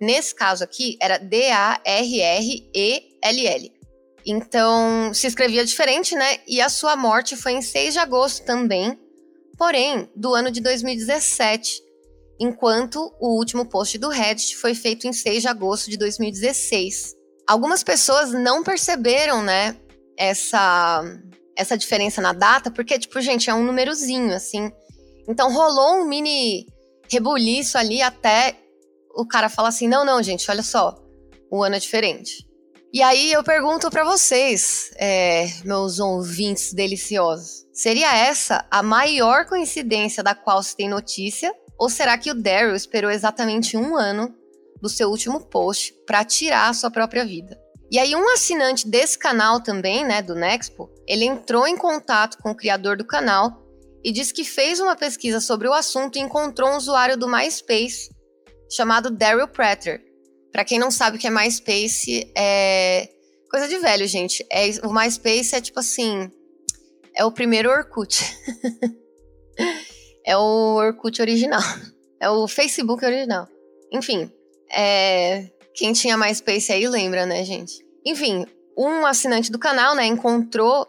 Nesse 0.00 0.34
caso 0.34 0.62
aqui, 0.62 0.96
era 1.00 1.18
D-A-R-R-E-L-L. 1.18 1.80
Então, 4.24 5.12
se 5.14 5.26
escrevia 5.26 5.64
diferente, 5.64 6.14
né? 6.14 6.38
E 6.46 6.60
a 6.60 6.68
sua 6.68 6.96
morte 6.96 7.36
foi 7.36 7.52
em 7.52 7.62
6 7.62 7.94
de 7.94 7.98
agosto 7.98 8.44
também, 8.44 8.98
porém, 9.56 10.10
do 10.14 10.34
ano 10.34 10.50
de 10.50 10.60
2017, 10.60 11.82
enquanto 12.38 13.14
o 13.20 13.36
último 13.38 13.66
post 13.66 13.98
do 13.98 14.08
Reddit 14.08 14.56
foi 14.56 14.74
feito 14.74 15.06
em 15.06 15.12
6 15.12 15.42
de 15.42 15.48
agosto 15.48 15.90
de 15.90 15.96
2016. 15.96 17.14
Algumas 17.46 17.82
pessoas 17.82 18.32
não 18.32 18.62
perceberam, 18.62 19.42
né, 19.42 19.76
essa 20.16 21.02
essa 21.56 21.76
diferença 21.76 22.22
na 22.22 22.32
data, 22.32 22.70
porque, 22.70 22.98
tipo, 22.98 23.20
gente, 23.20 23.50
é 23.50 23.54
um 23.54 23.62
númerozinho, 23.62 24.34
assim. 24.34 24.72
Então 25.28 25.52
rolou 25.52 26.00
um 26.00 26.08
mini 26.08 26.66
rebuliço 27.10 27.76
ali 27.76 28.00
até 28.00 28.56
o 29.14 29.26
cara 29.26 29.48
falar 29.48 29.68
assim: 29.68 29.86
não, 29.86 30.04
não, 30.04 30.22
gente, 30.22 30.50
olha 30.50 30.62
só, 30.62 30.96
o 31.50 31.62
ano 31.62 31.76
é 31.76 31.78
diferente. 31.78 32.46
E 32.92 33.02
aí 33.02 33.30
eu 33.30 33.44
pergunto 33.44 33.88
para 33.88 34.02
vocês, 34.02 34.90
é, 34.96 35.46
meus 35.64 36.00
ouvintes 36.00 36.72
deliciosos, 36.72 37.64
seria 37.72 38.16
essa 38.16 38.66
a 38.68 38.82
maior 38.82 39.46
coincidência 39.46 40.24
da 40.24 40.34
qual 40.34 40.60
se 40.60 40.76
tem 40.76 40.88
notícia? 40.88 41.54
Ou 41.78 41.88
será 41.88 42.18
que 42.18 42.32
o 42.32 42.34
Daryl 42.34 42.74
esperou 42.74 43.08
exatamente 43.08 43.76
um 43.76 43.96
ano 43.96 44.34
do 44.82 44.88
seu 44.88 45.08
último 45.08 45.40
post 45.40 45.94
para 46.04 46.24
tirar 46.24 46.68
a 46.68 46.74
sua 46.74 46.90
própria 46.90 47.24
vida? 47.24 47.56
E 47.92 47.98
aí 47.98 48.16
um 48.16 48.28
assinante 48.34 48.88
desse 48.88 49.16
canal 49.16 49.62
também, 49.62 50.04
né, 50.04 50.20
do 50.20 50.34
Nexpo, 50.34 50.90
ele 51.06 51.24
entrou 51.24 51.68
em 51.68 51.76
contato 51.76 52.38
com 52.38 52.50
o 52.50 52.56
criador 52.56 52.96
do 52.96 53.06
canal 53.06 53.56
e 54.04 54.10
disse 54.10 54.34
que 54.34 54.44
fez 54.44 54.80
uma 54.80 54.96
pesquisa 54.96 55.40
sobre 55.40 55.68
o 55.68 55.72
assunto 55.72 56.16
e 56.18 56.20
encontrou 56.20 56.70
um 56.70 56.76
usuário 56.76 57.16
do 57.16 57.28
MySpace 57.28 58.08
chamado 58.68 59.10
Daryl 59.10 59.46
Prater. 59.46 60.09
Para 60.52 60.64
quem 60.64 60.78
não 60.78 60.90
sabe 60.90 61.16
o 61.16 61.20
que 61.20 61.26
é 61.26 61.30
MySpace, 61.30 62.30
é 62.36 63.08
coisa 63.50 63.68
de 63.68 63.78
velho, 63.78 64.06
gente. 64.06 64.46
É, 64.50 64.68
o 64.84 64.92
MySpace 64.92 65.54
é 65.54 65.60
tipo 65.60 65.80
assim, 65.80 66.30
é 67.14 67.24
o 67.24 67.32
primeiro 67.32 67.70
Orkut. 67.70 68.24
é 70.24 70.36
o 70.36 70.76
Orkut 70.76 71.20
original. 71.20 71.62
É 72.20 72.30
o 72.30 72.46
Facebook 72.46 73.04
original. 73.04 73.48
Enfim, 73.92 74.30
é, 74.72 75.50
quem 75.74 75.92
tinha 75.92 76.16
MySpace 76.16 76.72
aí 76.72 76.86
lembra, 76.86 77.26
né, 77.26 77.44
gente? 77.44 77.84
Enfim, 78.04 78.46
um 78.76 79.04
assinante 79.04 79.50
do 79.50 79.58
canal, 79.58 79.94
né, 79.94 80.06
encontrou 80.06 80.86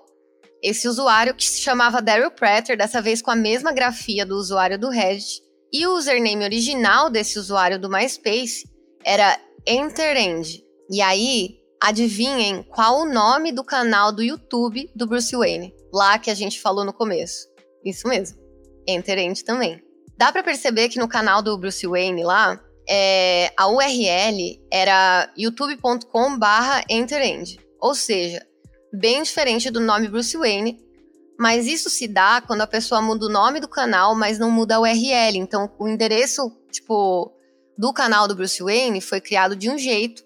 esse 0.61 0.87
usuário 0.87 1.33
que 1.33 1.43
se 1.43 1.59
chamava 1.59 2.01
Daryl 2.01 2.31
Prater, 2.31 2.77
dessa 2.77 3.01
vez 3.01 3.21
com 3.21 3.31
a 3.31 3.35
mesma 3.35 3.73
grafia 3.73 4.25
do 4.25 4.35
usuário 4.35 4.77
do 4.77 4.89
Reddit, 4.89 5.41
e 5.73 5.87
o 5.87 5.95
username 5.95 6.43
original 6.43 7.09
desse 7.09 7.39
usuário 7.39 7.79
do 7.79 7.89
MySpace 7.89 8.63
era 9.03 9.39
EnterEnd. 9.65 10.61
E 10.89 11.01
aí, 11.01 11.59
adivinhem 11.81 12.63
qual 12.63 13.01
o 13.01 13.05
nome 13.05 13.51
do 13.51 13.63
canal 13.63 14.11
do 14.11 14.21
YouTube 14.21 14.89
do 14.95 15.07
Bruce 15.07 15.35
Wayne, 15.35 15.73
lá 15.91 16.19
que 16.19 16.29
a 16.29 16.33
gente 16.33 16.61
falou 16.61 16.85
no 16.85 16.93
começo. 16.93 17.47
Isso 17.83 18.07
mesmo, 18.07 18.37
EnterEnd 18.87 19.41
também. 19.41 19.81
Dá 20.17 20.31
para 20.31 20.43
perceber 20.43 20.89
que 20.89 20.99
no 20.99 21.07
canal 21.07 21.41
do 21.41 21.57
Bruce 21.57 21.87
Wayne 21.87 22.23
lá, 22.23 22.61
é, 22.87 23.51
a 23.57 23.67
URL 23.67 24.61
era 24.71 25.31
youtube.com 25.37 26.37
barra 26.37 26.83
enterend, 26.89 27.59
ou 27.79 27.95
seja, 27.95 28.45
bem 28.93 29.23
diferente 29.23 29.71
do 29.71 29.79
nome 29.79 30.07
Bruce 30.07 30.37
Wayne, 30.37 30.79
mas 31.39 31.65
isso 31.65 31.89
se 31.89 32.07
dá 32.07 32.39
quando 32.45 32.61
a 32.61 32.67
pessoa 32.67 33.01
muda 33.01 33.25
o 33.25 33.29
nome 33.29 33.59
do 33.59 33.67
canal, 33.67 34.13
mas 34.13 34.37
não 34.37 34.51
muda 34.51 34.75
a 34.75 34.79
URL. 34.79 35.37
Então, 35.37 35.71
o 35.79 35.87
endereço, 35.87 36.51
tipo, 36.71 37.33
do 37.77 37.93
canal 37.93 38.27
do 38.27 38.35
Bruce 38.35 38.61
Wayne 38.61 39.01
foi 39.01 39.21
criado 39.21 39.55
de 39.55 39.69
um 39.69 39.77
jeito, 39.77 40.23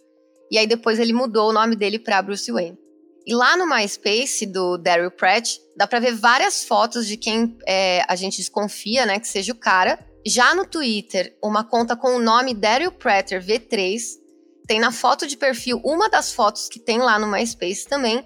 e 0.52 0.58
aí 0.58 0.68
depois 0.68 1.00
ele 1.00 1.14
mudou 1.14 1.50
o 1.50 1.54
nome 1.54 1.76
dele 1.76 2.00
para 2.00 2.22
Bruce 2.22 2.52
Wayne. 2.52 2.78
E 3.26 3.34
lá 3.34 3.58
no 3.58 3.68
MySpace 3.68 4.46
do 4.46 4.78
Daryl 4.78 5.10
Pratt, 5.10 5.58
dá 5.76 5.88
para 5.88 6.00
ver 6.00 6.14
várias 6.14 6.64
fotos 6.64 7.08
de 7.08 7.18
quem 7.18 7.58
é, 7.68 8.04
a 8.08 8.16
gente 8.16 8.38
desconfia, 8.38 9.06
né, 9.06 9.20
que 9.20 9.28
seja 9.28 9.52
o 9.52 9.58
cara, 9.58 10.00
já 10.26 10.54
no 10.56 10.66
Twitter, 10.66 11.38
uma 11.44 11.64
conta 11.64 11.96
com 11.96 12.16
o 12.16 12.20
nome 12.20 12.54
Daryl 12.54 12.92
Prater 12.92 13.44
V3 13.44 14.26
tem 14.68 14.80
na 14.80 14.92
foto 14.92 15.28
de 15.28 15.38
perfil 15.38 15.80
uma 15.84 16.10
das 16.10 16.32
fotos 16.32 16.68
que 16.68 16.80
tem 16.80 16.98
lá 16.98 17.20
no 17.20 17.28
MySpace 17.28 17.88
também, 17.88 18.26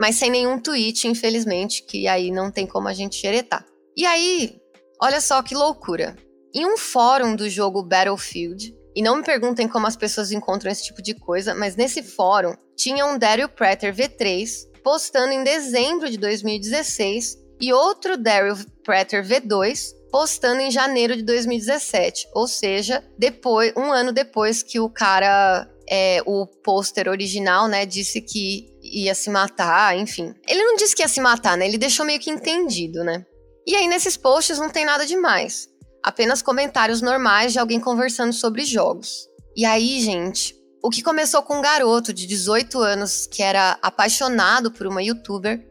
mas 0.00 0.16
sem 0.16 0.30
nenhum 0.30 0.58
tweet, 0.58 1.08
infelizmente, 1.08 1.82
que 1.82 2.06
aí 2.06 2.30
não 2.30 2.50
tem 2.50 2.66
como 2.66 2.88
a 2.88 2.92
gente 2.92 3.16
xeretar. 3.16 3.66
E 3.96 4.06
aí, 4.06 4.56
olha 5.00 5.20
só 5.20 5.42
que 5.42 5.54
loucura. 5.54 6.16
Em 6.54 6.66
um 6.66 6.76
fórum 6.76 7.34
do 7.34 7.48
jogo 7.48 7.82
Battlefield, 7.82 8.74
e 8.94 9.02
não 9.02 9.16
me 9.16 9.24
perguntem 9.24 9.66
como 9.66 9.86
as 9.86 9.96
pessoas 9.96 10.32
encontram 10.32 10.70
esse 10.70 10.84
tipo 10.84 11.00
de 11.00 11.14
coisa, 11.14 11.54
mas 11.54 11.76
nesse 11.76 12.02
fórum 12.02 12.54
tinha 12.76 13.06
um 13.06 13.18
Daryl 13.18 13.48
Prater 13.48 13.94
V3 13.94 14.70
postando 14.82 15.32
em 15.32 15.42
dezembro 15.42 16.10
de 16.10 16.18
2016 16.18 17.38
e 17.60 17.72
outro 17.72 18.16
Daryl 18.16 18.56
Prater 18.84 19.24
V2 19.24 19.94
postando 20.10 20.60
em 20.60 20.70
janeiro 20.70 21.16
de 21.16 21.22
2017, 21.22 22.28
ou 22.34 22.46
seja, 22.46 23.02
depois, 23.18 23.72
um 23.74 23.90
ano 23.90 24.12
depois 24.12 24.62
que 24.62 24.78
o 24.78 24.90
cara, 24.90 25.66
é, 25.88 26.20
o 26.26 26.46
pôster 26.46 27.08
original, 27.08 27.66
né, 27.66 27.86
disse 27.86 28.20
que 28.20 28.68
ia 28.82 29.14
se 29.14 29.30
matar, 29.30 29.96
enfim. 29.96 30.34
Ele 30.46 30.62
não 30.62 30.76
disse 30.76 30.94
que 30.94 31.00
ia 31.00 31.08
se 31.08 31.20
matar, 31.20 31.56
né? 31.56 31.66
Ele 31.66 31.78
deixou 31.78 32.04
meio 32.04 32.20
que 32.20 32.30
entendido, 32.30 33.02
né? 33.02 33.24
E 33.66 33.74
aí 33.74 33.88
nesses 33.88 34.16
posts 34.16 34.58
não 34.58 34.68
tem 34.68 34.84
nada 34.84 35.06
demais, 35.06 35.68
apenas 36.02 36.42
comentários 36.42 37.00
normais 37.00 37.52
de 37.52 37.58
alguém 37.58 37.78
conversando 37.78 38.32
sobre 38.32 38.64
jogos. 38.64 39.28
E 39.56 39.64
aí, 39.64 40.00
gente, 40.00 40.54
o 40.82 40.90
que 40.90 41.02
começou 41.02 41.42
com 41.42 41.58
um 41.58 41.62
garoto 41.62 42.12
de 42.12 42.26
18 42.26 42.80
anos 42.80 43.26
que 43.26 43.42
era 43.42 43.78
apaixonado 43.80 44.72
por 44.72 44.86
uma 44.86 45.02
youtuber 45.02 45.64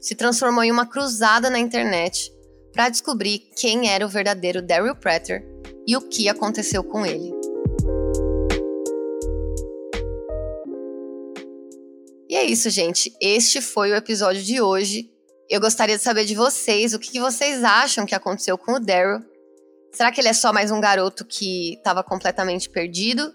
se 0.00 0.14
transformou 0.14 0.64
em 0.64 0.72
uma 0.72 0.86
cruzada 0.86 1.48
na 1.48 1.58
internet 1.58 2.32
para 2.72 2.88
descobrir 2.88 3.50
quem 3.56 3.88
era 3.88 4.04
o 4.04 4.08
verdadeiro 4.08 4.62
Daryl 4.62 4.96
Prater 4.96 5.44
e 5.86 5.96
o 5.96 6.00
que 6.00 6.28
aconteceu 6.28 6.82
com 6.82 7.06
ele. 7.06 7.32
E 12.28 12.36
é 12.36 12.44
isso, 12.44 12.68
gente. 12.68 13.12
Este 13.20 13.60
foi 13.60 13.90
o 13.90 13.96
episódio 13.96 14.42
de 14.42 14.60
hoje. 14.60 15.10
Eu 15.48 15.60
gostaria 15.60 15.96
de 15.96 16.02
saber 16.02 16.26
de 16.26 16.34
vocês 16.34 16.92
o 16.92 16.98
que 16.98 17.18
vocês 17.18 17.64
acham 17.64 18.04
que 18.04 18.14
aconteceu 18.14 18.58
com 18.58 18.72
o 18.72 18.80
Daryl. 18.80 19.24
Será 19.92 20.12
que 20.12 20.20
ele 20.20 20.28
é 20.28 20.32
só 20.32 20.52
mais 20.52 20.70
um 20.70 20.80
garoto 20.80 21.24
que 21.24 21.74
estava 21.74 22.02
completamente 22.04 22.68
perdido? 22.68 23.32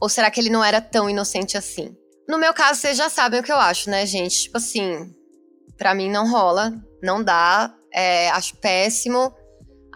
Ou 0.00 0.08
será 0.08 0.30
que 0.30 0.40
ele 0.40 0.50
não 0.50 0.64
era 0.64 0.80
tão 0.80 1.08
inocente 1.08 1.56
assim? 1.56 1.96
No 2.28 2.38
meu 2.38 2.54
caso, 2.54 2.80
vocês 2.80 2.96
já 2.96 3.10
sabem 3.10 3.40
o 3.40 3.42
que 3.42 3.52
eu 3.52 3.58
acho, 3.58 3.90
né, 3.90 4.06
gente? 4.06 4.42
Tipo 4.42 4.56
assim, 4.56 5.14
para 5.76 5.94
mim 5.94 6.10
não 6.10 6.30
rola, 6.30 6.72
não 7.02 7.22
dá, 7.22 7.74
é, 7.92 8.30
acho 8.30 8.56
péssimo, 8.56 9.34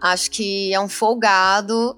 acho 0.01 0.29
que 0.31 0.73
é 0.73 0.79
um 0.79 0.89
folgado, 0.89 1.97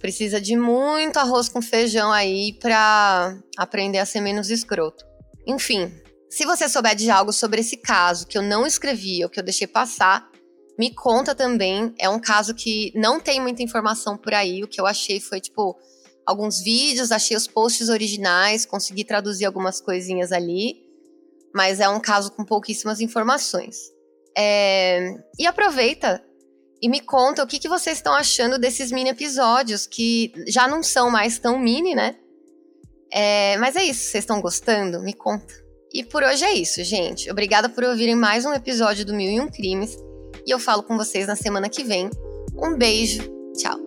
precisa 0.00 0.40
de 0.40 0.56
muito 0.56 1.18
arroz 1.18 1.48
com 1.48 1.62
feijão 1.62 2.12
aí 2.12 2.58
pra 2.60 3.36
aprender 3.56 3.98
a 3.98 4.06
ser 4.06 4.20
menos 4.20 4.50
escroto. 4.50 5.04
Enfim, 5.46 5.92
se 6.28 6.44
você 6.44 6.68
souber 6.68 6.94
de 6.94 7.10
algo 7.10 7.32
sobre 7.32 7.60
esse 7.60 7.76
caso 7.76 8.26
que 8.26 8.36
eu 8.36 8.42
não 8.42 8.66
escrevi 8.66 9.22
ou 9.24 9.30
que 9.30 9.38
eu 9.38 9.44
deixei 9.44 9.66
passar, 9.66 10.28
me 10.78 10.94
conta 10.94 11.34
também. 11.34 11.94
É 11.98 12.08
um 12.08 12.20
caso 12.20 12.54
que 12.54 12.92
não 12.94 13.18
tem 13.18 13.40
muita 13.40 13.62
informação 13.62 14.16
por 14.16 14.34
aí. 14.34 14.62
O 14.62 14.68
que 14.68 14.80
eu 14.80 14.86
achei 14.86 15.20
foi, 15.20 15.40
tipo, 15.40 15.76
alguns 16.26 16.60
vídeos, 16.60 17.10
achei 17.10 17.36
os 17.36 17.46
posts 17.46 17.88
originais, 17.88 18.66
consegui 18.66 19.04
traduzir 19.04 19.46
algumas 19.46 19.80
coisinhas 19.80 20.32
ali. 20.32 20.76
Mas 21.54 21.80
é 21.80 21.88
um 21.88 22.00
caso 22.00 22.30
com 22.32 22.44
pouquíssimas 22.44 23.00
informações. 23.00 23.76
É... 24.36 25.14
E 25.38 25.46
aproveita 25.46 26.22
e 26.82 26.88
me 26.90 27.00
conta 27.00 27.42
o 27.42 27.46
que, 27.46 27.58
que 27.58 27.68
vocês 27.68 27.96
estão 27.96 28.12
achando 28.12 28.58
desses 28.58 28.92
mini 28.92 29.08
episódios, 29.08 29.86
que 29.86 30.30
já 30.46 30.68
não 30.68 30.82
são 30.82 31.10
mais 31.10 31.38
tão 31.38 31.58
mini, 31.58 31.94
né? 31.94 32.16
É... 33.10 33.56
Mas 33.56 33.76
é 33.76 33.84
isso, 33.84 34.10
vocês 34.10 34.24
estão 34.24 34.42
gostando? 34.42 35.00
Me 35.00 35.14
conta. 35.14 35.54
E 35.90 36.04
por 36.04 36.22
hoje 36.22 36.44
é 36.44 36.52
isso, 36.52 36.84
gente. 36.84 37.30
Obrigada 37.30 37.70
por 37.70 37.82
ouvirem 37.82 38.14
mais 38.14 38.44
um 38.44 38.52
episódio 38.52 39.06
do 39.06 39.14
Mil 39.14 39.30
e 39.30 39.40
Um 39.40 39.48
Crimes 39.48 39.96
e 40.46 40.50
eu 40.50 40.58
falo 40.58 40.82
com 40.82 40.96
vocês 40.96 41.26
na 41.26 41.36
semana 41.36 41.68
que 41.68 41.82
vem. 41.82 42.08
Um 42.56 42.76
beijo, 42.76 43.22
tchau! 43.56 43.85